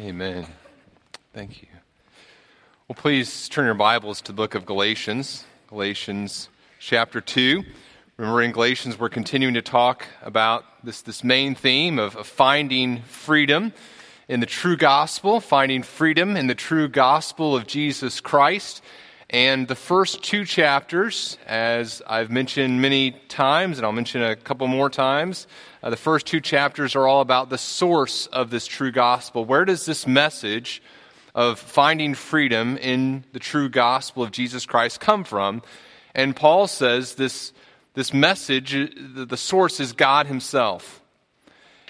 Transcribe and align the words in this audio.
Amen. 0.00 0.46
Thank 1.34 1.60
you. 1.60 1.68
Well, 2.86 2.94
please 2.94 3.48
turn 3.48 3.64
your 3.64 3.74
Bibles 3.74 4.20
to 4.20 4.26
the 4.28 4.36
book 4.36 4.54
of 4.54 4.64
Galatians, 4.64 5.42
Galatians 5.66 6.48
chapter 6.78 7.20
2. 7.20 7.64
Remember, 8.16 8.40
in 8.40 8.52
Galatians, 8.52 8.96
we're 8.96 9.08
continuing 9.08 9.54
to 9.54 9.62
talk 9.62 10.06
about 10.22 10.64
this, 10.84 11.02
this 11.02 11.24
main 11.24 11.56
theme 11.56 11.98
of, 11.98 12.14
of 12.14 12.28
finding 12.28 13.02
freedom 13.02 13.72
in 14.28 14.38
the 14.38 14.46
true 14.46 14.76
gospel, 14.76 15.40
finding 15.40 15.82
freedom 15.82 16.36
in 16.36 16.46
the 16.46 16.54
true 16.54 16.86
gospel 16.86 17.56
of 17.56 17.66
Jesus 17.66 18.20
Christ. 18.20 18.84
And 19.30 19.68
the 19.68 19.74
first 19.74 20.22
two 20.22 20.46
chapters, 20.46 21.36
as 21.46 22.00
I've 22.06 22.30
mentioned 22.30 22.80
many 22.80 23.10
times, 23.28 23.76
and 23.76 23.84
I'll 23.84 23.92
mention 23.92 24.22
a 24.22 24.34
couple 24.34 24.66
more 24.68 24.88
times, 24.88 25.46
uh, 25.82 25.90
the 25.90 25.98
first 25.98 26.26
two 26.26 26.40
chapters 26.40 26.96
are 26.96 27.06
all 27.06 27.20
about 27.20 27.50
the 27.50 27.58
source 27.58 28.26
of 28.28 28.48
this 28.48 28.66
true 28.66 28.90
gospel. 28.90 29.44
Where 29.44 29.66
does 29.66 29.84
this 29.84 30.06
message 30.06 30.82
of 31.34 31.58
finding 31.58 32.14
freedom 32.14 32.78
in 32.78 33.22
the 33.34 33.38
true 33.38 33.68
gospel 33.68 34.22
of 34.22 34.30
Jesus 34.30 34.64
Christ 34.64 34.98
come 34.98 35.24
from? 35.24 35.62
And 36.14 36.34
Paul 36.34 36.66
says 36.66 37.16
this, 37.16 37.52
this 37.92 38.14
message, 38.14 38.74
the 38.96 39.36
source 39.36 39.78
is 39.78 39.92
God 39.92 40.26
Himself. 40.26 41.02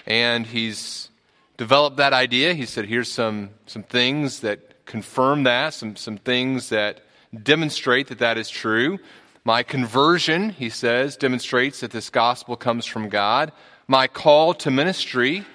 And 0.05 0.45
he's 0.45 1.09
developed 1.55 1.97
that 1.97 2.11
idea. 2.11 2.53
He 2.53 2.65
said, 2.65 2.85
here's 2.85 3.09
some, 3.09 3.51
some 3.65 3.83
things 3.83 4.41
that 4.41 4.85
confirm 4.85 5.43
that, 5.43 5.73
some, 5.73 5.95
some 5.95 6.17
things 6.17 6.67
that 6.69 6.99
demonstrate 7.33 8.07
that 8.07 8.19
that 8.19 8.37
is 8.37 8.49
true. 8.49 8.99
My 9.45 9.63
conversion, 9.63 10.49
he 10.49 10.69
says, 10.69 11.17
demonstrates 11.17 11.79
that 11.79 11.91
this 11.91 12.09
gospel 12.09 12.55
comes 12.55 12.85
from 12.85 13.09
God. 13.09 13.51
My 13.87 14.07
call 14.07 14.53
to 14.55 14.71
ministry 14.71 15.45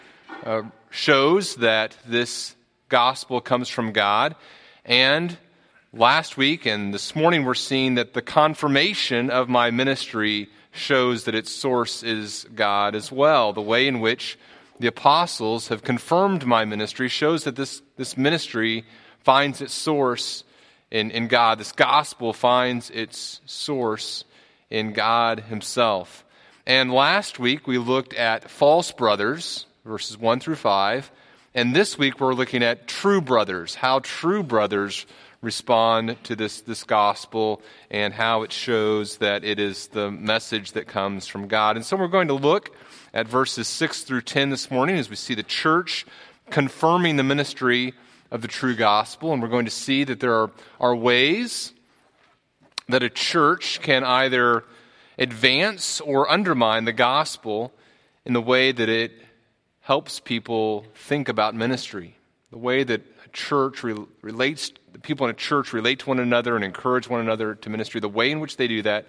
uh, 0.44 0.62
shows 0.90 1.56
that 1.56 1.96
this 2.06 2.56
gospel 2.88 3.40
comes 3.40 3.68
from 3.68 3.92
God. 3.92 4.36
And 4.84 5.36
last 5.92 6.36
week 6.36 6.66
and 6.66 6.94
this 6.94 7.14
morning, 7.14 7.44
we're 7.44 7.54
seeing 7.54 7.94
that 7.96 8.14
the 8.14 8.22
confirmation 8.22 9.30
of 9.30 9.48
my 9.48 9.70
ministry 9.70 10.48
shows 10.72 11.24
that 11.24 11.34
its 11.34 11.52
source 11.52 12.02
is 12.02 12.46
God 12.54 12.94
as 12.94 13.12
well. 13.12 13.52
The 13.52 13.60
way 13.62 13.86
in 13.86 14.00
which 14.00 14.38
the 14.80 14.88
apostles 14.88 15.68
have 15.68 15.82
confirmed 15.82 16.46
my 16.46 16.64
ministry 16.64 17.08
shows 17.08 17.44
that 17.44 17.56
this, 17.56 17.80
this 17.96 18.16
ministry 18.16 18.84
finds 19.20 19.60
its 19.60 19.72
source 19.72 20.44
in, 20.94 21.10
in 21.10 21.26
God. 21.26 21.58
This 21.58 21.72
gospel 21.72 22.32
finds 22.32 22.88
its 22.88 23.40
source 23.46 24.24
in 24.70 24.92
God 24.92 25.40
Himself. 25.40 26.24
And 26.66 26.92
last 26.92 27.40
week 27.40 27.66
we 27.66 27.78
looked 27.78 28.14
at 28.14 28.48
false 28.48 28.92
brothers, 28.92 29.66
verses 29.84 30.16
1 30.16 30.38
through 30.38 30.54
5. 30.54 31.10
And 31.52 31.74
this 31.74 31.98
week 31.98 32.20
we're 32.20 32.32
looking 32.32 32.62
at 32.62 32.86
true 32.86 33.20
brothers, 33.20 33.74
how 33.74 33.98
true 33.98 34.44
brothers 34.44 35.04
respond 35.42 36.16
to 36.24 36.36
this, 36.36 36.60
this 36.60 36.84
gospel 36.84 37.60
and 37.90 38.14
how 38.14 38.44
it 38.44 38.52
shows 38.52 39.18
that 39.18 39.42
it 39.42 39.58
is 39.58 39.88
the 39.88 40.12
message 40.12 40.72
that 40.72 40.86
comes 40.86 41.26
from 41.26 41.48
God. 41.48 41.74
And 41.74 41.84
so 41.84 41.96
we're 41.96 42.06
going 42.06 42.28
to 42.28 42.34
look 42.34 42.70
at 43.12 43.26
verses 43.26 43.66
6 43.66 44.04
through 44.04 44.22
10 44.22 44.50
this 44.50 44.70
morning 44.70 44.96
as 44.96 45.10
we 45.10 45.16
see 45.16 45.34
the 45.34 45.42
church 45.42 46.06
confirming 46.50 47.16
the 47.16 47.24
ministry 47.24 47.94
of 48.34 48.42
the 48.42 48.48
true 48.48 48.74
gospel, 48.74 49.32
and 49.32 49.40
we're 49.40 49.48
going 49.48 49.64
to 49.64 49.70
see 49.70 50.02
that 50.02 50.18
there 50.18 50.34
are, 50.34 50.50
are 50.80 50.96
ways 50.96 51.72
that 52.88 53.00
a 53.00 53.08
church 53.08 53.80
can 53.80 54.02
either 54.02 54.64
advance 55.16 56.00
or 56.00 56.28
undermine 56.28 56.84
the 56.84 56.92
gospel 56.92 57.72
in 58.24 58.32
the 58.32 58.40
way 58.40 58.72
that 58.72 58.88
it 58.88 59.12
helps 59.82 60.18
people 60.18 60.84
think 60.96 61.28
about 61.28 61.54
ministry, 61.54 62.16
the 62.50 62.58
way 62.58 62.82
that 62.82 63.02
a 63.24 63.28
church 63.28 63.84
re- 63.84 64.04
relates, 64.20 64.72
people 65.02 65.26
in 65.26 65.30
a 65.30 65.38
church 65.38 65.72
relate 65.72 66.00
to 66.00 66.06
one 66.06 66.18
another 66.18 66.56
and 66.56 66.64
encourage 66.64 67.08
one 67.08 67.20
another 67.20 67.54
to 67.54 67.70
ministry, 67.70 68.00
the 68.00 68.08
way 68.08 68.32
in 68.32 68.40
which 68.40 68.56
they 68.56 68.66
do 68.66 68.82
that 68.82 69.06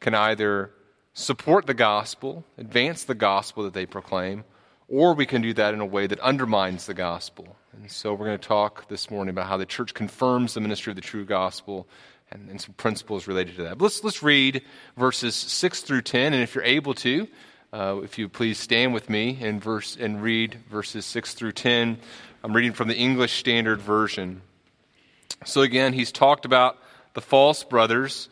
can 0.00 0.14
either 0.14 0.70
support 1.12 1.66
the 1.66 1.74
gospel, 1.74 2.42
advance 2.56 3.04
the 3.04 3.14
gospel 3.14 3.64
that 3.64 3.74
they 3.74 3.84
proclaim, 3.84 4.44
or 4.88 5.12
we 5.12 5.26
can 5.26 5.42
do 5.42 5.52
that 5.52 5.74
in 5.74 5.80
a 5.80 5.86
way 5.86 6.06
that 6.06 6.18
undermines 6.20 6.86
the 6.86 6.94
gospel. 6.94 7.54
And 7.74 7.90
so 7.90 8.12
we're 8.12 8.26
going 8.26 8.38
to 8.38 8.48
talk 8.48 8.86
this 8.88 9.10
morning 9.10 9.30
about 9.30 9.46
how 9.46 9.56
the 9.56 9.64
church 9.64 9.94
confirms 9.94 10.52
the 10.52 10.60
ministry 10.60 10.90
of 10.90 10.96
the 10.96 11.00
true 11.00 11.24
gospel 11.24 11.88
and, 12.30 12.50
and 12.50 12.60
some 12.60 12.74
principles 12.74 13.26
related 13.26 13.56
to 13.56 13.62
that. 13.62 13.78
But 13.78 13.84
let's, 13.84 14.04
let's 14.04 14.22
read 14.22 14.62
verses 14.98 15.34
6 15.34 15.80
through 15.80 16.02
10, 16.02 16.34
and 16.34 16.42
if 16.42 16.54
you're 16.54 16.64
able 16.64 16.92
to, 16.94 17.26
uh, 17.72 18.00
if 18.04 18.18
you 18.18 18.28
please 18.28 18.58
stand 18.58 18.92
with 18.92 19.08
me 19.08 19.38
and, 19.40 19.62
verse, 19.62 19.96
and 19.98 20.22
read 20.22 20.58
verses 20.70 21.06
6 21.06 21.32
through 21.32 21.52
10. 21.52 21.96
I'm 22.44 22.52
reading 22.52 22.74
from 22.74 22.88
the 22.88 22.96
English 22.96 23.38
Standard 23.38 23.80
Version. 23.80 24.42
So 25.46 25.62
again, 25.62 25.94
he's 25.94 26.12
talked 26.12 26.44
about 26.44 26.76
the 27.14 27.22
false 27.22 27.64
brothers, 27.64 28.28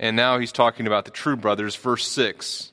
and 0.00 0.16
now 0.16 0.40
he's 0.40 0.52
talking 0.52 0.88
about 0.88 1.04
the 1.04 1.12
true 1.12 1.36
brothers. 1.36 1.76
Verse 1.76 2.06
6. 2.08 2.72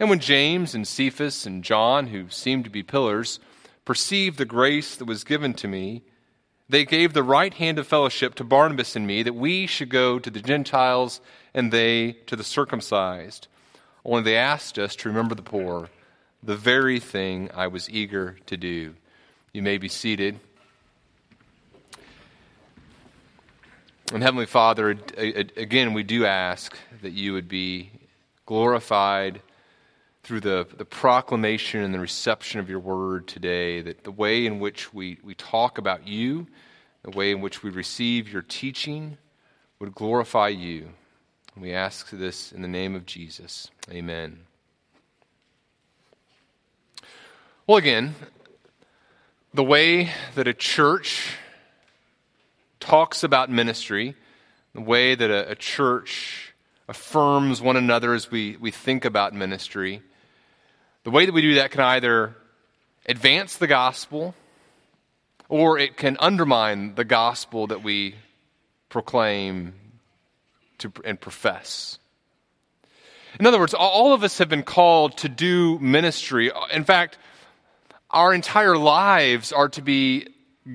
And 0.00 0.10
when 0.10 0.18
James 0.18 0.74
and 0.74 0.86
Cephas 0.86 1.46
and 1.46 1.62
John, 1.62 2.08
who 2.08 2.28
seemed 2.28 2.64
to 2.64 2.70
be 2.70 2.82
pillars, 2.82 3.38
perceived 3.84 4.38
the 4.38 4.44
grace 4.44 4.96
that 4.96 5.04
was 5.04 5.24
given 5.24 5.54
to 5.54 5.68
me, 5.68 6.02
they 6.68 6.84
gave 6.84 7.12
the 7.12 7.22
right 7.22 7.52
hand 7.54 7.78
of 7.78 7.86
fellowship 7.86 8.34
to 8.36 8.44
Barnabas 8.44 8.96
and 8.96 9.06
me 9.06 9.22
that 9.22 9.34
we 9.34 9.66
should 9.66 9.90
go 9.90 10.18
to 10.18 10.30
the 10.30 10.40
Gentiles 10.40 11.20
and 11.52 11.70
they 11.70 12.12
to 12.26 12.36
the 12.36 12.44
circumcised. 12.44 13.46
Only 14.04 14.22
they 14.22 14.36
asked 14.36 14.78
us 14.78 14.96
to 14.96 15.08
remember 15.08 15.34
the 15.34 15.42
poor, 15.42 15.88
the 16.42 16.56
very 16.56 16.98
thing 16.98 17.50
I 17.54 17.68
was 17.68 17.88
eager 17.88 18.38
to 18.46 18.56
do. 18.56 18.94
You 19.52 19.62
may 19.62 19.78
be 19.78 19.88
seated. 19.88 20.40
And 24.12 24.22
Heavenly 24.22 24.46
Father, 24.46 24.98
again, 25.16 25.92
we 25.94 26.02
do 26.02 26.26
ask 26.26 26.76
that 27.02 27.12
you 27.12 27.32
would 27.32 27.48
be 27.48 27.90
glorified 28.46 29.40
through 30.24 30.40
the, 30.40 30.66
the 30.78 30.86
proclamation 30.86 31.82
and 31.82 31.92
the 31.92 32.00
reception 32.00 32.58
of 32.58 32.68
your 32.70 32.80
word 32.80 33.28
today, 33.28 33.82
that 33.82 34.04
the 34.04 34.10
way 34.10 34.46
in 34.46 34.58
which 34.58 34.92
we, 34.94 35.18
we 35.22 35.34
talk 35.34 35.76
about 35.76 36.08
you, 36.08 36.46
the 37.02 37.10
way 37.10 37.30
in 37.30 37.42
which 37.42 37.62
we 37.62 37.68
receive 37.68 38.32
your 38.32 38.40
teaching, 38.40 39.18
would 39.78 39.94
glorify 39.94 40.48
you. 40.48 40.88
And 41.54 41.62
we 41.62 41.74
ask 41.74 42.08
this 42.08 42.52
in 42.52 42.62
the 42.62 42.68
name 42.68 42.94
of 42.94 43.04
Jesus. 43.04 43.70
Amen. 43.90 44.40
Well, 47.66 47.76
again, 47.76 48.14
the 49.52 49.64
way 49.64 50.10
that 50.36 50.48
a 50.48 50.54
church 50.54 51.36
talks 52.80 53.22
about 53.22 53.50
ministry, 53.50 54.16
the 54.74 54.80
way 54.80 55.14
that 55.14 55.30
a, 55.30 55.50
a 55.50 55.54
church 55.54 56.54
affirms 56.88 57.60
one 57.60 57.76
another 57.76 58.14
as 58.14 58.30
we, 58.30 58.56
we 58.56 58.70
think 58.70 59.04
about 59.04 59.34
ministry, 59.34 60.02
the 61.04 61.10
way 61.10 61.26
that 61.26 61.32
we 61.32 61.42
do 61.42 61.54
that 61.54 61.70
can 61.70 61.82
either 61.82 62.34
advance 63.06 63.56
the 63.58 63.66
gospel 63.66 64.34
or 65.48 65.78
it 65.78 65.96
can 65.96 66.16
undermine 66.18 66.94
the 66.94 67.04
gospel 67.04 67.66
that 67.68 67.82
we 67.82 68.14
proclaim 68.88 69.74
to, 70.78 70.92
and 71.04 71.20
profess. 71.20 71.98
In 73.38 73.46
other 73.46 73.58
words, 73.58 73.74
all 73.74 74.14
of 74.14 74.22
us 74.22 74.38
have 74.38 74.48
been 74.48 74.62
called 74.62 75.18
to 75.18 75.28
do 75.28 75.78
ministry. 75.78 76.50
In 76.72 76.84
fact, 76.84 77.18
our 78.10 78.32
entire 78.32 78.78
lives 78.78 79.52
are 79.52 79.68
to 79.70 79.82
be 79.82 80.28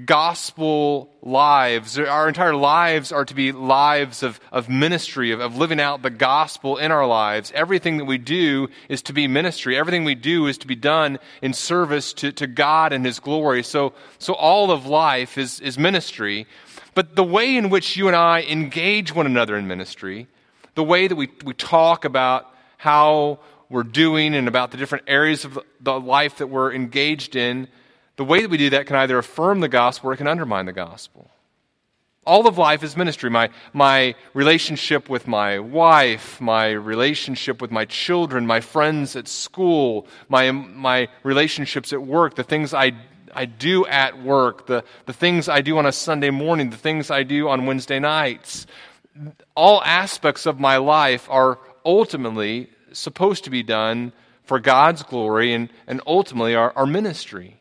gospel 0.06 1.10
lives. 1.24 1.98
Our 1.98 2.28
entire 2.28 2.56
lives 2.56 3.12
are 3.12 3.26
to 3.26 3.34
be 3.34 3.52
lives 3.52 4.22
of, 4.22 4.40
of 4.52 4.70
ministry, 4.70 5.32
of, 5.32 5.40
of 5.40 5.58
living 5.58 5.80
out 5.80 6.04
the 6.04 6.12
gospel 6.12 6.78
in 6.78 6.92
our 6.92 7.08
lives. 7.08 7.52
Everything 7.56 7.98
that 7.98 8.06
we 8.06 8.20
do 8.20 8.70
is 8.88 9.02
to 9.04 9.14
be 9.14 9.28
ministry. 9.28 9.76
Everything 9.76 10.04
we 10.04 10.14
do 10.14 10.46
is 10.46 10.60
to 10.60 10.68
be 10.68 10.76
done 10.76 11.18
in 11.42 11.54
service 11.54 12.14
to, 12.14 12.32
to 12.34 12.46
God 12.46 12.94
and 12.94 13.04
His 13.04 13.20
glory. 13.20 13.64
So, 13.64 13.94
so 14.20 14.34
all 14.34 14.70
of 14.70 14.86
life 14.86 15.40
is, 15.40 15.60
is 15.60 15.80
ministry. 15.80 16.46
But 16.94 17.16
the 17.16 17.24
way 17.24 17.58
in 17.58 17.70
which 17.70 17.98
you 17.98 18.08
and 18.08 18.16
I 18.16 18.44
engage 18.44 19.14
one 19.14 19.26
another 19.26 19.58
in 19.58 19.68
ministry, 19.68 20.28
the 20.76 20.84
way 20.84 21.08
that 21.08 21.16
we, 21.16 21.30
we 21.44 21.54
talk 21.56 22.06
about 22.06 22.46
how 22.78 23.40
we're 23.70 23.84
doing 23.84 24.36
and 24.36 24.48
about 24.48 24.70
the 24.70 24.78
different 24.78 25.06
areas 25.08 25.46
of 25.46 25.58
the 25.82 26.00
life 26.00 26.38
that 26.38 26.48
we're 26.48 26.74
engaged 26.74 27.36
in, 27.36 27.68
the 28.20 28.26
way 28.26 28.42
that 28.42 28.50
we 28.50 28.58
do 28.58 28.70
that 28.72 28.86
can 28.86 28.98
either 28.98 29.18
affirm 29.18 29.62
the 29.62 29.70
gospel 29.70 30.10
or 30.10 30.14
it 30.14 30.18
can 30.18 30.28
undermine 30.28 30.66
the 30.66 30.74
gospel. 30.74 31.32
All 32.26 32.48
of 32.48 32.58
life 32.58 32.84
is 32.84 32.98
ministry. 32.98 33.30
My, 33.30 33.50
my 33.72 34.14
relationship 34.34 35.08
with 35.08 35.26
my 35.26 35.60
wife, 35.60 36.42
my 36.42 36.72
relationship 36.72 37.62
with 37.62 37.72
my 37.72 37.86
children, 37.86 38.46
my 38.46 38.60
friends 38.60 39.16
at 39.16 39.30
school, 39.30 40.06
my, 40.28 40.52
my 40.52 41.08
relationships 41.24 41.94
at 41.94 42.02
work, 42.02 42.36
the 42.36 42.44
things 42.44 42.74
I, 42.74 42.92
I 43.34 43.46
do 43.46 43.86
at 43.86 44.22
work, 44.22 44.68
the, 44.68 44.84
the 45.06 45.14
things 45.14 45.48
I 45.48 45.62
do 45.62 45.78
on 45.78 45.86
a 45.86 45.94
Sunday 45.94 46.30
morning, 46.30 46.72
the 46.72 46.76
things 46.76 47.10
I 47.10 47.24
do 47.24 47.48
on 47.48 47.66
Wednesday 47.66 48.00
nights. 48.00 48.68
All 49.56 49.82
aspects 49.82 50.46
of 50.46 50.60
my 50.60 50.76
life 50.76 51.26
are 51.30 51.58
ultimately 51.86 52.70
supposed 52.92 53.46
to 53.46 53.50
be 53.50 53.64
done 53.64 54.12
for 54.44 54.60
God's 54.60 55.04
glory 55.04 55.54
and, 55.54 55.70
and 55.88 56.02
ultimately 56.06 56.54
our, 56.54 56.74
our 56.76 56.86
ministry, 56.86 57.59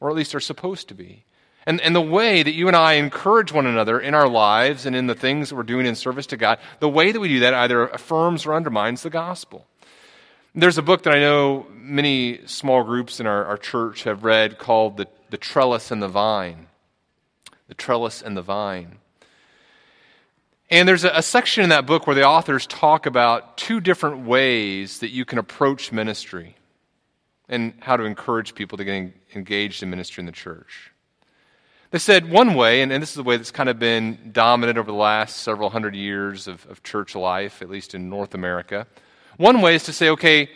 or 0.00 0.10
at 0.10 0.16
least 0.16 0.34
are 0.34 0.40
supposed 0.40 0.88
to 0.88 0.94
be. 0.94 1.24
And, 1.66 1.80
and 1.82 1.94
the 1.94 2.00
way 2.00 2.42
that 2.42 2.54
you 2.54 2.68
and 2.68 2.76
I 2.76 2.94
encourage 2.94 3.52
one 3.52 3.66
another 3.66 4.00
in 4.00 4.14
our 4.14 4.28
lives 4.28 4.86
and 4.86 4.96
in 4.96 5.06
the 5.06 5.14
things 5.14 5.50
that 5.50 5.56
we're 5.56 5.62
doing 5.62 5.86
in 5.86 5.94
service 5.94 6.26
to 6.28 6.36
God, 6.36 6.58
the 6.80 6.88
way 6.88 7.12
that 7.12 7.20
we 7.20 7.28
do 7.28 7.40
that 7.40 7.54
either 7.54 7.86
affirms 7.88 8.46
or 8.46 8.54
undermines 8.54 9.02
the 9.02 9.10
gospel. 9.10 9.66
There's 10.54 10.78
a 10.78 10.82
book 10.82 11.02
that 11.02 11.14
I 11.14 11.20
know 11.20 11.66
many 11.72 12.40
small 12.46 12.82
groups 12.82 13.20
in 13.20 13.26
our, 13.26 13.44
our 13.44 13.58
church 13.58 14.04
have 14.04 14.24
read 14.24 14.58
called 14.58 14.96
the, 14.96 15.06
the 15.28 15.36
Trellis 15.36 15.90
and 15.90 16.02
the 16.02 16.08
Vine. 16.08 16.66
The 17.68 17.74
Trellis 17.74 18.22
and 18.22 18.36
the 18.36 18.42
Vine. 18.42 18.96
And 20.70 20.88
there's 20.88 21.04
a, 21.04 21.10
a 21.10 21.22
section 21.22 21.62
in 21.62 21.70
that 21.70 21.86
book 21.86 22.06
where 22.06 22.16
the 22.16 22.24
authors 22.24 22.66
talk 22.66 23.06
about 23.06 23.58
two 23.58 23.80
different 23.80 24.24
ways 24.24 25.00
that 25.00 25.10
you 25.10 25.24
can 25.24 25.38
approach 25.38 25.92
ministry 25.92 26.56
and 27.50 27.74
how 27.80 27.96
to 27.96 28.04
encourage 28.04 28.54
people 28.54 28.78
to 28.78 28.84
get 28.84 29.12
engaged 29.34 29.82
in 29.82 29.90
ministry 29.90 30.22
in 30.22 30.26
the 30.26 30.32
church. 30.32 30.92
They 31.90 31.98
said 31.98 32.30
one 32.30 32.54
way, 32.54 32.82
and, 32.82 32.92
this 32.92 33.10
is 33.10 33.16
the 33.16 33.24
way 33.24 33.36
that's 33.36 33.50
kind 33.50 33.68
of 33.68 33.80
been 33.80 34.30
dominant 34.32 34.78
over 34.78 34.90
the 34.90 34.96
last 34.96 35.38
several 35.38 35.68
hundred 35.68 35.96
years 35.96 36.46
of, 36.46 36.64
of 36.70 36.84
church 36.84 37.16
life, 37.16 37.60
at 37.60 37.68
least 37.68 37.96
in 37.96 38.08
North 38.08 38.34
America. 38.34 38.86
One 39.38 39.60
way 39.60 39.74
is 39.74 39.82
to 39.84 39.92
say, 39.92 40.10
okay, 40.10 40.48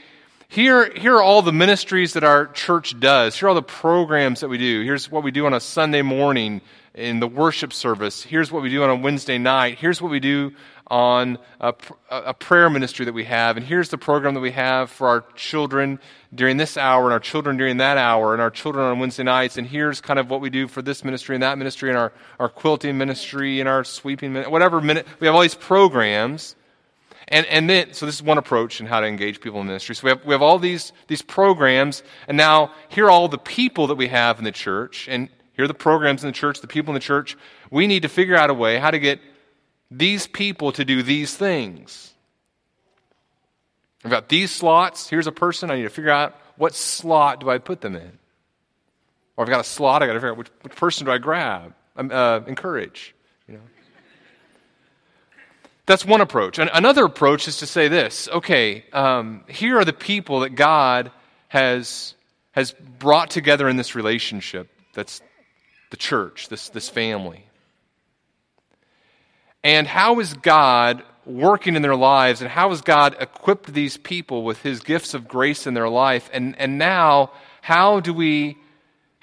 here, 0.48 0.92
here 0.94 1.16
are 1.16 1.22
all 1.22 1.42
the 1.42 1.52
ministries 1.52 2.12
that 2.12 2.24
our 2.24 2.46
church 2.46 2.98
does. 2.98 3.36
Here 3.36 3.46
are 3.46 3.50
all 3.50 3.54
the 3.54 3.62
programs 3.62 4.40
that 4.40 4.48
we 4.48 4.58
do. 4.58 4.82
Here's 4.82 5.10
what 5.10 5.22
we 5.22 5.30
do 5.30 5.46
on 5.46 5.54
a 5.54 5.60
Sunday 5.60 6.02
morning 6.02 6.60
in 6.94 7.18
the 7.18 7.26
worship 7.26 7.72
service. 7.72 8.22
Here's 8.22 8.52
what 8.52 8.62
we 8.62 8.70
do 8.70 8.82
on 8.84 8.90
a 8.90 8.94
Wednesday 8.94 9.38
night. 9.38 9.78
Here's 9.78 10.00
what 10.00 10.10
we 10.10 10.20
do 10.20 10.52
on 10.86 11.38
a, 11.60 11.74
a, 12.10 12.34
prayer 12.34 12.68
ministry 12.68 13.06
that 13.06 13.14
we 13.14 13.24
have. 13.24 13.56
And 13.56 13.64
here's 13.64 13.88
the 13.88 13.98
program 13.98 14.34
that 14.34 14.40
we 14.40 14.50
have 14.50 14.90
for 14.90 15.08
our 15.08 15.24
children 15.34 15.98
during 16.34 16.56
this 16.56 16.76
hour, 16.76 17.04
and 17.04 17.12
our 17.12 17.20
children 17.20 17.56
during 17.56 17.78
that 17.78 17.96
hour, 17.96 18.34
and 18.34 18.42
our 18.42 18.50
children 18.50 18.84
on 18.84 18.98
Wednesday 18.98 19.22
nights. 19.22 19.56
And 19.56 19.66
here's 19.66 20.00
kind 20.00 20.18
of 20.18 20.28
what 20.28 20.40
we 20.40 20.50
do 20.50 20.68
for 20.68 20.82
this 20.82 21.02
ministry 21.02 21.36
and 21.36 21.42
that 21.42 21.56
ministry, 21.56 21.88
and 21.88 21.98
our, 21.98 22.12
our 22.38 22.48
quilting 22.50 22.98
ministry, 22.98 23.60
and 23.60 23.68
our 23.68 23.82
sweeping, 23.82 24.34
whatever 24.34 24.80
minute. 24.80 25.06
We 25.20 25.26
have 25.26 25.34
all 25.34 25.42
these 25.42 25.54
programs. 25.54 26.54
And, 27.28 27.46
and 27.46 27.70
then, 27.70 27.92
so 27.94 28.06
this 28.06 28.16
is 28.16 28.22
one 28.22 28.38
approach 28.38 28.80
in 28.80 28.86
how 28.86 29.00
to 29.00 29.06
engage 29.06 29.40
people 29.40 29.60
in 29.60 29.66
ministry. 29.66 29.94
So 29.94 30.04
we 30.04 30.10
have, 30.10 30.24
we 30.24 30.32
have 30.32 30.42
all 30.42 30.58
these, 30.58 30.92
these 31.08 31.22
programs, 31.22 32.02
and 32.28 32.36
now 32.36 32.72
here 32.88 33.06
are 33.06 33.10
all 33.10 33.28
the 33.28 33.38
people 33.38 33.86
that 33.86 33.94
we 33.94 34.08
have 34.08 34.38
in 34.38 34.44
the 34.44 34.52
church. 34.52 35.08
And 35.08 35.28
here 35.54 35.64
are 35.64 35.68
the 35.68 35.74
programs 35.74 36.22
in 36.22 36.28
the 36.28 36.34
church, 36.34 36.60
the 36.60 36.66
people 36.66 36.90
in 36.90 36.94
the 36.94 37.00
church. 37.00 37.36
We 37.70 37.86
need 37.86 38.02
to 38.02 38.08
figure 38.08 38.36
out 38.36 38.50
a 38.50 38.54
way 38.54 38.78
how 38.78 38.90
to 38.90 38.98
get 38.98 39.20
these 39.90 40.26
people 40.26 40.72
to 40.72 40.84
do 40.84 41.02
these 41.02 41.34
things. 41.34 42.12
I've 44.04 44.10
got 44.10 44.28
these 44.28 44.50
slots. 44.50 45.08
Here's 45.08 45.26
a 45.26 45.32
person. 45.32 45.70
I 45.70 45.76
need 45.76 45.84
to 45.84 45.90
figure 45.90 46.10
out 46.10 46.36
what 46.56 46.74
slot 46.74 47.40
do 47.40 47.48
I 47.48 47.58
put 47.58 47.80
them 47.80 47.96
in. 47.96 48.18
Or 49.36 49.44
I've 49.44 49.50
got 49.50 49.60
a 49.60 49.64
slot. 49.64 50.02
I've 50.02 50.08
got 50.08 50.14
to 50.14 50.18
figure 50.18 50.32
out 50.32 50.36
which, 50.36 50.50
which 50.62 50.76
person 50.76 51.06
do 51.06 51.12
I 51.12 51.18
grab, 51.18 51.74
um, 51.96 52.10
uh, 52.12 52.40
encourage. 52.46 53.13
That's 55.86 56.04
one 56.04 56.20
approach. 56.20 56.58
And 56.58 56.70
another 56.72 57.04
approach 57.04 57.46
is 57.48 57.58
to 57.58 57.66
say 57.66 57.88
this: 57.88 58.28
Okay, 58.28 58.84
um, 58.92 59.44
here 59.48 59.78
are 59.78 59.84
the 59.84 59.92
people 59.92 60.40
that 60.40 60.50
God 60.50 61.10
has 61.48 62.14
has 62.52 62.72
brought 62.98 63.30
together 63.30 63.68
in 63.68 63.76
this 63.76 63.94
relationship. 63.94 64.68
That's 64.94 65.20
the 65.90 65.96
church, 65.96 66.48
this, 66.48 66.68
this 66.70 66.88
family. 66.88 67.44
And 69.62 69.86
how 69.86 70.20
is 70.20 70.34
God 70.34 71.02
working 71.26 71.74
in 71.74 71.82
their 71.82 71.96
lives, 71.96 72.42
and 72.42 72.50
how 72.50 72.70
has 72.70 72.82
God 72.82 73.16
equipped 73.18 73.72
these 73.72 73.96
people 73.96 74.44
with 74.44 74.62
his 74.62 74.80
gifts 74.80 75.14
of 75.14 75.26
grace 75.26 75.66
in 75.66 75.74
their 75.74 75.88
life? 75.88 76.28
And, 76.32 76.54
and 76.58 76.78
now, 76.78 77.32
how 77.62 78.00
do 78.00 78.12
we 78.12 78.58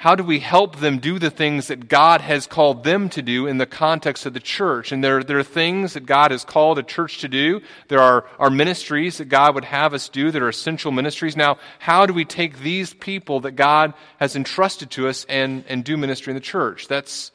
how 0.02 0.16
do 0.16 0.24
we 0.24 0.40
help 0.40 0.78
them 0.78 0.98
do 0.98 1.20
the 1.20 1.30
things 1.30 1.68
that 1.68 1.88
God 1.88 2.22
has 2.22 2.48
called 2.48 2.84
them 2.84 3.08
to 3.10 3.22
do 3.22 3.46
in 3.46 3.60
the 3.60 3.68
context 3.68 4.26
of 4.26 4.34
the 4.34 4.40
church? 4.40 4.92
And 4.92 5.04
there, 5.04 5.24
there 5.24 5.38
are 5.38 5.44
things 5.44 5.94
that 5.94 6.08
God 6.08 6.32
has 6.32 6.44
called 6.44 6.80
a 6.80 6.84
church 6.84 7.20
to 7.20 7.28
do. 7.28 7.62
There 7.88 8.00
are, 8.00 8.26
are 8.40 8.50
ministries 8.50 9.20
that 9.20 9.26
God 9.26 9.54
would 9.54 9.64
have 9.64 9.94
us 9.94 10.10
do 10.10 10.32
that 10.32 10.42
are 10.42 10.50
essential 10.50 10.92
ministries. 10.92 11.38
Now, 11.38 11.60
how 11.78 12.08
do 12.08 12.14
we 12.14 12.26
take 12.26 12.62
these 12.62 12.96
people 12.96 13.42
that 13.42 13.52
God 13.52 13.94
has 14.20 14.36
entrusted 14.36 14.90
to 14.90 15.08
us 15.08 15.24
and, 15.30 15.64
and 15.70 15.84
do 15.84 15.98
ministry 15.98 16.32
in 16.32 16.36
the 16.36 16.42
church? 16.42 16.88
That's, 16.88 17.32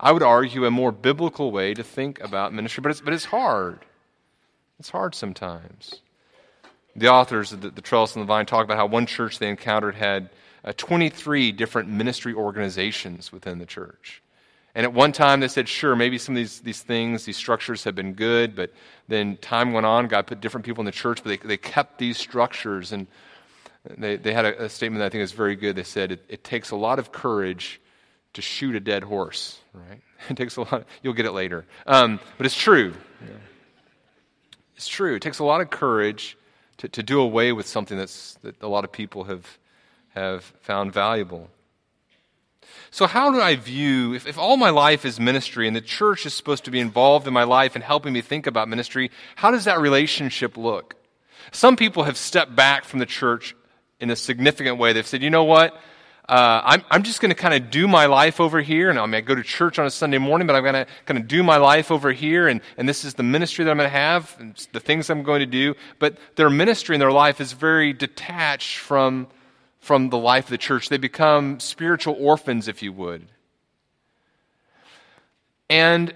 I 0.00 0.10
would 0.10 0.24
argue, 0.24 0.64
a 0.64 0.70
more 0.72 0.90
biblical 0.90 1.52
way 1.52 1.74
to 1.74 1.84
think 1.84 2.18
about 2.18 2.52
ministry, 2.52 2.82
but 2.82 2.90
it's, 2.90 3.00
but 3.00 3.14
it's 3.14 3.26
hard. 3.26 3.78
It's 4.80 4.90
hard 4.90 5.14
sometimes. 5.14 6.00
The 6.96 7.06
authors 7.06 7.52
of 7.52 7.60
the, 7.60 7.70
the 7.70 7.82
Trellis 7.82 8.16
and 8.16 8.22
the 8.24 8.26
Vine 8.26 8.46
talk 8.46 8.64
about 8.64 8.78
how 8.78 8.86
one 8.86 9.06
church 9.06 9.38
they 9.38 9.48
encountered 9.48 9.94
had 9.94 10.28
uh, 10.64 10.72
23 10.76 11.52
different 11.52 11.88
ministry 11.88 12.34
organizations 12.34 13.32
within 13.32 13.58
the 13.58 13.66
church. 13.66 14.22
And 14.74 14.84
at 14.84 14.92
one 14.92 15.12
time, 15.12 15.40
they 15.40 15.48
said, 15.48 15.68
sure, 15.68 15.96
maybe 15.96 16.16
some 16.18 16.34
of 16.34 16.36
these, 16.36 16.60
these 16.60 16.80
things, 16.80 17.24
these 17.24 17.36
structures 17.36 17.84
have 17.84 17.96
been 17.96 18.14
good, 18.14 18.54
but 18.54 18.72
then 19.08 19.36
time 19.36 19.72
went 19.72 19.86
on. 19.86 20.06
God 20.06 20.26
put 20.26 20.40
different 20.40 20.64
people 20.64 20.82
in 20.82 20.86
the 20.86 20.92
church, 20.92 21.22
but 21.24 21.30
they, 21.30 21.48
they 21.48 21.56
kept 21.56 21.98
these 21.98 22.18
structures. 22.18 22.92
And 22.92 23.08
they, 23.98 24.16
they 24.16 24.32
had 24.32 24.44
a, 24.44 24.64
a 24.64 24.68
statement 24.68 25.00
that 25.00 25.06
I 25.06 25.08
think 25.08 25.22
is 25.22 25.32
very 25.32 25.56
good. 25.56 25.74
They 25.74 25.82
said, 25.82 26.12
it, 26.12 26.24
it 26.28 26.44
takes 26.44 26.70
a 26.70 26.76
lot 26.76 27.00
of 27.00 27.10
courage 27.10 27.80
to 28.34 28.42
shoot 28.42 28.76
a 28.76 28.80
dead 28.80 29.02
horse, 29.02 29.58
right? 29.72 30.00
It 30.28 30.36
takes 30.36 30.56
a 30.56 30.60
lot, 30.60 30.84
you'll 31.02 31.14
get 31.14 31.24
it 31.24 31.32
later. 31.32 31.64
Um, 31.86 32.20
but 32.36 32.44
it's 32.44 32.54
true. 32.54 32.92
Yeah. 33.22 33.36
It's 34.76 34.86
true. 34.86 35.14
It 35.14 35.22
takes 35.22 35.38
a 35.38 35.44
lot 35.44 35.62
of 35.62 35.70
courage 35.70 36.36
to, 36.76 36.88
to 36.90 37.02
do 37.02 37.20
away 37.20 37.52
with 37.52 37.66
something 37.66 37.96
that's, 37.96 38.34
that 38.42 38.62
a 38.62 38.68
lot 38.68 38.84
of 38.84 38.92
people 38.92 39.24
have 39.24 39.46
have 40.14 40.44
found 40.60 40.92
valuable. 40.92 41.48
So, 42.92 43.06
how 43.06 43.30
do 43.30 43.40
I 43.40 43.54
view, 43.54 44.14
if, 44.14 44.26
if 44.26 44.36
all 44.36 44.56
my 44.56 44.70
life 44.70 45.04
is 45.04 45.20
ministry 45.20 45.68
and 45.68 45.76
the 45.76 45.80
church 45.80 46.26
is 46.26 46.34
supposed 46.34 46.64
to 46.64 46.72
be 46.72 46.80
involved 46.80 47.26
in 47.28 47.32
my 47.32 47.44
life 47.44 47.76
and 47.76 47.84
helping 47.84 48.12
me 48.12 48.20
think 48.20 48.46
about 48.46 48.68
ministry, 48.68 49.10
how 49.36 49.52
does 49.52 49.64
that 49.64 49.78
relationship 49.78 50.56
look? 50.56 50.96
Some 51.52 51.76
people 51.76 52.04
have 52.04 52.16
stepped 52.16 52.54
back 52.54 52.84
from 52.84 52.98
the 52.98 53.06
church 53.06 53.54
in 54.00 54.10
a 54.10 54.16
significant 54.16 54.78
way. 54.78 54.92
They've 54.92 55.06
said, 55.06 55.22
you 55.22 55.30
know 55.30 55.44
what? 55.44 55.74
Uh, 56.28 56.60
I'm, 56.64 56.84
I'm 56.90 57.02
just 57.02 57.20
going 57.20 57.30
to 57.30 57.36
kind 57.36 57.54
of 57.54 57.70
do 57.70 57.88
my 57.88 58.06
life 58.06 58.40
over 58.40 58.60
here, 58.60 58.88
and 58.88 58.98
I 58.98 59.06
mean, 59.06 59.16
I 59.16 59.20
go 59.20 59.34
to 59.34 59.42
church 59.42 59.80
on 59.80 59.86
a 59.86 59.90
Sunday 59.90 60.18
morning, 60.18 60.46
but 60.46 60.54
I'm 60.54 60.62
going 60.62 60.74
to 60.74 60.86
kind 61.04 61.18
of 61.18 61.26
do 61.26 61.42
my 61.42 61.56
life 61.56 61.90
over 61.90 62.12
here, 62.12 62.46
and, 62.46 62.60
and 62.76 62.88
this 62.88 63.04
is 63.04 63.14
the 63.14 63.24
ministry 63.24 63.64
that 63.64 63.70
I'm 63.70 63.76
going 63.76 63.88
to 63.90 63.96
have, 63.96 64.36
and 64.38 64.54
the 64.72 64.78
things 64.78 65.10
I'm 65.10 65.24
going 65.24 65.40
to 65.40 65.46
do. 65.46 65.74
But 65.98 66.18
their 66.36 66.48
ministry 66.48 66.94
in 66.94 67.00
their 67.00 67.10
life 67.10 67.40
is 67.40 67.52
very 67.52 67.92
detached 67.92 68.78
from 68.78 69.26
from 69.80 70.10
the 70.10 70.18
life 70.18 70.44
of 70.44 70.50
the 70.50 70.58
church. 70.58 70.88
They 70.88 70.98
become 70.98 71.58
spiritual 71.58 72.16
orphans, 72.18 72.68
if 72.68 72.82
you 72.82 72.92
would. 72.92 73.26
And 75.68 76.14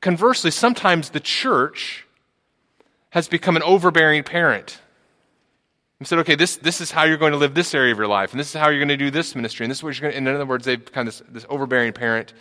conversely, 0.00 0.50
sometimes 0.50 1.10
the 1.10 1.20
church 1.20 2.06
has 3.10 3.28
become 3.28 3.56
an 3.56 3.62
overbearing 3.62 4.22
parent. 4.22 4.80
And 5.98 6.08
said, 6.08 6.20
okay, 6.20 6.34
this, 6.34 6.56
this 6.56 6.80
is 6.80 6.90
how 6.90 7.04
you're 7.04 7.18
going 7.18 7.32
to 7.32 7.38
live 7.38 7.52
this 7.52 7.74
area 7.74 7.92
of 7.92 7.98
your 7.98 8.06
life, 8.06 8.30
and 8.30 8.40
this 8.40 8.48
is 8.48 8.54
how 8.58 8.70
you're 8.70 8.78
going 8.78 8.88
to 8.88 8.96
do 8.96 9.10
this 9.10 9.34
ministry, 9.34 9.64
and 9.64 9.70
this 9.70 9.78
is 9.78 9.84
what 9.84 10.00
you're 10.00 10.10
going 10.10 10.24
to, 10.24 10.30
in 10.30 10.34
other 10.34 10.46
words, 10.46 10.64
they've 10.64 10.82
become 10.82 11.04
this, 11.04 11.22
this 11.28 11.44
overbearing 11.50 11.92
parent. 11.92 12.32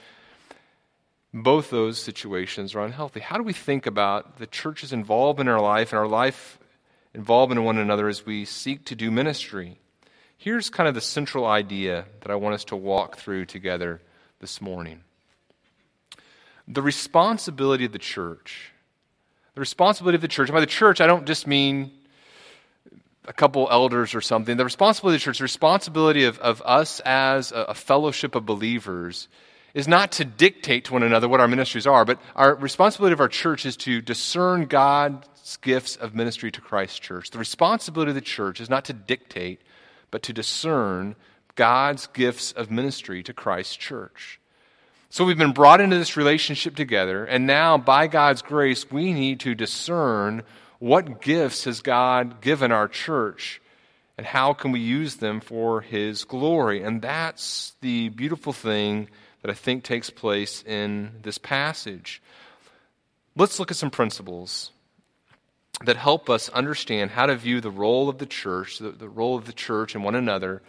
Both 1.34 1.69
those 1.69 2.00
situations 2.00 2.74
are 2.74 2.86
unhealthy. 2.86 3.19
How 3.19 3.36
do 3.38 3.43
we 3.43 3.51
think 3.51 3.86
about 3.86 4.38
the 4.38 4.48
church's 4.48 4.93
involvement 4.93 5.50
in 5.50 5.53
our 5.53 5.62
life 5.62 5.91
and 5.91 6.00
our 6.00 6.08
life 6.08 6.58
involvement 7.13 7.60
in 7.60 7.65
one 7.65 7.77
another 7.77 8.08
as 8.08 8.25
we 8.25 8.46
seek 8.46 8.86
to 8.86 8.96
do 8.96 9.12
ministry? 9.12 9.79
Here's 10.41 10.69
kind 10.69 10.88
of 10.88 10.96
the 10.96 11.01
central 11.01 11.46
idea 11.46 12.05
that 12.22 12.31
I 12.31 12.36
want 12.36 12.55
us 12.55 12.63
to 12.65 12.77
walk 12.77 13.17
through 13.17 13.46
together 13.46 14.01
this 14.39 14.62
morning 14.62 15.01
the 16.65 16.81
responsibility 16.81 17.84
of 17.84 17.91
the 17.91 18.00
church. 18.00 18.72
The 19.55 19.60
responsibility 19.60 20.15
of 20.15 20.22
the 20.22 20.29
church. 20.29 20.48
And 20.48 20.53
by 20.53 20.62
the 20.62 20.65
church, 20.65 21.01
I 21.01 21.08
don't 21.08 21.25
just 21.25 21.46
mean 21.46 21.91
a 23.25 23.34
couple 23.34 23.67
elders 23.69 24.15
or 24.15 24.22
something. 24.22 24.55
The 24.55 24.63
responsibility 24.63 25.15
of 25.15 25.19
the 25.19 25.25
church, 25.25 25.39
the 25.39 25.43
responsibility 25.43 26.24
of, 26.24 26.39
of 26.39 26.62
us 26.63 27.01
as 27.01 27.51
a, 27.51 27.63
a 27.63 27.74
fellowship 27.74 28.34
of 28.34 28.46
believers, 28.46 29.27
is 29.74 29.89
not 29.89 30.13
to 30.13 30.25
dictate 30.25 30.86
to 30.86 30.93
one 30.93 31.03
another 31.03 31.27
what 31.27 31.41
our 31.41 31.50
ministries 31.50 31.86
are, 31.86 32.05
but 32.05 32.17
our 32.36 32.55
responsibility 32.55 33.12
of 33.13 33.19
our 33.19 33.27
church 33.27 33.65
is 33.65 33.75
to 33.75 34.00
discern 34.00 34.67
God's 34.67 35.58
gifts 35.58 35.98
of 35.98 36.15
ministry 36.15 36.50
to 36.51 36.62
Christ's 36.62 37.00
church. 37.00 37.31
The 37.31 37.39
responsibility 37.39 38.12
of 38.12 38.15
the 38.15 38.22
church 38.22 38.62
is 38.62 38.69
not 38.69 38.86
to 38.86 38.93
dictate, 38.93 39.60
but 40.12 40.24
to 40.24 40.34
discern 40.34 41.16
God's 41.56 42.08
gifts 42.08 42.51
of 42.51 42.72
ministry 42.72 43.22
to 43.24 43.34
Christ's 43.34 43.75
church. 43.75 44.39
So 45.10 45.25
we've 45.25 45.38
been 45.38 45.54
brought 45.54 45.82
into 45.82 45.98
this 45.98 46.16
relationship 46.16 46.75
together, 46.75 47.25
and 47.25 47.48
now, 47.48 47.78
by 47.78 48.08
God's 48.08 48.42
grace, 48.42 48.89
we 48.92 49.12
need 49.12 49.39
to 49.42 49.56
discern 49.56 50.44
what 50.78 51.22
gifts 51.22 51.63
has 51.66 51.82
God 51.82 52.42
given 52.42 52.72
our 52.72 52.88
church 52.88 53.62
and 54.18 54.25
how 54.28 54.54
can 54.54 54.72
we 54.72 54.80
use 54.80 55.16
them 55.16 55.42
for 55.42 55.82
His 55.82 56.25
glory. 56.25 56.84
And 56.84 57.01
that's 57.01 57.74
the 57.82 58.10
beautiful 58.10 58.54
thing 58.54 59.10
that 59.42 59.50
I 59.50 59.54
think 59.54 59.84
takes 59.84 60.10
place 60.10 60.63
in 60.63 61.12
this 61.24 61.38
passage. 61.38 62.22
Let's 63.36 63.60
look 63.60 63.72
at 63.72 63.78
some 63.78 63.89
principles 63.89 64.72
that 65.86 65.98
help 65.98 66.29
us 66.29 66.50
understand 66.50 67.12
how 67.12 67.25
to 67.25 67.36
view 67.36 67.62
the 67.62 67.71
role 67.71 68.09
of 68.09 68.17
the 68.17 68.25
church, 68.25 68.79
the, 68.79 68.91
the 68.91 69.07
role 69.07 69.38
of 69.38 69.45
the 69.45 69.53
church 69.53 69.95
and 69.95 70.03
one 70.03 70.15
another 70.15 70.62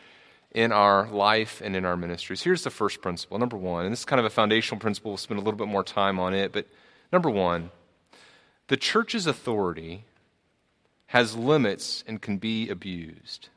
in 0.53 0.73
our 0.73 1.09
life 1.09 1.61
and 1.65 1.77
in 1.77 1.85
our 1.85 1.97
ministries. 1.97 2.43
Here's 2.43 2.65
the 2.65 2.71
first 2.71 3.03
principle. 3.03 3.39
Number 3.39 3.57
one, 3.57 3.85
and 3.85 3.93
this 3.93 4.01
is 4.01 4.05
kind 4.05 4.21
of 4.21 4.27
a 4.27 4.31
foundational 4.31 4.81
principle. 4.81 5.13
We'll 5.13 5.19
spend 5.19 5.39
a 5.39 5.43
little 5.43 5.59
bit 5.59 5.69
more 5.69 5.85
time 5.85 6.19
on 6.19 6.35
it. 6.35 6.53
But 6.53 6.67
number 7.13 7.31
one, 7.31 7.71
the 8.69 8.77
church's 8.77 9.27
authority 9.27 10.05
has 11.07 11.37
limits 11.37 12.05
and 12.07 12.23
can 12.23 12.39
be 12.39 12.69
abused. 12.69 13.49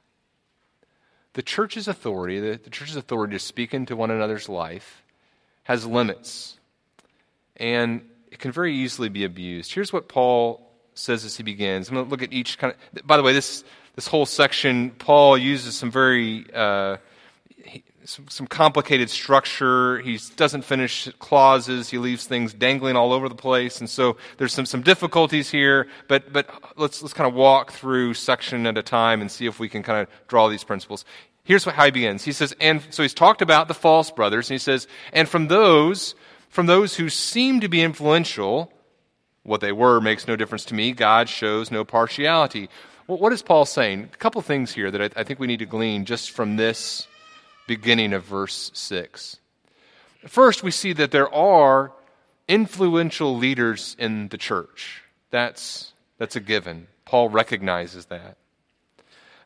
The 1.33 1.43
church's 1.43 1.87
authority, 1.87 2.39
the, 2.39 2.59
the 2.63 2.69
church's 2.69 2.95
authority 2.95 3.33
to 3.33 3.39
speak 3.39 3.73
into 3.73 3.95
one 3.95 4.11
another's 4.11 4.49
life, 4.49 5.03
has 5.63 5.85
limits. 5.85 6.57
And 7.57 8.09
it 8.31 8.39
can 8.39 8.51
very 8.51 8.75
easily 8.75 9.09
be 9.09 9.23
abused. 9.23 9.73
Here's 9.73 9.93
what 9.93 10.07
Paul 10.07 10.72
says 10.93 11.25
as 11.25 11.37
he 11.37 11.43
begins. 11.43 11.89
I'm 11.89 11.95
going 11.95 12.05
to 12.05 12.11
look 12.11 12.21
at 12.21 12.33
each 12.33 12.57
kind 12.57 12.73
of. 12.73 13.07
By 13.07 13.17
the 13.17 13.23
way, 13.23 13.33
this 13.33 13.63
this 13.95 14.07
whole 14.07 14.25
section, 14.25 14.91
Paul 14.91 15.37
uses 15.37 15.75
some 15.75 15.91
very 15.91 16.45
uh, 16.53 16.97
some, 18.05 18.27
some, 18.27 18.47
complicated 18.47 19.09
structure. 19.09 19.99
He 19.99 20.19
doesn't 20.35 20.63
finish 20.63 21.07
clauses. 21.19 21.89
He 21.89 21.97
leaves 21.97 22.25
things 22.25 22.53
dangling 22.53 22.95
all 22.95 23.13
over 23.13 23.29
the 23.29 23.35
place, 23.35 23.79
and 23.79 23.89
so 23.89 24.17
there's 24.37 24.53
some 24.53 24.65
some 24.65 24.81
difficulties 24.81 25.49
here. 25.49 25.87
But 26.07 26.33
but 26.33 26.49
let's 26.77 27.01
let's 27.01 27.13
kind 27.13 27.27
of 27.27 27.35
walk 27.35 27.71
through 27.71 28.15
section 28.15 28.67
at 28.67 28.77
a 28.77 28.83
time 28.83 29.21
and 29.21 29.31
see 29.31 29.45
if 29.45 29.59
we 29.59 29.69
can 29.69 29.83
kind 29.83 30.01
of 30.01 30.27
draw 30.27 30.47
these 30.49 30.63
principles. 30.63 31.05
Here's 31.43 31.65
how 31.65 31.85
he 31.85 31.91
begins. 31.91 32.23
He 32.23 32.31
says, 32.31 32.55
and 32.61 32.81
so 32.89 33.03
he's 33.03 33.13
talked 33.13 33.41
about 33.41 33.67
the 33.67 33.73
false 33.73 34.09
brothers, 34.11 34.49
and 34.49 34.55
he 34.55 34.59
says, 34.59 34.87
and 35.11 35.27
from 35.27 35.47
those 35.47 36.15
from 36.49 36.67
those 36.67 36.95
who 36.95 37.09
seem 37.09 37.61
to 37.61 37.67
be 37.67 37.81
influential, 37.81 38.71
what 39.43 39.61
they 39.61 39.71
were 39.71 39.99
makes 39.99 40.27
no 40.27 40.35
difference 40.35 40.65
to 40.65 40.73
me. 40.73 40.91
God 40.91 41.29
shows 41.29 41.71
no 41.71 41.83
partiality. 41.83 42.69
Well, 43.07 43.17
what 43.17 43.33
is 43.33 43.41
Paul 43.41 43.65
saying? 43.65 44.09
A 44.13 44.17
couple 44.17 44.41
things 44.41 44.73
here 44.73 44.89
that 44.89 45.01
I, 45.01 45.21
I 45.21 45.23
think 45.23 45.39
we 45.39 45.47
need 45.47 45.59
to 45.59 45.65
glean 45.65 46.05
just 46.05 46.31
from 46.31 46.55
this 46.55 47.07
beginning 47.67 48.13
of 48.13 48.23
verse 48.23 48.71
6. 48.73 49.37
First, 50.27 50.63
we 50.63 50.71
see 50.71 50.93
that 50.93 51.11
there 51.11 51.33
are 51.33 51.91
influential 52.47 53.35
leaders 53.35 53.95
in 53.99 54.29
the 54.29 54.37
church. 54.37 55.03
That's, 55.31 55.93
that's 56.17 56.35
a 56.35 56.39
given. 56.39 56.87
Paul 57.05 57.29
recognizes 57.29 58.05
that. 58.05 58.37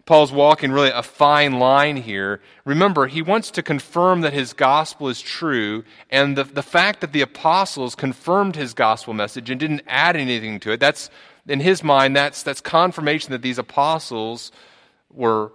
Paul's 0.07 0.31
walking 0.31 0.71
really 0.71 0.89
a 0.89 1.03
fine 1.03 1.59
line 1.59 1.97
here. 1.97 2.39
Remember, 2.63 3.07
he 3.07 3.21
wants 3.21 3.51
to 3.51 3.61
confirm 3.61 4.21
that 4.21 4.31
his 4.31 4.53
gospel 4.53 5.09
is 5.09 5.19
true, 5.19 5.83
and 6.09 6.37
the, 6.37 6.45
the 6.45 6.63
fact 6.63 7.01
that 7.01 7.11
the 7.11 7.21
apostles 7.21 7.93
confirmed 7.93 8.55
his 8.55 8.73
gospel 8.73 9.13
message 9.13 9.49
and 9.49 9.59
didn't 9.59 9.81
add 9.85 10.15
anything 10.15 10.61
to 10.61 10.71
it, 10.71 10.79
that's, 10.79 11.09
in 11.45 11.59
his 11.59 11.83
mind, 11.83 12.15
that's, 12.15 12.41
that's 12.41 12.61
confirmation 12.61 13.33
that 13.33 13.41
these 13.41 13.57
apostles 13.57 14.53
were, 15.11 15.51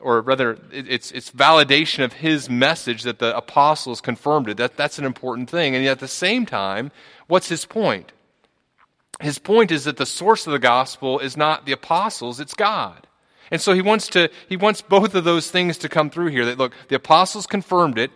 or 0.00 0.20
rather, 0.20 0.58
it's, 0.70 1.10
it's 1.10 1.30
validation 1.30 2.04
of 2.04 2.12
his 2.12 2.50
message 2.50 3.04
that 3.04 3.20
the 3.20 3.34
apostles 3.34 4.02
confirmed 4.02 4.50
it. 4.50 4.58
That, 4.58 4.76
that's 4.76 4.98
an 4.98 5.06
important 5.06 5.48
thing. 5.48 5.74
And 5.74 5.82
yet 5.82 5.92
at 5.92 6.00
the 6.00 6.08
same 6.08 6.44
time, 6.44 6.92
what's 7.26 7.48
his 7.48 7.64
point? 7.64 8.12
His 9.18 9.38
point 9.38 9.70
is 9.70 9.84
that 9.84 9.96
the 9.96 10.04
source 10.04 10.46
of 10.46 10.52
the 10.52 10.58
gospel 10.58 11.20
is 11.20 11.38
not 11.38 11.64
the 11.64 11.72
apostles, 11.72 12.38
it's 12.38 12.54
God. 12.54 13.06
And 13.52 13.60
so 13.60 13.74
he 13.74 13.82
wants 13.82 14.08
to 14.08 14.30
he 14.48 14.56
wants 14.56 14.80
both 14.80 15.14
of 15.14 15.24
those 15.24 15.50
things 15.50 15.78
to 15.78 15.88
come 15.88 16.10
through 16.10 16.28
here. 16.28 16.46
That 16.46 16.58
look, 16.58 16.72
the 16.88 16.96
apostles 16.96 17.46
confirmed 17.46 17.98
it. 17.98 18.10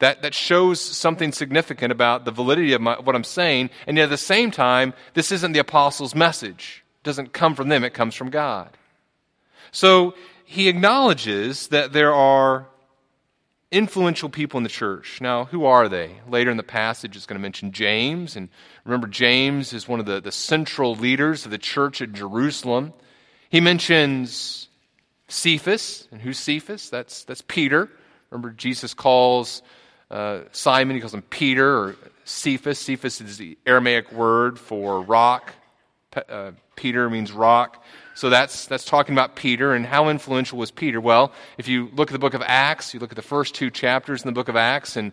That, 0.00 0.22
that 0.22 0.34
shows 0.34 0.80
something 0.80 1.32
significant 1.32 1.92
about 1.92 2.24
the 2.24 2.32
validity 2.32 2.74
of 2.74 2.80
my, 2.80 3.00
what 3.00 3.16
I'm 3.16 3.24
saying. 3.24 3.70
And 3.86 3.96
yet 3.96 4.04
at 4.04 4.10
the 4.10 4.18
same 4.18 4.50
time, 4.50 4.92
this 5.14 5.32
isn't 5.32 5.52
the 5.52 5.60
apostles' 5.60 6.14
message. 6.14 6.84
It 7.00 7.04
doesn't 7.04 7.32
come 7.32 7.54
from 7.54 7.68
them, 7.68 7.84
it 7.84 7.94
comes 7.94 8.14
from 8.14 8.28
God. 8.28 8.76
So 9.70 10.14
he 10.44 10.68
acknowledges 10.68 11.68
that 11.68 11.92
there 11.92 12.12
are 12.12 12.66
influential 13.70 14.28
people 14.28 14.58
in 14.58 14.64
the 14.64 14.68
church. 14.68 15.20
Now, 15.20 15.46
who 15.46 15.64
are 15.64 15.88
they? 15.88 16.16
Later 16.28 16.50
in 16.50 16.56
the 16.56 16.62
passage, 16.62 17.16
it's 17.16 17.24
going 17.24 17.38
to 17.38 17.42
mention 17.42 17.72
James. 17.72 18.36
And 18.36 18.50
remember, 18.84 19.06
James 19.06 19.72
is 19.72 19.88
one 19.88 20.00
of 20.00 20.06
the, 20.06 20.20
the 20.20 20.32
central 20.32 20.94
leaders 20.96 21.44
of 21.44 21.50
the 21.50 21.58
church 21.58 22.02
at 22.02 22.12
Jerusalem. 22.12 22.92
He 23.48 23.60
mentions 23.60 24.68
Cephas. 25.34 26.08
And 26.10 26.20
who's 26.20 26.38
Cephas? 26.38 26.90
That's, 26.90 27.24
that's 27.24 27.42
Peter. 27.42 27.90
Remember, 28.30 28.50
Jesus 28.50 28.94
calls 28.94 29.62
uh, 30.10 30.40
Simon, 30.52 30.94
he 30.94 31.00
calls 31.00 31.14
him 31.14 31.22
Peter 31.22 31.76
or 31.76 31.96
Cephas. 32.24 32.78
Cephas 32.78 33.20
is 33.20 33.38
the 33.38 33.58
Aramaic 33.66 34.12
word 34.12 34.58
for 34.58 35.00
rock. 35.02 35.52
Uh, 36.28 36.52
Peter 36.76 37.10
means 37.10 37.32
rock. 37.32 37.84
So 38.14 38.30
that's, 38.30 38.66
that's 38.66 38.84
talking 38.84 39.14
about 39.14 39.34
Peter 39.34 39.74
and 39.74 39.84
how 39.84 40.08
influential 40.08 40.58
was 40.58 40.70
Peter. 40.70 41.00
Well, 41.00 41.32
if 41.58 41.66
you 41.66 41.90
look 41.94 42.10
at 42.10 42.12
the 42.12 42.20
book 42.20 42.34
of 42.34 42.42
Acts, 42.46 42.94
you 42.94 43.00
look 43.00 43.10
at 43.10 43.16
the 43.16 43.22
first 43.22 43.54
two 43.54 43.70
chapters 43.70 44.22
in 44.22 44.28
the 44.28 44.32
book 44.32 44.48
of 44.48 44.54
Acts, 44.54 44.96
and 44.96 45.12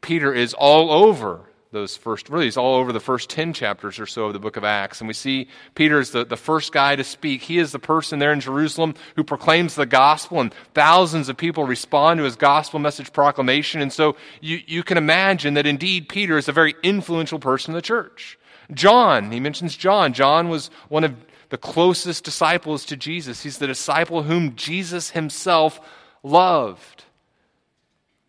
Peter 0.00 0.32
is 0.32 0.54
all 0.54 0.90
over 0.90 1.42
those 1.70 1.96
first, 1.96 2.30
really, 2.30 2.46
he's 2.46 2.56
all 2.56 2.76
over 2.76 2.92
the 2.92 3.00
first 3.00 3.28
10 3.28 3.52
chapters 3.52 3.98
or 3.98 4.06
so 4.06 4.26
of 4.26 4.32
the 4.32 4.38
book 4.38 4.56
of 4.56 4.64
Acts. 4.64 5.00
And 5.00 5.08
we 5.08 5.14
see 5.14 5.48
Peter 5.74 6.00
is 6.00 6.12
the, 6.12 6.24
the 6.24 6.36
first 6.36 6.72
guy 6.72 6.96
to 6.96 7.04
speak. 7.04 7.42
He 7.42 7.58
is 7.58 7.72
the 7.72 7.78
person 7.78 8.18
there 8.18 8.32
in 8.32 8.40
Jerusalem 8.40 8.94
who 9.16 9.24
proclaims 9.24 9.74
the 9.74 9.84
gospel, 9.84 10.40
and 10.40 10.52
thousands 10.72 11.28
of 11.28 11.36
people 11.36 11.64
respond 11.64 12.18
to 12.18 12.24
his 12.24 12.36
gospel 12.36 12.78
message 12.78 13.12
proclamation. 13.12 13.82
And 13.82 13.92
so 13.92 14.16
you, 14.40 14.60
you 14.66 14.82
can 14.82 14.96
imagine 14.96 15.54
that 15.54 15.66
indeed 15.66 16.08
Peter 16.08 16.38
is 16.38 16.48
a 16.48 16.52
very 16.52 16.74
influential 16.82 17.38
person 17.38 17.72
in 17.72 17.76
the 17.76 17.82
church. 17.82 18.38
John, 18.72 19.30
he 19.30 19.40
mentions 19.40 19.76
John. 19.76 20.14
John 20.14 20.48
was 20.48 20.70
one 20.88 21.04
of 21.04 21.14
the 21.50 21.58
closest 21.58 22.24
disciples 22.24 22.86
to 22.86 22.96
Jesus. 22.96 23.42
He's 23.42 23.58
the 23.58 23.66
disciple 23.66 24.22
whom 24.22 24.56
Jesus 24.56 25.10
himself 25.10 25.80
loved. 26.22 27.04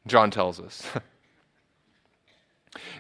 John 0.08 0.32
tells 0.32 0.60
us. 0.60 0.84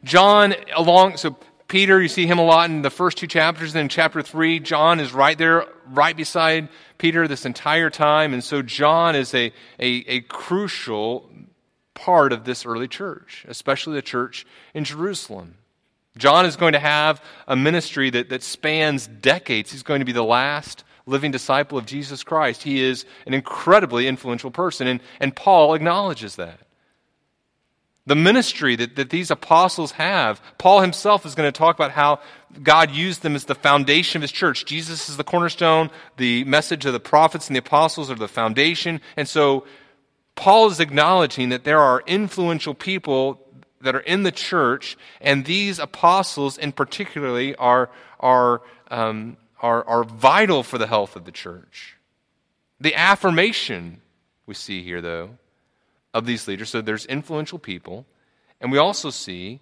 John, 0.04 0.56
along, 0.76 1.18
so 1.18 1.38
Peter, 1.68 2.02
you 2.02 2.08
see 2.08 2.26
him 2.26 2.40
a 2.40 2.44
lot 2.44 2.70
in 2.70 2.82
the 2.82 2.90
first 2.90 3.18
two 3.18 3.28
chapters. 3.28 3.74
Then 3.74 3.84
in 3.84 3.90
chapter 3.90 4.22
three, 4.22 4.60
John 4.60 5.00
is 5.00 5.14
right 5.14 5.38
there, 5.38 5.66
right 5.88 6.18
beside 6.18 6.70
Peter 6.98 7.28
this 7.28 7.46
entire 7.46 7.90
time. 7.90 8.34
And 8.34 8.44
so 8.44 8.62
John 8.62 9.16
is 9.16 9.34
a, 9.34 9.54
a, 9.80 9.88
a 10.08 10.22
crucial 10.22 11.30
part 11.94 12.34
of 12.34 12.44
this 12.44 12.66
early 12.66 12.88
church, 12.88 13.46
especially 13.48 13.96
the 13.96 14.02
church 14.02 14.48
in 14.74 14.84
Jerusalem. 14.84 15.56
John 16.18 16.46
is 16.46 16.56
going 16.56 16.74
to 16.74 16.80
have 16.80 17.24
a 17.48 17.56
ministry 17.56 18.10
that, 18.10 18.30
that 18.30 18.42
spans 18.42 19.06
decades. 19.08 19.72
He's 19.72 19.84
going 19.84 20.00
to 20.00 20.06
be 20.06 20.12
the 20.12 20.24
last 20.24 20.84
living 21.06 21.32
disciple 21.32 21.78
of 21.78 21.86
Jesus 21.86 22.24
Christ. 22.24 22.64
He 22.64 22.82
is 22.82 23.06
an 23.28 23.34
incredibly 23.34 24.08
influential 24.08 24.52
person, 24.52 24.88
and, 24.88 25.02
and 25.20 25.36
Paul 25.36 25.74
acknowledges 25.76 26.36
that 26.38 26.60
the 28.10 28.16
ministry 28.16 28.76
that, 28.76 28.96
that 28.96 29.12
these 29.12 29.30
apostles 29.30 29.92
have. 29.92 30.42
Paul 30.58 30.82
himself 30.82 31.28
is 31.28 31.36
going 31.36 31.48
to 31.48 31.56
talk 31.56 31.76
about 31.76 31.92
how 31.92 32.22
God 32.64 32.90
used 32.90 33.22
them 33.22 33.36
as 33.36 33.46
the 33.46 33.54
foundation 33.54 34.18
of 34.18 34.24
his 34.24 34.32
church. 34.32 34.66
Jesus 34.66 35.10
is 35.10 35.16
the 35.16 35.24
cornerstone, 35.24 35.92
the 36.18 36.44
message 36.46 36.88
of 36.88 36.94
the 36.94 37.00
prophets 37.00 37.48
and 37.48 37.56
the 37.56 37.60
apostles 37.60 38.10
are 38.10 38.16
the 38.16 38.28
foundation. 38.28 39.00
And 39.16 39.28
so 39.28 39.66
Paul 40.34 40.72
is 40.72 40.80
acknowledging 40.80 41.50
that 41.50 41.66
there 41.66 41.80
are 41.80 42.02
influential 42.08 42.74
people 42.74 43.46
that 43.82 43.94
are 43.94 44.00
in 44.00 44.24
the 44.24 44.32
church, 44.32 44.98
and 45.22 45.46
these 45.46 45.78
apostles 45.78 46.58
in 46.58 46.72
particularly 46.72 47.56
are, 47.58 47.92
are, 48.20 48.64
um, 48.90 49.38
are, 49.62 49.88
are 49.88 50.04
vital 50.04 50.64
for 50.64 50.80
the 50.80 50.88
health 50.88 51.16
of 51.16 51.26
the 51.26 51.32
church. 51.32 51.96
The 52.82 52.96
affirmation 52.96 54.02
we 54.48 54.56
see 54.56 54.82
here, 54.82 55.00
though, 55.00 55.38
of 56.14 56.26
these 56.26 56.48
leaders. 56.48 56.70
So 56.70 56.82
there's 56.82 57.06
influential 57.06 57.60
people. 57.60 58.06
And 58.62 58.72
we 58.72 58.78
also 58.78 59.10
see 59.10 59.62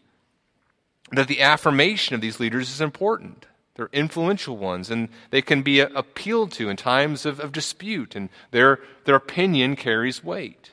that 1.12 1.28
the 1.28 1.42
affirmation 1.42 2.16
of 2.16 2.22
these 2.22 2.40
leaders 2.40 2.70
is 2.70 2.82
important. 2.82 3.46
They're 3.76 3.90
influential 3.94 4.58
ones, 4.58 4.90
and 4.90 5.10
they 5.30 5.42
can 5.42 5.62
be 5.62 5.80
appealed 5.80 6.52
to 6.54 6.70
in 6.70 6.78
times 6.78 7.26
of, 7.26 7.40
of 7.40 7.52
dispute, 7.52 8.16
and 8.16 8.30
their, 8.50 8.80
their 9.06 9.16
opinion 9.16 9.76
carries 9.76 10.24
weight. 10.24 10.72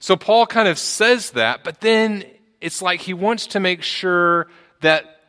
So 0.00 0.16
Paul 0.16 0.46
kind 0.46 0.66
of 0.66 0.78
says 0.78 1.30
that, 1.32 1.62
but 1.62 1.80
then 1.80 2.24
it's 2.60 2.82
like 2.82 3.00
he 3.00 3.14
wants 3.14 3.46
to 3.48 3.60
make 3.60 3.82
sure 3.82 4.48
that 4.80 5.19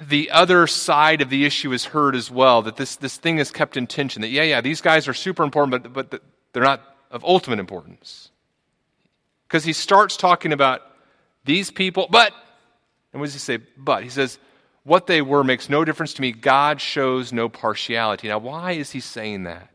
the 0.00 0.30
other 0.30 0.66
side 0.66 1.20
of 1.20 1.30
the 1.30 1.44
issue 1.44 1.72
is 1.72 1.86
heard 1.86 2.14
as 2.16 2.30
well, 2.30 2.62
that 2.62 2.76
this, 2.76 2.96
this 2.96 3.16
thing 3.16 3.38
is 3.38 3.50
kept 3.50 3.76
in 3.76 3.86
tension, 3.86 4.22
that, 4.22 4.28
yeah, 4.28 4.42
yeah, 4.42 4.60
these 4.60 4.80
guys 4.80 5.08
are 5.08 5.14
super 5.14 5.42
important, 5.42 5.92
but, 5.92 6.10
but 6.10 6.22
they're 6.52 6.62
not 6.62 6.82
of 7.10 7.24
ultimate 7.24 7.58
importance. 7.58 8.30
Because 9.46 9.64
he 9.64 9.72
starts 9.72 10.16
talking 10.16 10.52
about 10.52 10.82
these 11.44 11.70
people, 11.70 12.06
but, 12.10 12.32
and 13.12 13.20
what 13.20 13.26
does 13.26 13.34
he 13.34 13.40
say? 13.40 13.58
But. 13.76 14.02
He 14.02 14.10
says, 14.10 14.38
what 14.84 15.06
they 15.06 15.22
were 15.22 15.44
makes 15.44 15.68
no 15.68 15.84
difference 15.84 16.14
to 16.14 16.22
me. 16.22 16.32
God 16.32 16.80
shows 16.80 17.32
no 17.32 17.48
partiality. 17.48 18.28
Now, 18.28 18.38
why 18.38 18.72
is 18.72 18.90
he 18.90 19.00
saying 19.00 19.44
that? 19.44 19.70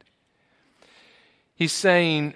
He's 1.55 1.72
saying, 1.72 2.36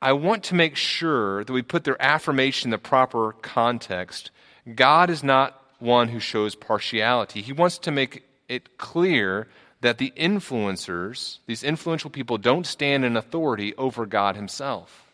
I 0.00 0.12
want 0.12 0.44
to 0.44 0.54
make 0.54 0.76
sure 0.76 1.44
that 1.44 1.52
we 1.52 1.62
put 1.62 1.84
their 1.84 2.00
affirmation 2.00 2.68
in 2.68 2.70
the 2.70 2.78
proper 2.78 3.32
context. 3.42 4.30
God 4.74 5.10
is 5.10 5.22
not 5.22 5.61
one 5.82 6.08
who 6.08 6.20
shows 6.20 6.54
partiality. 6.54 7.42
He 7.42 7.52
wants 7.52 7.78
to 7.78 7.90
make 7.90 8.24
it 8.48 8.78
clear 8.78 9.48
that 9.80 9.98
the 9.98 10.12
influencers, 10.16 11.38
these 11.46 11.64
influential 11.64 12.08
people, 12.08 12.38
don't 12.38 12.66
stand 12.66 13.04
in 13.04 13.16
authority 13.16 13.74
over 13.76 14.06
God 14.06 14.36
Himself. 14.36 15.12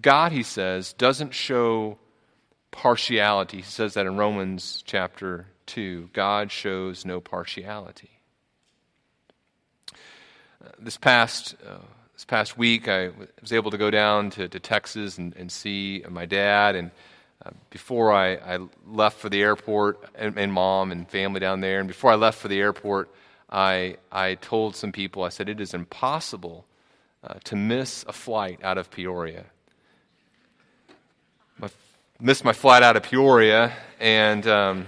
God, 0.00 0.32
he 0.32 0.42
says, 0.42 0.94
doesn't 0.94 1.34
show 1.34 1.98
partiality. 2.70 3.58
He 3.58 3.62
says 3.62 3.94
that 3.94 4.06
in 4.06 4.16
Romans 4.16 4.82
chapter 4.86 5.46
2. 5.66 6.10
God 6.14 6.50
shows 6.50 7.04
no 7.04 7.20
partiality. 7.20 8.10
This 10.78 10.96
past. 10.96 11.56
Uh, 11.66 11.78
this 12.14 12.26
past 12.26 12.56
week, 12.56 12.86
I 12.86 13.10
was 13.40 13.52
able 13.52 13.72
to 13.72 13.78
go 13.78 13.90
down 13.90 14.30
to, 14.30 14.46
to 14.46 14.60
Texas 14.60 15.18
and, 15.18 15.34
and 15.34 15.50
see 15.50 16.04
my 16.08 16.24
dad. 16.24 16.76
And 16.76 16.92
before 17.70 18.12
I, 18.12 18.34
I, 18.34 18.58
left 18.86 19.18
for 19.18 19.28
the 19.28 19.42
airport, 19.42 20.02
and, 20.14 20.38
and, 20.38 20.52
mom 20.52 20.92
and 20.92 21.08
family 21.08 21.40
down 21.40 21.60
there, 21.60 21.78
and 21.78 21.88
before 21.88 22.12
I 22.12 22.14
left 22.14 22.38
for 22.38 22.48
the 22.48 22.60
airport, 22.60 23.10
I, 23.50 23.96
I 24.10 24.36
told 24.36 24.76
some 24.76 24.92
people, 24.92 25.22
I 25.24 25.28
said, 25.28 25.48
it 25.48 25.60
is 25.60 25.74
impossible 25.74 26.64
uh, 27.24 27.34
to 27.44 27.56
miss 27.56 28.04
a 28.08 28.12
flight 28.12 28.60
out 28.62 28.78
of 28.78 28.90
Peoria. 28.90 29.44
I 31.62 31.68
missed 32.20 32.44
my 32.44 32.52
flight 32.52 32.82
out 32.82 32.96
of 32.96 33.02
Peoria, 33.02 33.72
and 34.00 34.46
um, 34.46 34.86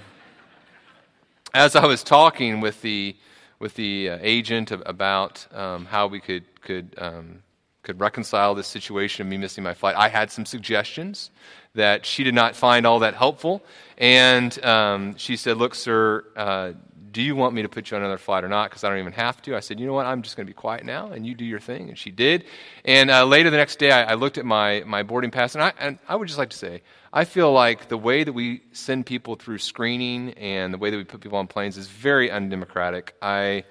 as 1.52 1.76
I 1.76 1.86
was 1.86 2.02
talking 2.02 2.60
with 2.60 2.80
the 2.82 3.16
with 3.60 3.74
the 3.76 4.10
uh, 4.10 4.18
agent 4.20 4.72
about 4.72 5.46
um, 5.52 5.86
how 5.86 6.06
we 6.06 6.20
could 6.20 6.44
could 6.60 6.94
um, 6.98 7.42
could 7.82 8.00
reconcile 8.00 8.54
this 8.54 8.66
situation 8.66 9.26
of 9.26 9.30
me 9.30 9.36
missing 9.36 9.62
my 9.62 9.74
flight. 9.74 9.94
I 9.96 10.08
had 10.08 10.30
some 10.30 10.44
suggestions 10.44 11.30
that 11.74 12.06
she 12.06 12.24
did 12.24 12.34
not 12.34 12.56
find 12.56 12.86
all 12.86 13.00
that 13.00 13.14
helpful, 13.14 13.62
and 13.98 14.62
um, 14.64 15.16
she 15.16 15.36
said, 15.36 15.56
"Look, 15.56 15.74
sir." 15.74 16.24
Uh, 16.36 16.72
do 17.14 17.22
you 17.22 17.36
want 17.36 17.54
me 17.54 17.62
to 17.62 17.68
put 17.68 17.92
you 17.92 17.96
on 17.96 18.02
another 18.02 18.18
flight 18.18 18.42
or 18.42 18.48
not? 18.48 18.70
Because 18.70 18.82
I 18.82 18.88
don't 18.88 18.98
even 18.98 19.12
have 19.12 19.40
to. 19.42 19.54
I 19.54 19.60
said, 19.60 19.78
you 19.78 19.86
know 19.86 19.92
what? 19.92 20.04
I'm 20.04 20.22
just 20.22 20.36
going 20.36 20.48
to 20.48 20.50
be 20.50 20.54
quiet 20.54 20.84
now, 20.84 21.12
and 21.12 21.24
you 21.24 21.36
do 21.36 21.44
your 21.44 21.60
thing. 21.60 21.88
And 21.88 21.96
she 21.96 22.10
did. 22.10 22.44
And 22.84 23.08
uh, 23.08 23.24
later 23.24 23.50
the 23.50 23.56
next 23.56 23.78
day, 23.78 23.92
I, 23.92 24.02
I, 24.02 24.14
looked 24.14 24.36
at 24.36 24.44
my, 24.44 24.82
my 24.84 25.04
boarding 25.04 25.30
pass, 25.30 25.54
and 25.54 25.62
I, 25.62 25.72
and 25.78 26.00
I 26.08 26.16
would 26.16 26.26
just 26.26 26.40
like 26.40 26.50
to 26.50 26.56
say, 26.56 26.82
I 27.12 27.24
feel 27.24 27.52
like 27.52 27.88
the 27.88 27.96
way 27.96 28.24
that 28.24 28.32
we 28.32 28.62
send 28.72 29.06
people 29.06 29.36
through 29.36 29.58
screening 29.58 30.30
and 30.32 30.74
the 30.74 30.78
way 30.78 30.90
that 30.90 30.96
we 30.96 31.04
put 31.04 31.20
people 31.20 31.38
on 31.38 31.46
planes 31.46 31.76
is 31.76 31.86
very 31.86 32.32
undemocratic. 32.32 33.14
I, 33.22 33.62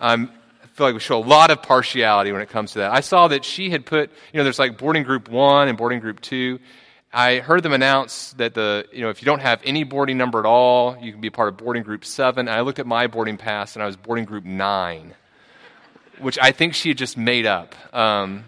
I'm 0.00 0.32
feel 0.78 0.86
like 0.86 0.94
we 0.94 1.00
show 1.00 1.18
a 1.18 1.26
lot 1.26 1.50
of 1.50 1.60
partiality 1.60 2.30
when 2.30 2.40
it 2.40 2.48
comes 2.48 2.72
to 2.72 2.78
that. 2.78 2.92
I 2.92 3.00
saw 3.00 3.26
that 3.26 3.44
she 3.44 3.68
had 3.68 3.84
put, 3.84 4.10
you 4.32 4.38
know, 4.38 4.44
there's 4.44 4.60
like 4.60 4.78
boarding 4.78 5.02
group 5.02 5.28
one 5.28 5.66
and 5.66 5.76
boarding 5.76 5.98
group 5.98 6.20
two. 6.20 6.60
I 7.12 7.38
heard 7.38 7.62
them 7.62 7.72
announce 7.72 8.32
that 8.34 8.54
the, 8.54 8.86
you 8.92 9.00
know, 9.00 9.08
if 9.08 9.22
you 9.22 9.26
don't 9.26 9.40
have 9.40 9.60
any 9.64 9.82
boarding 9.84 10.18
number 10.18 10.38
at 10.38 10.44
all, 10.44 10.96
you 11.00 11.10
can 11.10 11.20
be 11.20 11.30
part 11.30 11.48
of 11.48 11.56
boarding 11.56 11.82
group 11.82 12.04
seven. 12.04 12.48
And 12.48 12.54
I 12.54 12.60
looked 12.60 12.78
at 12.78 12.86
my 12.86 13.06
boarding 13.06 13.38
pass 13.38 13.76
and 13.76 13.82
I 13.82 13.86
was 13.86 13.96
boarding 13.96 14.26
group 14.26 14.44
nine, 14.44 15.14
which 16.18 16.38
I 16.40 16.52
think 16.52 16.74
she 16.74 16.90
had 16.90 16.98
just 16.98 17.16
made 17.16 17.46
up, 17.46 17.74
um, 17.94 18.44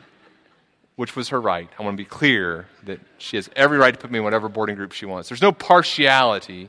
which 0.97 1.17
was 1.17 1.31
her 1.31 1.41
right. 1.41 1.71
I 1.79 1.83
want 1.83 1.97
to 1.97 2.03
be 2.03 2.09
clear 2.09 2.67
that 2.85 3.01
she 3.17 3.37
has 3.37 3.49
every 3.57 3.79
right 3.79 3.95
to 3.95 3.99
put 3.99 4.11
me 4.11 4.19
in 4.19 4.25
whatever 4.25 4.51
boarding 4.51 4.77
group 4.77 4.93
she 4.93 5.07
wants. 5.07 5.31
There's 5.31 5.43
no 5.43 5.53
partiality 5.53 6.69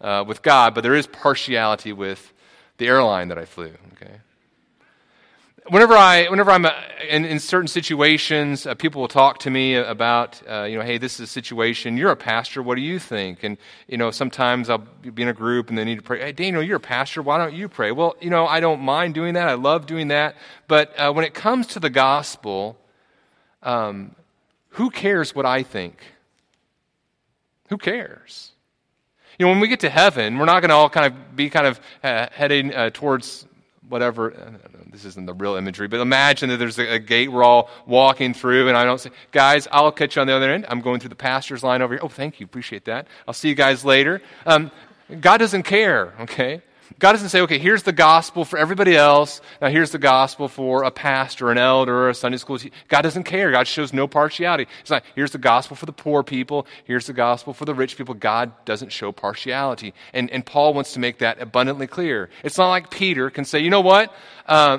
uh, 0.00 0.24
with 0.24 0.40
God, 0.40 0.74
but 0.74 0.82
there 0.82 0.94
is 0.94 1.08
partiality 1.08 1.92
with 1.92 2.32
the 2.78 2.86
airline 2.86 3.28
that 3.28 3.38
I 3.38 3.44
flew. 3.44 3.72
Okay 3.94 4.20
whenever 5.68 5.94
I, 5.94 6.26
whenever 6.28 6.50
I'm 6.50 6.66
uh, 6.66 6.72
in, 7.08 7.24
in 7.24 7.38
certain 7.40 7.68
situations, 7.68 8.66
uh, 8.66 8.74
people 8.74 9.00
will 9.00 9.08
talk 9.08 9.38
to 9.40 9.50
me 9.50 9.74
about, 9.74 10.40
uh, 10.48 10.64
you 10.64 10.78
know, 10.78 10.84
hey, 10.84 10.98
this 10.98 11.14
is 11.14 11.20
a 11.20 11.26
situation. 11.26 11.96
You're 11.96 12.10
a 12.10 12.16
pastor. 12.16 12.62
What 12.62 12.76
do 12.76 12.82
you 12.82 12.98
think? 12.98 13.44
And 13.44 13.56
you 13.88 13.96
know, 13.96 14.10
sometimes 14.10 14.68
I'll 14.68 14.78
be 14.78 15.22
in 15.22 15.28
a 15.28 15.32
group 15.34 15.68
and 15.68 15.78
they 15.78 15.84
need 15.84 15.96
to 15.96 16.02
pray. 16.02 16.20
Hey, 16.20 16.32
Daniel, 16.32 16.62
you're 16.62 16.76
a 16.76 16.80
pastor. 16.80 17.22
Why 17.22 17.38
don't 17.38 17.54
you 17.54 17.68
pray? 17.68 17.92
Well, 17.92 18.16
you 18.20 18.30
know, 18.30 18.46
I 18.46 18.60
don't 18.60 18.80
mind 18.80 19.14
doing 19.14 19.34
that. 19.34 19.48
I 19.48 19.54
love 19.54 19.86
doing 19.86 20.08
that. 20.08 20.36
But 20.68 20.98
uh, 20.98 21.12
when 21.12 21.24
it 21.24 21.34
comes 21.34 21.68
to 21.68 21.80
the 21.80 21.90
gospel, 21.90 22.78
um, 23.62 24.14
who 24.70 24.90
cares 24.90 25.34
what 25.34 25.46
I 25.46 25.62
think? 25.62 25.98
Who 27.68 27.78
cares? 27.78 28.52
You 29.38 29.46
know, 29.46 29.50
when 29.50 29.60
we 29.60 29.68
get 29.68 29.80
to 29.80 29.90
heaven, 29.90 30.38
we're 30.38 30.44
not 30.44 30.60
going 30.60 30.68
to 30.68 30.74
all 30.74 30.88
kind 30.88 31.06
of 31.06 31.36
be 31.36 31.50
kind 31.50 31.66
of 31.66 31.80
uh, 32.04 32.28
heading 32.30 32.72
uh, 32.72 32.90
towards 32.92 33.46
whatever 33.88 34.58
this 34.90 35.04
isn't 35.04 35.26
the 35.26 35.34
real 35.34 35.56
imagery, 35.56 35.88
but 35.88 36.00
imagine 36.00 36.48
that 36.48 36.56
there's 36.56 36.78
a, 36.78 36.94
a, 36.94 36.98
gate 36.98 37.30
we're 37.30 37.42
all 37.42 37.68
walking 37.86 38.32
through, 38.32 38.68
and 38.68 38.76
I 38.76 38.84
don't 38.84 39.00
say, 39.00 39.10
guys, 39.32 39.66
I'll 39.72 39.92
catch 39.92 40.16
you 40.16 40.22
on 40.22 40.28
the 40.28 40.34
other 40.34 40.50
end. 40.50 40.64
I'm 40.68 40.80
going 40.80 41.00
through 41.00 41.10
the 41.10 41.16
pastor's 41.16 41.62
line 41.62 41.82
over 41.82 41.94
here. 41.94 42.00
Oh, 42.02 42.08
thank 42.08 42.40
you. 42.40 42.46
Appreciate 42.46 42.84
that. 42.86 43.08
I'll 43.26 43.34
see 43.34 43.48
you 43.48 43.54
guys 43.54 43.84
later. 43.84 44.22
Um, 44.46 44.70
God 45.20 45.38
doesn't 45.38 45.64
care, 45.64 46.14
okay? 46.20 46.62
God 46.98 47.12
doesn't 47.12 47.30
say, 47.30 47.40
okay, 47.42 47.58
here's 47.58 47.82
the 47.82 47.92
gospel 47.92 48.44
for 48.44 48.58
everybody 48.58 48.96
else. 48.96 49.40
Now 49.60 49.68
here's 49.68 49.90
the 49.90 49.98
gospel 49.98 50.48
for 50.48 50.84
a 50.84 50.90
pastor, 50.90 51.50
an 51.50 51.58
elder, 51.58 52.08
a 52.08 52.14
Sunday 52.14 52.38
school 52.38 52.58
teacher. 52.58 52.74
God 52.88 53.02
doesn't 53.02 53.24
care. 53.24 53.50
God 53.50 53.66
shows 53.66 53.92
no 53.92 54.06
partiality. 54.06 54.66
It's 54.80 54.90
not, 54.90 55.02
here's 55.14 55.32
the 55.32 55.38
gospel 55.38 55.76
for 55.76 55.86
the 55.86 55.92
poor 55.92 56.22
people. 56.22 56.66
Here's 56.84 57.06
the 57.06 57.12
gospel 57.12 57.52
for 57.52 57.64
the 57.64 57.74
rich 57.74 57.96
people. 57.96 58.14
God 58.14 58.52
doesn't 58.64 58.92
show 58.92 59.12
partiality. 59.12 59.94
And, 60.12 60.30
and 60.30 60.44
Paul 60.44 60.74
wants 60.74 60.92
to 60.94 61.00
make 61.00 61.18
that 61.18 61.40
abundantly 61.40 61.86
clear. 61.86 62.30
It's 62.42 62.58
not 62.58 62.68
like 62.68 62.90
Peter 62.90 63.30
can 63.30 63.44
say, 63.44 63.60
you 63.60 63.70
know 63.70 63.80
what? 63.80 64.14
Uh, 64.46 64.78